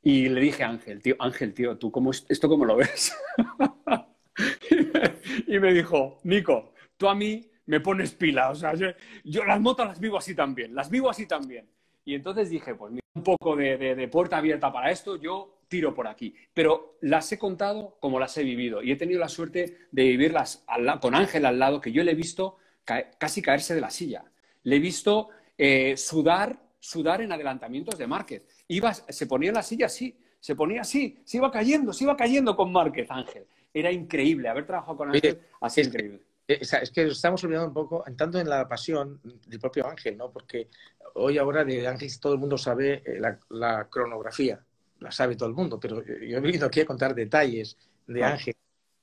Y 0.00 0.28
le 0.28 0.40
dije 0.40 0.62
a 0.62 0.68
Ángel, 0.68 1.02
tío, 1.02 1.16
Ángel, 1.18 1.52
tío, 1.52 1.76
¿tú 1.76 1.90
cómo, 1.90 2.12
esto 2.12 2.48
cómo 2.48 2.64
lo 2.64 2.76
ves? 2.76 3.12
y 5.48 5.58
me 5.58 5.72
dijo, 5.72 6.20
Nico, 6.22 6.74
tú 6.96 7.08
a 7.08 7.16
mí 7.16 7.50
me 7.66 7.80
pones 7.80 8.14
pila. 8.14 8.50
O 8.50 8.54
sea, 8.54 8.74
yo, 8.74 8.86
yo, 9.24 9.44
las 9.44 9.60
motos 9.60 9.88
las 9.88 9.98
vivo 9.98 10.16
así 10.16 10.32
también, 10.32 10.76
las 10.76 10.90
vivo 10.90 11.10
así 11.10 11.26
también. 11.26 11.68
Y 12.04 12.14
entonces 12.14 12.50
dije, 12.50 12.76
pues 12.76 12.92
mira, 12.92 13.02
un 13.14 13.24
poco 13.24 13.56
de, 13.56 13.76
de, 13.76 13.96
de, 13.96 14.06
puerta 14.06 14.36
abierta 14.36 14.72
para 14.72 14.92
esto, 14.92 15.16
yo 15.16 15.62
tiro 15.66 15.92
por 15.92 16.06
aquí. 16.06 16.36
Pero 16.54 16.98
las 17.00 17.32
he 17.32 17.38
contado 17.38 17.96
como 17.98 18.20
las 18.20 18.38
he 18.38 18.44
vivido 18.44 18.80
y 18.80 18.92
he 18.92 18.96
tenido 18.96 19.18
la 19.18 19.28
suerte 19.28 19.88
de 19.90 20.02
vivirlas 20.04 20.62
al, 20.68 21.00
con 21.00 21.16
Ángel 21.16 21.46
al 21.46 21.58
lado, 21.58 21.80
que 21.80 21.90
yo 21.90 22.04
le 22.04 22.12
he 22.12 22.14
visto 22.14 22.58
ca 22.84 23.10
casi 23.18 23.42
caerse 23.42 23.74
de 23.74 23.80
la 23.80 23.90
silla. 23.90 24.24
Le 24.62 24.76
he 24.76 24.78
visto 24.78 25.30
eh, 25.58 25.96
sudar, 25.96 26.58
sudar 26.78 27.20
en 27.20 27.32
adelantamientos 27.32 27.98
de 27.98 28.06
Márquez. 28.06 28.42
Iba, 28.68 28.94
se 28.94 29.26
ponía 29.26 29.50
en 29.50 29.56
la 29.56 29.62
silla 29.62 29.86
así, 29.86 30.16
se 30.40 30.54
ponía 30.54 30.82
así, 30.82 31.20
se 31.24 31.38
iba 31.38 31.50
cayendo, 31.50 31.92
se 31.92 32.04
iba 32.04 32.16
cayendo 32.16 32.56
con 32.56 32.72
Márquez, 32.72 33.10
Ángel. 33.10 33.44
Era 33.74 33.90
increíble 33.90 34.48
haber 34.48 34.66
trabajado 34.66 34.96
con 34.96 35.10
Ángel, 35.10 35.40
así 35.60 35.80
es 35.80 35.88
increíble. 35.88 36.22
Es 36.46 36.90
que 36.90 37.08
estamos 37.08 37.44
olvidando 37.44 37.68
un 37.68 37.74
poco, 37.74 38.02
tanto 38.16 38.38
en 38.38 38.48
la 38.48 38.66
pasión 38.66 39.20
del 39.46 39.60
propio 39.60 39.86
Ángel, 39.86 40.16
¿no? 40.16 40.30
Porque 40.30 40.68
hoy 41.14 41.36
ahora 41.36 41.62
de 41.64 41.86
Ángel 41.86 42.08
todo 42.18 42.32
el 42.32 42.38
mundo 42.38 42.56
sabe 42.56 43.02
eh, 43.04 43.20
la, 43.20 43.38
la, 43.50 43.88
cronografía, 43.90 44.58
la 45.00 45.10
sabe 45.10 45.36
todo 45.36 45.50
el 45.50 45.54
mundo, 45.54 45.78
pero 45.78 46.02
yo 46.02 46.38
he 46.38 46.40
venido 46.40 46.66
aquí 46.66 46.80
a 46.80 46.86
contar 46.86 47.14
detalles 47.14 47.76
de 48.06 48.24
Ángel 48.24 48.54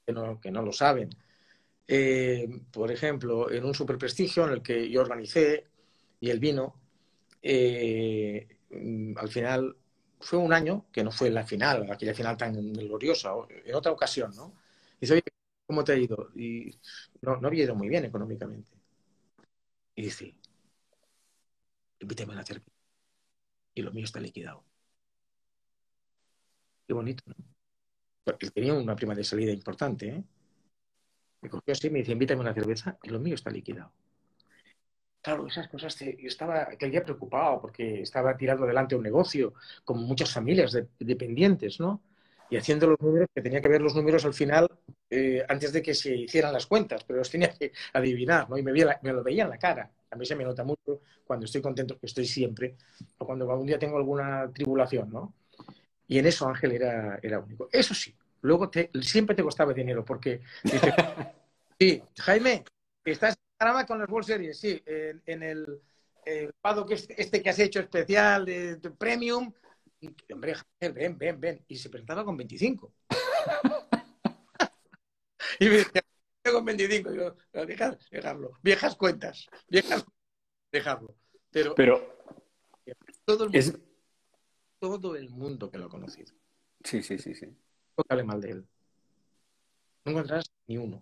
que 0.06 0.14
no, 0.14 0.40
que 0.40 0.52
no 0.52 0.62
lo 0.62 0.72
saben. 0.72 1.10
Eh, 1.88 2.48
por 2.72 2.92
ejemplo, 2.92 3.52
en 3.52 3.64
un 3.64 3.74
superprestigio 3.74 4.46
en 4.46 4.54
el 4.54 4.62
que 4.62 4.90
yo 4.90 5.02
organicé 5.02 5.68
y 6.20 6.30
él 6.30 6.40
vino, 6.40 6.76
eh, 7.42 8.48
al 9.18 9.30
final 9.30 9.76
fue 10.20 10.40
un 10.40 10.54
año 10.54 10.88
que 10.92 11.04
no 11.04 11.12
fue 11.12 11.30
la 11.30 11.46
final, 11.46 11.92
aquella 11.92 12.14
final 12.14 12.38
tan 12.38 12.74
gloriosa, 12.74 13.34
en 13.66 13.76
otra 13.76 13.92
ocasión, 13.92 14.32
¿no? 14.36 14.54
Dice, 15.00 15.14
oye, 15.14 15.24
¿cómo 15.68 15.84
te 15.84 15.94
ha 15.94 15.98
ido? 15.98 16.30
Y 16.36 16.72
no, 17.22 17.38
no 17.38 17.48
había 17.48 17.66
ido 17.66 17.76
muy 17.76 17.90
bien 17.90 18.06
económicamente. 18.06 18.72
Y 19.96 20.04
dice, 20.04 20.36
invítame 22.00 22.34
a 22.34 22.36
la 22.38 22.44
cerveza. 22.46 22.72
Y 23.76 23.84
lo 23.84 23.92
mío 23.92 24.06
está 24.06 24.20
liquidado. 24.20 24.64
Qué 26.88 26.94
bonito, 26.94 27.24
¿no? 27.28 27.36
Porque 28.24 28.52
tenía 28.52 28.74
una 28.76 28.96
prima 28.96 29.16
de 29.16 29.24
salida 29.26 29.52
importante, 29.54 30.08
¿eh? 30.10 30.24
Me 31.42 31.50
cogió 31.50 31.72
así, 31.72 31.90
me 31.90 32.00
dice, 32.00 32.12
invítame 32.12 32.40
a 32.40 32.42
una 32.42 32.54
cerveza 32.54 32.98
y 33.02 33.08
lo 33.10 33.22
mío 33.22 33.36
está 33.36 33.50
liquidado. 33.50 33.94
Claro, 35.26 35.48
esas 35.48 35.68
cosas, 35.70 35.96
te, 35.96 36.16
yo 36.22 36.28
estaba 36.28 36.68
aquel 36.72 36.92
día 36.92 37.04
preocupado 37.04 37.60
porque 37.60 38.04
estaba 38.04 38.38
tirando 38.38 38.64
adelante 38.64 38.96
un 38.96 39.02
negocio 39.02 39.56
con 39.84 39.98
muchas 40.04 40.32
familias 40.32 40.72
de, 40.72 40.88
dependientes, 41.00 41.80
¿no? 41.80 42.00
y 42.48 42.58
haciendo 42.58 42.86
los 42.86 43.02
números, 43.02 43.28
que 43.34 43.42
tenía 43.42 43.60
que 43.60 43.68
ver 43.68 43.82
los 43.82 43.96
números 43.96 44.24
al 44.24 44.36
final 44.36 44.70
eh, 45.10 45.44
antes 45.50 45.74
de 45.74 45.82
que 45.82 45.96
se 45.96 46.16
hicieran 46.16 46.54
las 46.54 46.68
cuentas, 46.68 47.04
pero 47.06 47.18
los 47.18 47.32
tenía 47.32 47.50
que 47.50 47.72
adivinar, 47.94 48.48
¿no? 48.48 48.56
Y 48.56 48.62
me, 48.62 48.72
veía, 48.72 49.00
me, 49.02 49.14
lo 49.14 49.24
veía 49.24 49.46
en 49.46 49.50
la 49.50 49.58
cara. 49.58 49.90
A 50.12 50.16
mí 50.16 50.28
se 50.28 50.36
me 50.36 50.44
nota 50.44 50.64
mucho 50.64 51.02
cuando 51.26 51.48
estoy 51.48 51.60
contento, 51.60 51.98
que 51.98 52.06
estoy 52.06 52.28
siempre, 52.28 52.76
o 53.18 53.26
cuando 53.26 53.50
algún 53.50 53.66
día 53.66 53.80
tengo 53.80 53.98
alguna 53.98 54.52
tribulación, 54.54 55.10
¿no? 55.10 55.34
Y 56.08 56.20
en 56.20 56.28
eso 56.28 56.48
Ángel 56.48 56.74
era, 56.74 57.18
era 57.24 57.40
único. 57.40 57.68
Eso 57.72 57.96
sí, 57.96 58.14
luego 58.42 58.70
te, 58.70 58.92
siempre 59.02 59.36
te 59.36 59.42
costaba 59.42 59.74
dinero, 59.74 60.06
porque 60.06 60.42
dice, 60.62 60.94
sí, 61.80 62.04
Jaime, 62.16 62.64
estás 63.04 63.36
con 63.88 64.00
las 64.00 64.10
World 64.10 64.28
Series, 64.28 64.60
sí, 64.60 64.82
en, 64.86 65.22
en 65.26 65.44
el, 65.44 65.82
el 66.26 66.54
paddock 66.54 66.92
este, 66.92 67.22
este, 67.22 67.42
que 67.42 67.50
has 67.50 67.60
hecho 67.60 67.80
especial 67.80 68.46
de, 68.46 68.76
de 68.78 68.92
premium, 68.92 69.52
hombre, 70.34 70.56
ven, 70.80 71.18
ven, 71.18 71.40
ven. 71.40 71.66
Y 71.68 71.78
se 71.78 71.90
presentaba 71.90 72.26
con 72.26 72.38
25. 72.38 72.94
y 75.60 75.66
me 75.66 75.78
decía, 75.78 76.04
con 76.52 76.66
25. 76.66 77.14
Y 77.14 77.18
yo, 77.18 77.36
dejar, 77.66 77.98
dejarlo. 78.12 78.52
Viejas 78.62 78.96
cuentas. 78.96 79.48
Viejas 79.70 80.06
dejarlo. 80.72 81.16
Pero, 81.52 81.76
Pero 81.76 82.18
todo, 83.24 83.46
el 83.46 83.52
mundo, 83.52 83.58
es... 83.58 83.74
todo 84.80 85.16
el 85.16 85.30
mundo 85.30 85.72
que 85.72 85.78
lo 85.78 85.86
ha 85.86 85.90
conocido. 85.90 86.34
Sí, 86.84 87.02
sí, 87.02 87.18
sí, 87.18 87.34
sí. 87.34 87.48
No 87.98 88.04
hable 88.10 88.24
mal 88.24 88.42
de 88.42 88.52
él. 88.52 88.68
No 90.04 90.12
encontrarás 90.12 90.52
ni 90.68 90.78
uno. 90.78 91.02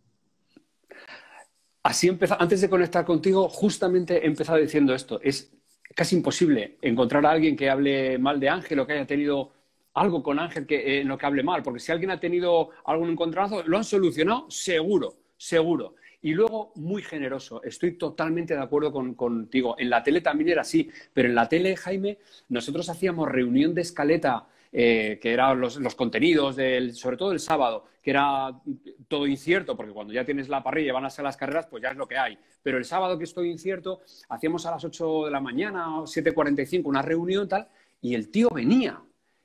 Así 1.84 2.08
empezó, 2.08 2.42
antes 2.42 2.62
de 2.62 2.70
conectar 2.70 3.04
contigo, 3.04 3.50
justamente 3.50 4.24
he 4.24 4.28
empezado 4.28 4.58
diciendo 4.58 4.94
esto. 4.94 5.20
Es 5.22 5.52
casi 5.94 6.16
imposible 6.16 6.78
encontrar 6.82 7.26
a 7.26 7.32
alguien 7.32 7.58
que 7.58 7.70
hable 7.70 8.18
mal 8.18 8.40
de 8.40 8.50
Ángel 8.50 8.80
o 8.80 8.88
que 8.88 8.94
haya 8.94 9.06
tenido 9.06 9.52
algo 9.94 10.24
con 10.24 10.40
Ángel 10.40 10.66
que, 10.66 10.76
eh, 10.78 11.02
en 11.02 11.10
lo 11.10 11.18
que 11.18 11.26
hable 11.26 11.44
mal, 11.44 11.62
porque 11.62 11.80
si 11.80 11.92
alguien 11.92 12.12
ha 12.12 12.20
tenido 12.20 12.70
algún 12.86 13.12
encontronazo, 13.12 13.64
lo 13.64 13.78
han 13.78 13.84
solucionado 13.84 14.50
seguro, 14.50 15.18
seguro. 15.38 15.96
Y 16.22 16.32
luego, 16.32 16.72
muy 16.76 17.02
generoso, 17.02 17.62
estoy 17.64 17.98
totalmente 17.98 18.56
de 18.56 18.62
acuerdo 18.62 18.94
contigo. 19.16 19.76
En 19.78 19.90
la 19.90 20.02
tele 20.02 20.22
también 20.22 20.52
era 20.52 20.62
así, 20.62 20.90
pero 21.14 21.28
en 21.28 21.36
la 21.36 21.50
tele, 21.50 21.76
Jaime, 21.76 22.18
nosotros 22.48 22.88
hacíamos 22.90 23.30
reunión 23.30 23.74
de 23.74 23.82
escaleta, 23.82 24.48
eh, 24.76 25.20
que 25.22 25.32
eran 25.32 25.62
los, 25.62 25.78
contenidos, 25.96 26.56
del, 26.56 26.96
sobre 26.96 27.16
todo 27.16 27.32
el 27.32 27.40
sábado, 27.40 27.86
que 28.02 28.10
era 28.10 28.60
todo 29.08 29.28
incierto, 29.28 29.78
porque 29.78 29.94
cuando 29.94 30.12
ya 30.12 30.26
tienes 30.26 30.50
la 30.50 30.64
parrilla 30.64 30.90
y 30.90 30.92
van 30.92 31.06
a 31.06 31.12
ser 31.12 31.24
las 31.24 31.38
carreras, 31.38 31.68
pues 31.68 31.84
ya 31.84 31.90
es 31.90 31.96
lo 31.96 32.08
que 32.08 32.18
hay. 32.18 32.40
Pero 32.64 32.80
el 32.80 32.86
sábado 32.86 33.16
que 33.20 33.26
estoy 33.26 33.52
incierto, 33.52 34.02
hacíamos 34.30 34.66
a 34.66 34.72
las 34.72 34.84
8 34.84 35.26
de 35.26 35.32
la 35.32 35.40
mañana, 35.40 35.86
7.45, 35.86 36.82
una 36.86 37.04
reunión 37.04 37.48
tal, 37.48 37.68
y 38.02 38.16
el 38.16 38.32
tío 38.32 38.50
venía. 38.50 39.00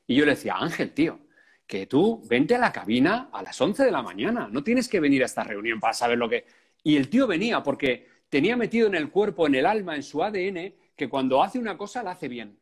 Y 0.07 0.16
yo 0.16 0.24
le 0.24 0.31
decía, 0.31 0.55
Ángel, 0.57 0.93
tío, 0.93 1.18
que 1.66 1.87
tú 1.87 2.22
vente 2.26 2.55
a 2.55 2.59
la 2.59 2.72
cabina 2.72 3.29
a 3.31 3.43
las 3.43 3.61
11 3.61 3.85
de 3.85 3.93
la 3.93 4.01
mañana, 4.01 4.49
no 4.51 4.64
tienes 4.64 4.89
que 4.89 4.99
venir 4.99 5.22
a 5.22 5.26
esta 5.26 5.45
reunión 5.45 5.79
para 5.79 5.93
saber 5.93 6.16
lo 6.16 6.29
que... 6.29 6.47
Y 6.83 6.97
el 6.97 7.11
tío 7.11 7.26
venía 7.26 7.62
porque 7.62 8.07
tenía 8.31 8.57
metido 8.57 8.87
en 8.87 8.95
el 8.95 9.11
cuerpo, 9.11 9.47
en 9.47 9.57
el 9.57 9.66
alma, 9.66 9.95
en 9.95 10.03
su 10.03 10.24
ADN, 10.24 10.72
que 10.97 11.09
cuando 11.11 11.43
hace 11.43 11.59
una 11.59 11.76
cosa 11.76 12.03
la 12.03 12.12
hace 12.12 12.29
bien. 12.29 12.57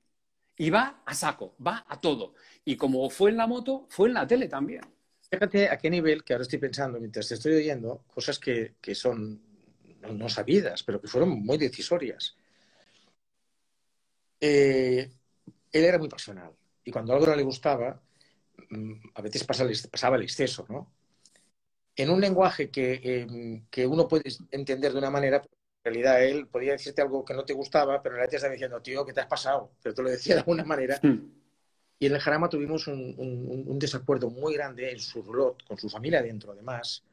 Y 0.58 0.70
va 0.70 1.02
a 1.04 1.14
saco, 1.14 1.54
va 1.64 1.84
a 1.88 2.00
todo. 2.00 2.34
Y 2.64 2.76
como 2.76 3.08
fue 3.10 3.30
en 3.30 3.36
la 3.36 3.46
moto, 3.46 3.86
fue 3.90 4.08
en 4.08 4.14
la 4.14 4.26
tele 4.26 4.48
también. 4.48 4.82
Fíjate 5.30 5.68
a 5.68 5.76
qué 5.76 5.90
nivel, 5.90 6.24
que 6.24 6.32
ahora 6.32 6.42
estoy 6.42 6.58
pensando 6.58 6.98
mientras 6.98 7.28
te 7.28 7.34
estoy 7.34 7.54
oyendo, 7.54 8.04
cosas 8.06 8.38
que, 8.38 8.74
son 8.94 9.42
no, 10.12 10.28
sabidas, 10.28 10.82
pero 10.82 11.00
que 11.00 11.08
fueron 11.08 11.30
muy 11.30 11.58
decisorias. 11.58 12.36
Eh, 14.40 15.10
él 15.72 15.84
era 15.84 15.98
muy 15.98 16.08
pasional. 16.08 16.52
Y 16.84 16.90
cuando 16.90 17.12
algo 17.12 17.26
no 17.26 17.36
le 17.36 17.42
gustaba, 17.42 18.00
mm, 18.70 18.92
a 19.14 19.22
veces 19.22 19.44
pasaba 19.44 20.16
el 20.16 20.22
exceso, 20.22 20.64
¿no? 20.68 20.96
en 21.96 22.10
un 22.10 22.20
lenguaje 22.20 22.70
em, 22.74 23.64
que, 23.70 23.86
uno 23.86 24.06
puede 24.06 24.24
entender 24.50 24.92
de 24.92 24.98
una 24.98 25.10
manera, 25.10 25.42
realidad 25.86 26.22
él 26.22 26.48
podía 26.48 26.72
decirte 26.72 27.02
algo 27.02 27.24
que 27.24 27.34
no 27.34 27.44
te 27.44 27.52
gustaba, 27.52 28.02
pero 28.02 28.14
en 28.14 28.18
realidad 28.18 28.30
te 28.30 28.36
estaba 28.36 28.52
diciendo, 28.52 28.82
tío, 28.82 29.04
¿qué 29.04 29.12
te 29.12 29.20
has 29.20 29.26
pasado? 29.26 29.72
Pero 29.82 29.94
te 29.94 30.02
lo 30.02 30.10
decía 30.10 30.34
de 30.34 30.40
alguna 30.40 30.64
manera. 30.64 30.98
Hmm. 31.02 31.30
Y 31.98 32.06
en 32.06 32.14
el 32.14 32.20
Jarama 32.20 32.48
tuvimos 32.48 32.86
un, 32.88 33.78
desacuerdo 33.78 34.28
muy 34.28 34.54
grande 34.54 34.90
en 34.90 34.98
su 34.98 35.22
rol, 35.22 35.54
con 35.66 35.78
su 35.78 35.88
familia 35.88 36.22
dentro, 36.22 36.52
además, 36.52 37.04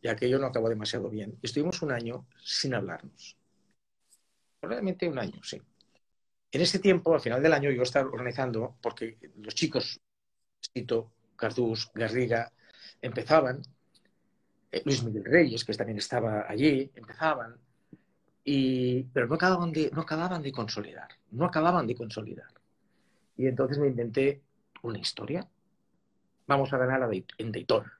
y 0.00 0.08
aquello 0.08 0.38
no 0.38 0.46
acabó 0.46 0.68
demasiado 0.68 1.10
bien. 1.10 1.38
estuvimos 1.42 1.82
un 1.82 1.92
año 1.92 2.26
sin 2.42 2.72
hablarnos. 2.72 3.36
Probablemente 4.60 5.08
un 5.08 5.18
año, 5.18 5.42
sí. 5.42 5.60
En 6.52 6.60
ese 6.60 6.78
tiempo, 6.78 7.14
al 7.14 7.20
final 7.20 7.42
del 7.42 7.52
año, 7.52 7.70
yo 7.70 7.82
estaba 7.82 8.08
organizando, 8.08 8.76
porque 8.80 9.18
los 9.36 9.54
chicos, 9.54 10.00
Cito, 10.72 11.12
Cardús, 11.36 11.90
Garriga, 11.94 12.50
empezaban 13.02 13.62
eh, 14.72 14.82
Luis 14.84 15.02
Miguel 15.02 15.24
Reyes, 15.24 15.64
que 15.64 15.74
también 15.74 15.98
estaba 15.98 16.46
allí, 16.48 16.90
empezaban, 16.94 17.58
y, 18.44 19.02
pero 19.04 19.26
no 19.26 19.34
acababan, 19.34 19.72
de, 19.72 19.90
no 19.92 20.02
acababan 20.02 20.42
de 20.42 20.52
consolidar, 20.52 21.08
no 21.30 21.44
acababan 21.44 21.86
de 21.86 21.94
consolidar. 21.94 22.48
Y 23.36 23.46
entonces 23.46 23.78
me 23.78 23.88
inventé 23.88 24.40
una 24.82 24.98
historia. 24.98 25.46
Vamos 26.46 26.72
a 26.72 26.78
ganar 26.78 27.08
en 27.38 27.52
Daytona, 27.52 27.98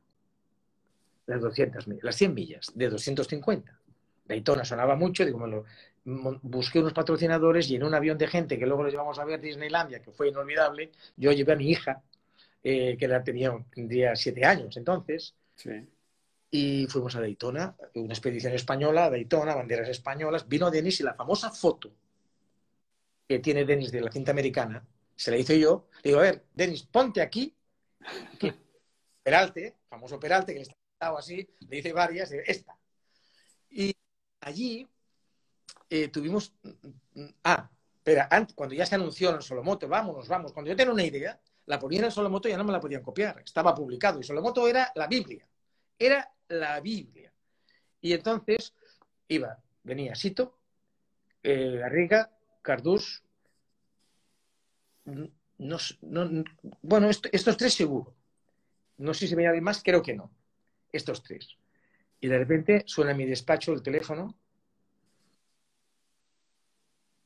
las 1.27 1.41
200 1.41 1.87
las 2.03 2.17
100 2.17 2.35
millas, 2.35 2.73
de 2.75 2.89
250. 2.89 3.79
Daytona 4.27 4.65
sonaba 4.65 4.97
mucho, 4.97 5.25
digo, 5.25 5.47
lo, 5.47 5.65
busqué 6.05 6.81
unos 6.81 6.93
patrocinadores 6.93 7.71
y 7.71 7.77
en 7.77 7.85
un 7.85 7.95
avión 7.95 8.19
de 8.19 8.27
gente 8.27 8.59
que 8.59 8.67
luego 8.67 8.85
los 8.85 8.93
llevamos 8.93 9.19
a 9.19 9.25
ver 9.25 9.41
Disneylandia, 9.41 10.01
que 10.01 10.11
fue 10.11 10.29
inolvidable, 10.29 10.91
yo 11.17 11.33
llevé 11.33 11.53
a 11.53 11.57
mi 11.57 11.71
hija, 11.71 12.03
eh, 12.63 12.97
que 12.99 13.09
la 13.09 13.23
tenía, 13.23 13.57
tendría 13.73 14.17
siete 14.17 14.45
años 14.45 14.77
entonces, 14.77 15.35
sí 15.55 15.87
y 16.51 16.87
fuimos 16.87 17.15
a 17.15 17.21
Daytona, 17.21 17.77
una 17.95 18.13
expedición 18.13 18.53
española 18.53 19.09
Daytona, 19.09 19.55
banderas 19.55 19.89
españolas. 19.89 20.49
Vino 20.49 20.71
Denis 20.71 21.01
y 21.01 21.05
la 21.05 21.15
famosa 21.15 21.51
foto 21.51 21.93
que 23.29 23.39
tiene 23.39 23.65
Denis 23.65 23.93
de 23.93 24.01
la 24.01 24.11
cinta 24.11 24.33
americana, 24.33 24.85
se 25.15 25.31
la 25.31 25.37
hice 25.37 25.59
yo. 25.61 25.87
Le 26.03 26.11
digo, 26.11 26.19
a 26.19 26.23
ver, 26.23 26.47
Denis, 26.53 26.83
ponte 26.83 27.21
aquí. 27.21 27.55
Peralte, 29.23 29.77
famoso 29.89 30.19
Peralte, 30.19 30.53
que 30.53 30.61
le 30.61 30.65
estaba 30.65 31.21
así, 31.21 31.49
le 31.69 31.79
hice 31.79 31.93
varias, 31.93 32.33
esta. 32.33 32.77
Y 33.71 33.95
allí 34.41 34.89
eh, 35.89 36.09
tuvimos. 36.09 36.53
Ah, 37.45 37.71
espera, 37.95 38.29
cuando 38.57 38.75
ya 38.75 38.87
se 38.87 38.97
anunció 38.97 39.33
en 39.33 39.43
Solomoto, 39.43 39.87
vámonos, 39.87 40.27
vamos. 40.27 40.53
Cuando 40.53 40.71
yo 40.71 40.77
tenía 40.77 40.93
una 40.93 41.05
idea, 41.05 41.41
la 41.67 41.79
ponía 41.79 42.05
en 42.05 42.11
Solomoto 42.11 42.49
y 42.49 42.51
ya 42.51 42.59
no 42.59 42.65
me 42.65 42.73
la 42.73 42.81
podían 42.81 43.03
copiar. 43.03 43.41
Estaba 43.45 43.73
publicado. 43.73 44.19
Y 44.19 44.25
Solomoto 44.25 44.67
era 44.67 44.91
la 44.97 45.07
Biblia. 45.07 45.47
Era 45.97 46.29
la 46.51 46.81
Biblia. 46.81 47.33
Y 48.01 48.13
entonces 48.13 48.75
iba, 49.29 49.59
venía 49.83 50.15
Sito, 50.15 50.59
eh, 51.43 51.77
Garriga, 51.79 52.31
Cardús, 52.63 53.23
no, 55.59 55.77
bueno, 56.83 57.09
estos 57.09 57.57
tres 57.57 57.75
seguro. 57.75 58.15
No 58.99 59.15
sé 59.15 59.27
si 59.27 59.35
venía 59.35 59.51
alguien 59.51 59.65
más, 59.65 59.83
creo 59.83 60.03
que 60.03 60.15
no. 60.15 60.31
Estos 60.93 61.23
tres. 61.23 61.57
Y 62.21 62.29
de 62.29 62.39
repente 62.39 62.83
suena 62.87 63.13
en 63.13 63.17
mi 63.17 63.27
despacho 63.27 63.73
el 63.73 63.83
teléfono 63.83 64.37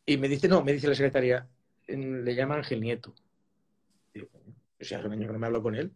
y 0.06 0.16
me 0.16 0.28
dice, 0.28 0.48
no, 0.48 0.62
me 0.62 0.72
dice 0.72 0.88
la 0.88 0.94
secretaria, 0.94 1.48
le 1.86 2.34
llama 2.34 2.56
Ángel 2.56 2.80
Nieto. 2.80 3.14
Digo, 4.12 4.28
o 4.80 4.84
sea, 4.84 4.98
hace 4.98 5.06
un 5.06 5.14
año 5.14 5.26
que 5.26 5.32
no 5.32 5.38
me 5.38 5.46
hablo 5.46 5.62
con 5.62 5.74
él. 5.74 5.92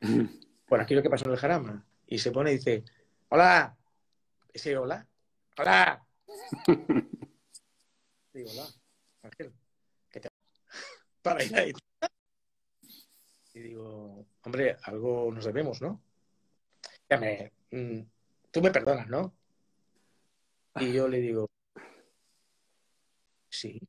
Por 0.66 0.80
aquello 0.80 1.02
que 1.02 1.10
pasó 1.10 1.26
en 1.26 1.32
el 1.32 1.38
Jarama 1.38 1.86
y 2.14 2.18
se 2.18 2.30
pone 2.30 2.52
y 2.52 2.58
dice, 2.58 2.84
hola, 3.30 3.76
ese 4.52 4.78
hola, 4.78 5.04
hola. 5.58 6.06
Digo, 8.32 8.50
hola, 8.52 8.68
Ángel, 9.22 9.52
¿qué 10.10 10.20
te 10.20 10.28
Para 11.22 11.42
ir 11.42 11.56
ahí. 11.56 11.72
Y 13.54 13.60
digo, 13.60 14.26
hombre, 14.42 14.76
algo 14.84 15.32
nos 15.32 15.44
debemos, 15.44 15.82
¿no? 15.82 16.00
Ya 17.10 17.18
me, 17.18 17.52
mm, 17.72 18.00
tú 18.52 18.62
me 18.62 18.70
perdonas, 18.70 19.08
¿no? 19.08 19.34
Y 20.76 20.92
yo 20.92 21.08
le 21.08 21.18
digo, 21.18 21.50
sí, 23.48 23.80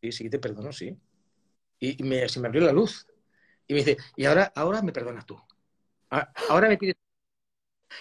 sí, 0.00 0.10
sí, 0.10 0.30
te 0.30 0.38
perdono, 0.38 0.72
sí. 0.72 0.98
Y 1.80 2.02
me, 2.02 2.30
se 2.30 2.40
me 2.40 2.48
abrió 2.48 2.62
la 2.62 2.72
luz. 2.72 3.06
Y 3.66 3.74
me 3.74 3.80
dice, 3.80 3.98
y 4.16 4.24
ahora, 4.24 4.52
ahora 4.54 4.80
me 4.80 4.92
perdonas 4.92 5.26
tú. 5.26 5.38
Ahora 6.48 6.68
me 6.68 6.78
pides 6.78 6.96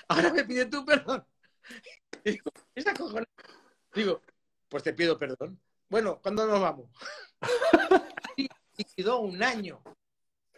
ahora 0.08 0.34
me 0.34 0.44
pide 0.44 0.66
tú 0.66 0.86
perdón. 0.86 1.26
Digo, 2.26 2.52
esa 2.76 2.94
Digo, 3.94 4.22
pues 4.70 4.84
te 4.84 4.94
pido 4.94 5.18
perdón. 5.18 5.60
Bueno, 5.90 6.20
¿cuándo 6.22 6.48
nos 6.48 6.60
vamos? 6.60 6.90
Así 8.24 8.50
liquidó 8.78 9.20
un 9.20 9.44
año. 9.44 9.82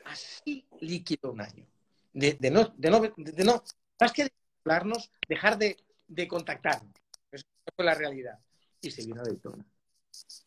Así 0.06 0.66
liquidó 0.80 1.32
un 1.32 1.42
año. 1.42 1.66
De, 2.14 2.38
no, 2.50 2.74
de 2.78 2.90
no, 2.90 3.02
de 3.02 3.44
no, 3.44 3.62
más 4.00 4.14
que 4.14 4.24
de 4.26 4.34
hablarnos, 4.64 5.12
dejar 5.28 5.58
de, 5.58 5.76
de 6.08 6.28
contactarnos. 6.28 6.94
Esa 7.32 7.46
fue 7.76 7.84
la 7.84 7.96
realidad. 7.96 8.40
Y 8.80 8.92
se 8.92 9.06
vino 9.06 9.22
a 9.22 9.26
Daytona. 9.26 9.66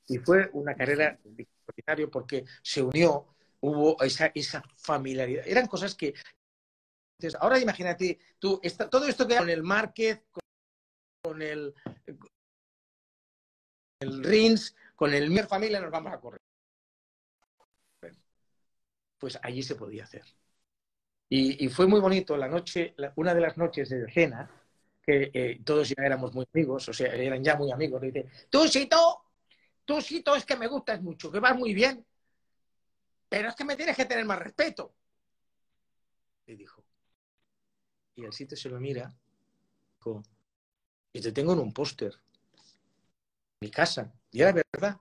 Y 0.07 0.19
fue 0.19 0.49
una 0.55 0.75
carrera 0.75 1.19
extraordinaria 1.37 2.09
porque 2.11 2.45
se 2.63 2.83
unió, 2.83 3.27
hubo 3.61 4.03
esa, 4.03 4.33
esa 4.35 4.63
familiaridad. 4.77 5.47
Eran 5.47 5.67
cosas 5.67 5.95
que 5.95 6.15
entonces, 7.19 7.41
ahora 7.41 7.59
imagínate 7.59 8.17
tú, 8.39 8.61
todo 8.89 9.09
esto 9.09 9.27
que 9.27 9.37
con 9.37 9.51
el 9.51 9.65
market, 9.65 10.25
con, 11.21 11.43
el, 11.43 11.75
el 13.99 14.23
RINS, 14.23 14.77
con 14.95 15.13
el 15.13 15.29
Mier 15.29 15.49
Familia, 15.49 15.81
nos 15.81 15.91
vamos 15.91 16.13
a 16.13 16.21
correr. 16.21 16.41
Pues 19.19 19.37
allí 19.43 19.65
se 19.65 19.75
podía 19.75 20.05
hacer. 20.05 20.23
Y, 21.29 21.69
fue 21.71 21.89
muy 21.89 21.99
bonito 21.99 22.37
la 22.37 22.47
noche, 22.47 22.95
una 23.17 23.35
de 23.35 23.41
las 23.41 23.59
noches 23.59 23.89
de 23.89 24.09
cena, 24.13 24.49
que 25.03 25.33
eh, 25.35 25.61
todos 25.65 25.89
ya 25.89 26.05
éramos 26.05 26.33
muy 26.33 26.47
amigos, 26.55 26.89
o 26.89 26.93
sea, 26.93 27.13
eran 27.13 27.43
ya 27.43 27.57
muy 27.57 27.73
amigos. 27.73 28.01
Le 28.01 28.13
dice, 28.13 28.31
tú, 28.49 28.69
Sito, 28.69 29.25
tú, 29.85 30.01
Sito, 30.01 30.37
es 30.37 30.47
que 30.47 30.57
me 30.57 30.69
gustas 30.69 31.03
mucho, 31.03 31.33
que 31.33 31.41
vas 31.41 31.57
muy 31.57 31.75
bien, 31.75 32.07
pero 33.29 33.49
es 33.49 33.57
que 33.57 33.65
me 33.65 33.75
tienes 33.75 33.97
que 33.97 34.05
tener 34.05 34.25
más 34.25 34.39
respeto. 34.39 34.95
Le 36.47 36.57
dijo, 36.57 36.78
y 38.19 38.25
el 38.25 38.33
sitio 38.33 38.57
se 38.57 38.69
lo 38.69 38.81
mira 38.81 39.15
y 41.13 41.21
te 41.21 41.33
tengo 41.33 41.53
en 41.53 41.61
un 41.61 41.73
póster. 41.73 42.15
Mi 43.61 43.71
casa. 43.71 44.13
Y 44.31 44.43
era 44.43 44.53
verdad. 44.53 44.99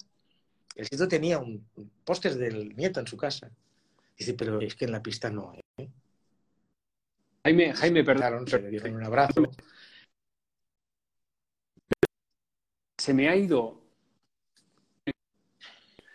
El 0.75 0.85
sitio 0.87 1.07
tenía 1.07 1.39
un, 1.39 1.67
póster 2.03 2.35
del 2.35 2.75
nieto 2.75 2.99
en 2.99 3.07
su 3.07 3.17
casa. 3.17 3.49
Dice, 4.17 4.33
pero 4.33 4.61
es 4.61 4.75
que 4.75 4.85
en 4.85 4.91
la 4.91 5.01
pista 5.01 5.29
no. 5.29 5.53
¿eh? 5.77 5.89
Jaime, 7.43 7.73
Jaime, 7.73 8.03
perdón. 8.03 8.47
Se 8.47 8.59
le 8.59 8.69
dieron 8.69 8.95
un 8.95 9.03
abrazo. 9.03 9.43
Se 12.99 13.13
me 13.13 13.29
ha 13.29 13.35
ido. 13.35 13.81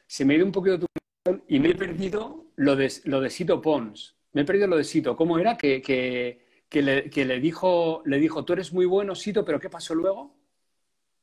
Se 0.06 0.24
me 0.24 0.34
ha 0.34 0.36
ido 0.36 0.46
un 0.46 0.52
poquito 0.52 0.80
tu 0.80 0.86
y 1.46 1.60
me 1.60 1.70
he 1.70 1.74
perdido 1.76 2.46
lo 2.56 2.74
de, 2.74 2.92
lo 3.04 3.20
de 3.20 3.30
Sito 3.30 3.62
Pons. 3.62 4.16
Me 4.32 4.42
he 4.42 4.44
perdido 4.44 4.66
lo 4.66 4.76
de 4.76 4.84
Sito. 4.84 5.16
¿Cómo 5.16 5.38
era? 5.38 5.56
Que, 5.56 5.80
que, 5.80 6.51
le, 6.80 7.40
dijo, 7.40 8.02
le 8.06 8.18
dijo, 8.18 8.44
tú 8.44 8.54
eres 8.54 8.72
muy 8.72 8.86
bueno, 8.86 9.14
Sito, 9.14 9.44
pero 9.44 9.60
¿qué 9.60 9.68
pasó 9.68 9.94
luego? 9.94 10.34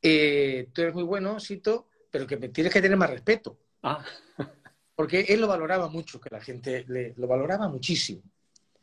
Eh, 0.02 0.70
tú 0.74 0.82
eres 0.82 0.94
muy 0.94 1.04
bueno, 1.04 1.40
Sito, 1.40 1.88
pero 2.12 2.28
que 2.28 2.38
tienes 2.50 2.72
que 2.72 2.82
tener 2.82 2.98
más 2.98 3.10
respeto. 3.10 3.58
Ah. 3.82 4.06
Porque 4.96 5.22
él 5.22 5.42
lo 5.42 5.48
valoraba 5.48 5.88
mucho, 5.88 6.20
que 6.20 6.30
la 6.30 6.42
gente 6.42 6.86
le, 6.88 7.14
lo 7.16 7.26
valoraba 7.26 7.68
muchísimo. 7.68 8.22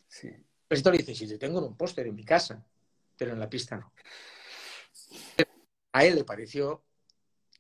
Sí. 0.09 0.31
Pero 0.67 0.77
Sito 0.77 0.91
le 0.91 0.99
dice, 0.99 1.15
si 1.15 1.29
te 1.29 1.39
tengo 1.39 1.65
un 1.65 1.77
póster 1.77 2.07
en 2.07 2.15
mi 2.17 2.25
casa, 2.25 2.65
pero 3.17 3.33
en 3.33 3.39
la 3.39 3.49
pista 3.49 3.77
no. 3.77 3.93
A 5.93 6.05
él 6.05 6.17
le 6.17 6.25
pareció 6.25 6.83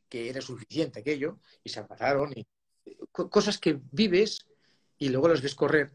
que 0.08 0.28
era 0.28 0.40
suficiente 0.40 1.00
aquello 1.00 1.38
y 1.62 1.70
se 1.70 1.80
abrazaron 1.80 2.32
y 2.34 2.46
cosas 3.10 3.58
que 3.58 3.78
vives 3.92 4.46
y 4.98 5.08
luego 5.08 5.28
las 5.28 5.42
ves 5.42 5.54
correr, 5.54 5.92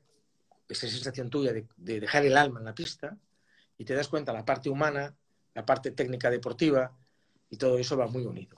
esa 0.72 0.88
sensación 0.88 1.30
tuya 1.30 1.54
de, 1.54 1.68
dejar 1.78 2.26
el 2.26 2.38
alma 2.38 2.60
en 2.60 2.66
la 2.66 2.76
pista 2.76 3.18
y 3.78 3.86
te 3.86 3.94
das 3.94 4.08
cuenta 4.08 4.34
la 4.34 4.46
parte 4.46 4.70
humana, 4.70 5.14
la 5.54 5.66
parte 5.66 5.92
técnica 5.92 6.30
deportiva 6.30 6.96
y 7.50 7.58
todo 7.58 7.78
eso 7.78 7.98
va 7.98 8.08
muy 8.08 8.26
unido. 8.26 8.58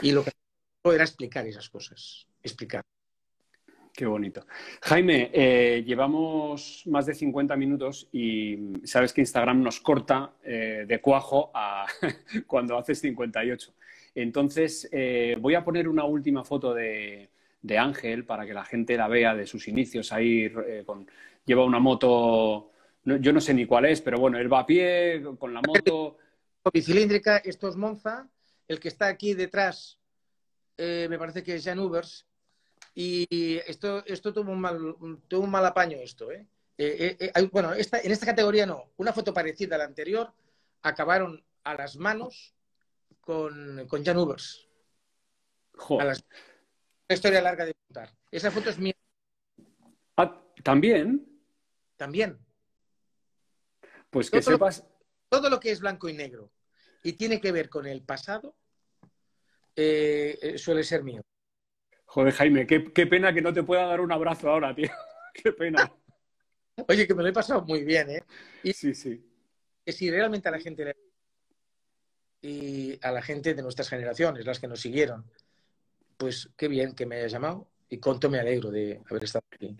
Y 0.00 0.12
lo 0.12 0.24
que 0.24 0.30
era 0.84 1.04
explicar 1.04 1.46
esas 1.46 1.68
cosas, 1.68 2.26
explicar. 2.42 2.82
Qué 3.92 4.06
bonito. 4.06 4.46
Jaime, 4.82 5.30
eh, 5.34 5.82
llevamos 5.84 6.84
más 6.86 7.06
de 7.06 7.14
50 7.14 7.54
minutos 7.56 8.08
y 8.12 8.56
sabes 8.84 9.12
que 9.12 9.20
Instagram 9.20 9.62
nos 9.62 9.80
corta 9.80 10.32
eh, 10.42 10.84
de 10.86 11.00
cuajo 11.00 11.50
a 11.52 11.86
cuando 12.46 12.78
haces 12.78 13.00
58. 13.00 13.74
Entonces, 14.14 14.88
eh, 14.90 15.36
voy 15.38 15.54
a 15.54 15.64
poner 15.64 15.88
una 15.88 16.04
última 16.04 16.44
foto 16.44 16.72
de, 16.72 17.28
Ángel 17.78 18.24
para 18.24 18.46
que 18.46 18.54
la 18.54 18.64
gente 18.64 18.96
la 18.96 19.08
vea 19.08 19.34
de 19.34 19.46
sus 19.46 19.68
inicios 19.68 20.12
ahí. 20.12 20.52
lleva 21.44 21.64
una 21.64 21.78
moto, 21.78 22.70
yo 23.04 23.32
no 23.32 23.40
sé 23.40 23.54
ni 23.54 23.66
cuál 23.66 23.86
es, 23.86 24.00
pero 24.00 24.18
bueno, 24.18 24.38
él 24.38 24.52
va 24.52 24.60
a 24.60 24.66
pie 24.66 25.22
con 25.38 25.52
la 25.54 25.60
moto. 25.66 26.18
Bicilíndrica, 26.72 27.38
esto 27.38 27.68
es 27.68 27.76
Monza. 27.76 28.28
El 28.68 28.78
que 28.78 28.88
está 28.88 29.08
aquí 29.08 29.34
detrás 29.34 29.98
me 30.78 31.18
parece 31.18 31.42
que 31.42 31.56
es 31.56 31.64
Jan 31.64 31.78
Ubers 31.78 32.26
y 32.94 33.58
esto, 33.66 34.04
esto 34.06 34.32
tuvo, 34.32 34.52
un 34.52 34.60
mal, 34.60 34.96
tuvo 35.28 35.44
un 35.44 35.50
mal 35.50 35.64
apaño 35.64 35.98
esto, 35.98 36.30
¿eh? 36.32 36.46
eh, 36.76 37.16
eh, 37.18 37.32
eh 37.34 37.48
bueno, 37.52 37.72
esta, 37.72 38.00
en 38.00 38.10
esta 38.10 38.26
categoría 38.26 38.66
no. 38.66 38.92
Una 38.96 39.12
foto 39.12 39.32
parecida 39.32 39.76
a 39.76 39.78
la 39.78 39.84
anterior 39.84 40.32
acabaron 40.82 41.44
a 41.64 41.74
las 41.74 41.96
manos 41.96 42.54
con, 43.20 43.86
con 43.86 44.04
Jan 44.04 44.18
Ubers. 44.18 44.66
Una 45.88 46.14
historia 47.14 47.40
larga 47.40 47.64
de 47.64 47.74
contar. 47.74 48.10
Esa 48.30 48.50
foto 48.50 48.70
es 48.70 48.78
mía. 48.78 48.94
Ah, 50.16 50.42
¿También? 50.62 51.26
También. 51.96 52.38
Pues 54.10 54.30
que 54.30 54.42
sepas... 54.42 54.84
todo 55.28 55.48
lo 55.48 55.60
que 55.60 55.70
es 55.70 55.80
blanco 55.80 56.08
y 56.08 56.14
negro 56.14 56.50
y 57.02 57.12
tiene 57.14 57.40
que 57.40 57.52
ver 57.52 57.68
con 57.68 57.86
el 57.86 58.02
pasado 58.02 58.56
suele 60.56 60.84
ser 60.84 61.02
mío. 61.02 61.22
Joder, 62.06 62.32
Jaime, 62.34 62.66
qué, 62.66 62.80
pena 63.06 63.32
que 63.32 63.40
no 63.40 63.52
te 63.52 63.62
pueda 63.62 63.86
dar 63.86 64.00
un 64.00 64.12
abrazo 64.12 64.50
ahora, 64.50 64.74
tío. 64.74 64.90
qué 65.34 65.52
pena. 65.52 65.90
Oye, 66.88 67.06
que 67.06 67.14
me 67.14 67.22
lo 67.22 67.28
he 67.28 67.32
pasado 67.32 67.62
muy 67.62 67.84
bien, 67.84 68.10
¿eh? 68.10 68.24
sí, 68.72 68.94
sí. 68.94 69.24
Que 69.84 69.92
si 69.92 70.10
realmente 70.10 70.48
a 70.48 70.52
la 70.52 70.58
gente 70.58 70.96
y 72.42 72.98
a 73.04 73.12
la 73.12 73.22
gente 73.22 73.54
de 73.54 73.62
nuestras 73.62 73.88
generaciones, 73.88 74.44
las 74.44 74.58
que 74.58 74.66
nos 74.66 74.80
siguieron, 74.80 75.30
pues 76.20 76.50
qué 76.54 76.68
bien 76.68 76.94
que 76.94 77.06
me 77.06 77.16
hayas 77.16 77.32
llamado 77.32 77.66
y 77.88 77.96
cuánto 77.96 78.28
me 78.28 78.38
alegro 78.38 78.70
de 78.70 79.00
haber 79.10 79.24
estado 79.24 79.46
aquí. 79.50 79.74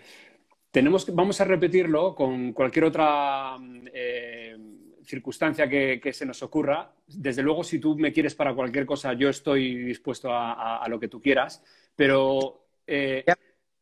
Tenemos, 0.70 1.14
vamos 1.14 1.38
a 1.40 1.44
repetirlo 1.44 2.14
con 2.14 2.54
cualquier 2.54 2.86
otra 2.86 3.56
eh, 3.92 4.56
circunstancia 5.04 5.68
que, 5.68 6.00
se 6.12 6.24
nos 6.24 6.42
ocurra. 6.42 6.94
Desde 7.06 7.42
luego, 7.42 7.62
si 7.62 7.78
tú 7.78 7.94
me 7.94 8.10
quieres 8.10 8.34
para 8.34 8.54
cualquier 8.54 8.86
cosa, 8.86 9.12
yo 9.12 9.28
estoy 9.28 9.84
dispuesto 9.84 10.30
a 10.32 10.86
lo 10.88 10.98
que 10.98 11.08
tú 11.08 11.20
quieras. 11.20 11.62
Pero. 11.94 12.64
Eh, 12.86 13.22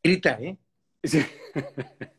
grita, 0.03 0.39
¿eh? 0.41 0.57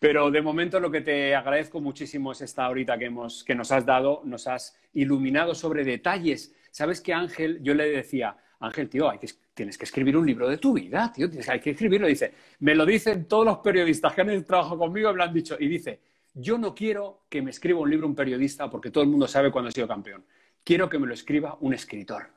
Pero 0.00 0.30
de 0.30 0.42
momento 0.42 0.80
lo 0.80 0.90
que 0.90 1.02
te 1.02 1.34
agradezco 1.34 1.80
muchísimo 1.80 2.32
es 2.32 2.40
esta 2.40 2.68
horita 2.68 2.98
que, 2.98 3.04
hemos, 3.06 3.44
que 3.44 3.54
nos 3.54 3.70
has 3.70 3.86
dado, 3.86 4.22
nos 4.24 4.46
has 4.46 4.76
iluminado 4.92 5.54
sobre 5.54 5.84
detalles. 5.84 6.54
Sabes 6.70 7.00
que 7.00 7.12
Ángel, 7.12 7.62
yo 7.62 7.74
le 7.74 7.88
decía, 7.88 8.36
Ángel, 8.60 8.88
tío, 8.88 9.08
hay 9.08 9.18
que, 9.18 9.28
tienes 9.54 9.78
que 9.78 9.84
escribir 9.84 10.16
un 10.16 10.26
libro 10.26 10.48
de 10.48 10.58
tu 10.58 10.74
vida, 10.74 11.10
tío, 11.14 11.28
hay 11.48 11.60
que 11.60 11.70
escribirlo. 11.70 12.06
Dice, 12.06 12.34
me 12.60 12.74
lo 12.74 12.84
dicen 12.84 13.26
todos 13.26 13.44
los 13.44 13.58
periodistas 13.58 14.12
que 14.12 14.20
han 14.20 14.44
trabajado 14.44 14.78
conmigo, 14.78 15.10
me 15.10 15.16
lo 15.16 15.24
han 15.24 15.32
dicho. 15.32 15.56
Y 15.58 15.66
dice, 15.66 16.00
yo 16.34 16.58
no 16.58 16.74
quiero 16.74 17.24
que 17.28 17.40
me 17.40 17.50
escriba 17.50 17.80
un 17.80 17.90
libro 17.90 18.06
un 18.06 18.14
periodista 18.14 18.70
porque 18.70 18.90
todo 18.90 19.02
el 19.02 19.10
mundo 19.10 19.26
sabe 19.26 19.50
cuándo 19.50 19.70
he 19.70 19.72
sido 19.72 19.88
campeón. 19.88 20.24
Quiero 20.62 20.88
que 20.90 20.98
me 20.98 21.06
lo 21.06 21.14
escriba 21.14 21.56
un 21.60 21.72
escritor. 21.72 22.30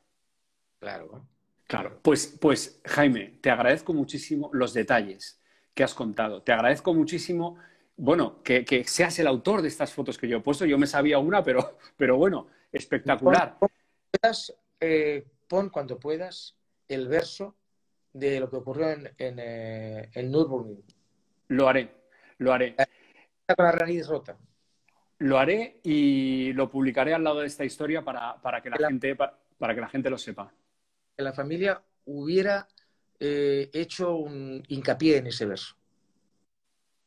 Claro. 0.80 1.28
Claro, 1.68 2.00
pues, 2.02 2.38
pues 2.40 2.82
Jaime, 2.86 3.40
te 3.42 3.50
agradezco 3.50 3.94
muchísimo 3.94 4.50
los 4.54 4.74
detalles 4.74 5.42
que 5.74 5.84
has 5.84 5.94
contado. 5.94 6.42
Te 6.42 6.52
agradezco 6.52 6.94
muchísimo, 6.94 7.58
bueno, 7.98 8.44
que, 8.44 8.84
seas 8.86 9.18
el 9.20 9.28
autor 9.28 9.62
de 9.62 9.70
estas 9.70 9.92
fotos 9.92 10.18
que 10.18 10.28
yo 10.28 10.38
he 10.38 10.42
puesto. 10.42 10.66
Yo 10.66 10.78
me 10.78 10.88
sabía 10.88 11.18
una, 11.20 11.44
pero, 11.44 11.78
pero 11.98 12.16
bueno, 12.18 12.48
espectacular. 12.72 13.58
Eh, 14.80 15.26
pon 15.54 15.70
cuando 15.70 16.00
puedas 16.00 16.58
el 16.88 17.08
verso 17.08 17.56
de 18.12 18.40
lo 18.40 18.50
que 18.50 18.56
ocurrió 18.56 18.90
en, 18.90 19.06
en, 19.20 19.38
eh, 19.38 20.24
Nürburgring. 20.24 20.84
Lo 21.50 21.70
haré, 21.70 21.94
lo 22.40 22.54
haré. 22.54 22.76
Con 23.56 23.66
la 23.66 23.72
raíz 23.72 24.08
rota. 24.08 24.36
Lo 25.20 25.38
haré 25.38 25.80
y 25.84 26.54
lo 26.54 26.72
publicaré 26.72 27.14
al 27.14 27.24
lado 27.24 27.42
de 27.42 27.46
esta 27.46 27.66
historia 27.66 28.04
para, 28.04 28.62
que, 28.64 28.72
la 28.72 28.88
gente, 28.88 29.16
para 29.16 29.76
que 29.76 29.82
la 29.82 29.90
gente 29.90 30.10
lo 30.10 30.18
sepa 30.18 30.52
que 31.16 31.24
la 31.24 31.34
familia 31.34 31.80
hubiera 32.06 32.68
eh, 33.20 33.70
hecho 33.74 34.16
un 34.16 34.64
hincapié 34.68 35.18
en 35.18 35.28
ese 35.28 35.46
verso, 35.46 35.76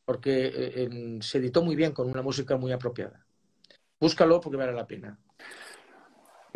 porque 0.04 0.52
eh, 0.54 1.18
se 1.20 1.38
editó 1.38 1.64
muy 1.64 1.74
bien 1.74 1.90
con 1.90 2.08
una 2.08 2.22
música 2.22 2.56
muy 2.56 2.70
apropiada. 2.70 3.26
Búscalo 3.98 4.40
porque 4.40 4.56
vale 4.56 4.72
la 4.72 4.86
pena. 4.86 5.18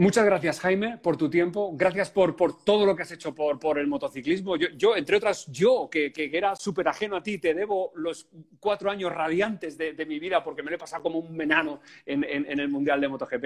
Muchas 0.00 0.24
gracias, 0.24 0.60
Jaime, 0.60 0.96
por 0.96 1.18
tu 1.18 1.28
tiempo. 1.28 1.76
Gracias 1.76 2.08
por, 2.08 2.34
por 2.34 2.64
todo 2.64 2.86
lo 2.86 2.96
que 2.96 3.02
has 3.02 3.12
hecho 3.12 3.34
por, 3.34 3.58
por 3.58 3.78
el 3.78 3.86
motociclismo. 3.86 4.56
Yo, 4.56 4.96
entre 4.96 5.18
otras, 5.18 5.44
yo, 5.48 5.90
que, 5.90 6.10
que 6.10 6.30
era 6.32 6.56
súper 6.56 6.88
ajeno 6.88 7.16
a 7.16 7.22
ti, 7.22 7.36
te 7.36 7.52
debo 7.52 7.92
los 7.96 8.26
cuatro 8.60 8.90
años 8.90 9.12
radiantes 9.12 9.76
de, 9.76 10.06
mi 10.06 10.18
vida 10.18 10.42
porque 10.42 10.62
me 10.62 10.70
lo 10.70 10.76
he 10.76 10.78
pasado 10.78 11.02
como 11.02 11.18
un 11.18 11.36
menano 11.36 11.82
en, 12.06 12.24
en 12.24 12.58
el 12.58 12.70
Mundial 12.70 12.98
de 12.98 13.08
MotoGP. 13.08 13.44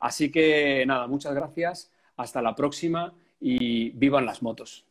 Así 0.00 0.30
que, 0.30 0.86
nada, 0.86 1.06
muchas 1.06 1.34
gracias. 1.34 1.92
Hasta 2.16 2.40
la 2.40 2.54
próxima 2.54 3.12
y 3.38 3.90
vivan 3.90 4.24
las 4.24 4.40
motos. 4.40 4.86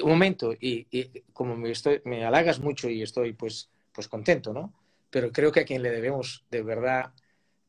Un 0.00 0.10
momento, 0.10 0.54
y, 0.60 0.86
como 1.32 1.56
me, 1.56 1.72
estoy, 1.72 2.02
me 2.04 2.24
halagas 2.24 2.60
mucho 2.60 2.88
y 2.88 3.02
estoy 3.02 3.32
pues, 3.32 3.68
pues 3.90 4.06
contento, 4.06 4.52
¿no? 4.52 4.72
Pero 5.10 5.32
creo 5.32 5.50
que 5.50 5.58
a 5.58 5.64
quien 5.64 5.82
le 5.82 5.90
debemos 5.90 6.44
de 6.52 6.62
verdad 6.62 7.12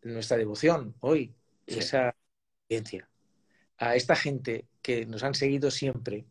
nuestra 0.04 0.38
devoción 0.38 0.94
hoy, 1.00 1.34
esa 1.66 2.14
a 3.78 3.96
esta 3.96 4.16
gente 4.16 4.66
que 4.82 5.06
nos 5.06 5.24
han 5.24 5.36
seguido 5.36 5.72
siempre, 5.72 6.26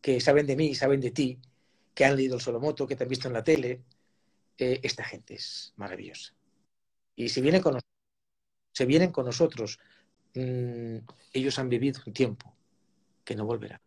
que 0.00 0.20
saben 0.20 0.46
de 0.46 0.56
mí 0.56 0.74
saben 0.74 1.00
de 1.00 1.10
ti, 1.10 1.38
que 1.94 2.04
han 2.04 2.16
leído 2.16 2.36
el 2.36 2.40
Solomoto, 2.40 2.86
que 2.86 2.96
te 2.96 3.04
han 3.04 3.08
visto 3.08 3.28
en 3.28 3.34
la 3.34 3.44
tele, 3.44 3.82
eh, 4.58 4.80
esta 4.82 5.04
gente 5.04 5.34
es 5.34 5.72
maravillosa. 5.76 6.34
Y 7.16 7.28
si 7.28 7.40
vienen 7.40 7.62
con 7.62 7.74
nosotros, 7.74 7.92
se 8.72 8.86
vienen 8.86 9.12
con 9.12 9.26
nosotros, 9.26 9.78
mm, 10.34 10.96
ellos 11.32 11.58
han 11.58 11.68
vivido 11.68 12.00
un 12.06 12.12
tiempo 12.12 12.52
que 13.24 13.36
no 13.36 13.46
volverá. 13.46 13.80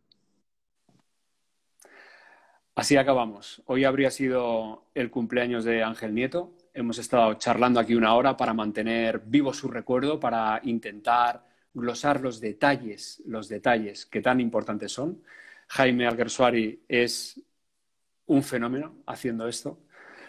Así 2.75 2.95
acabamos. 2.95 3.61
Hoy 3.65 3.85
habría 3.85 4.11
sido 4.11 4.85
el 4.93 5.09
cumpleaños 5.09 5.65
de 5.65 5.83
Ángel 5.83 6.13
Nieto. 6.13 6.53
Hemos 6.73 6.99
estado 6.99 7.33
charlando 7.33 7.79
aquí 7.79 7.95
una 7.95 8.13
hora 8.13 8.37
para 8.37 8.53
mantener 8.53 9.19
vivo 9.19 9.51
su 9.51 9.67
recuerdo, 9.67 10.19
para 10.19 10.61
intentar 10.63 11.46
glosar 11.77 12.21
los 12.21 12.41
detalles, 12.41 13.21
los 13.25 13.47
detalles 13.47 14.05
que 14.05 14.21
tan 14.21 14.39
importantes 14.39 14.91
son. 14.91 15.21
Jaime 15.67 16.07
Alguersuari 16.07 16.81
es 16.87 17.39
un 18.25 18.43
fenómeno 18.43 18.95
haciendo 19.05 19.47
esto. 19.47 19.79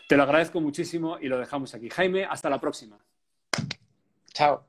Te 0.08 0.16
lo 0.16 0.22
agradezco 0.22 0.60
muchísimo 0.60 1.18
y 1.20 1.28
lo 1.28 1.38
dejamos 1.38 1.74
aquí. 1.74 1.90
Jaime, 1.90 2.24
hasta 2.24 2.48
la 2.48 2.60
próxima. 2.60 2.98
Chao. 4.32 4.64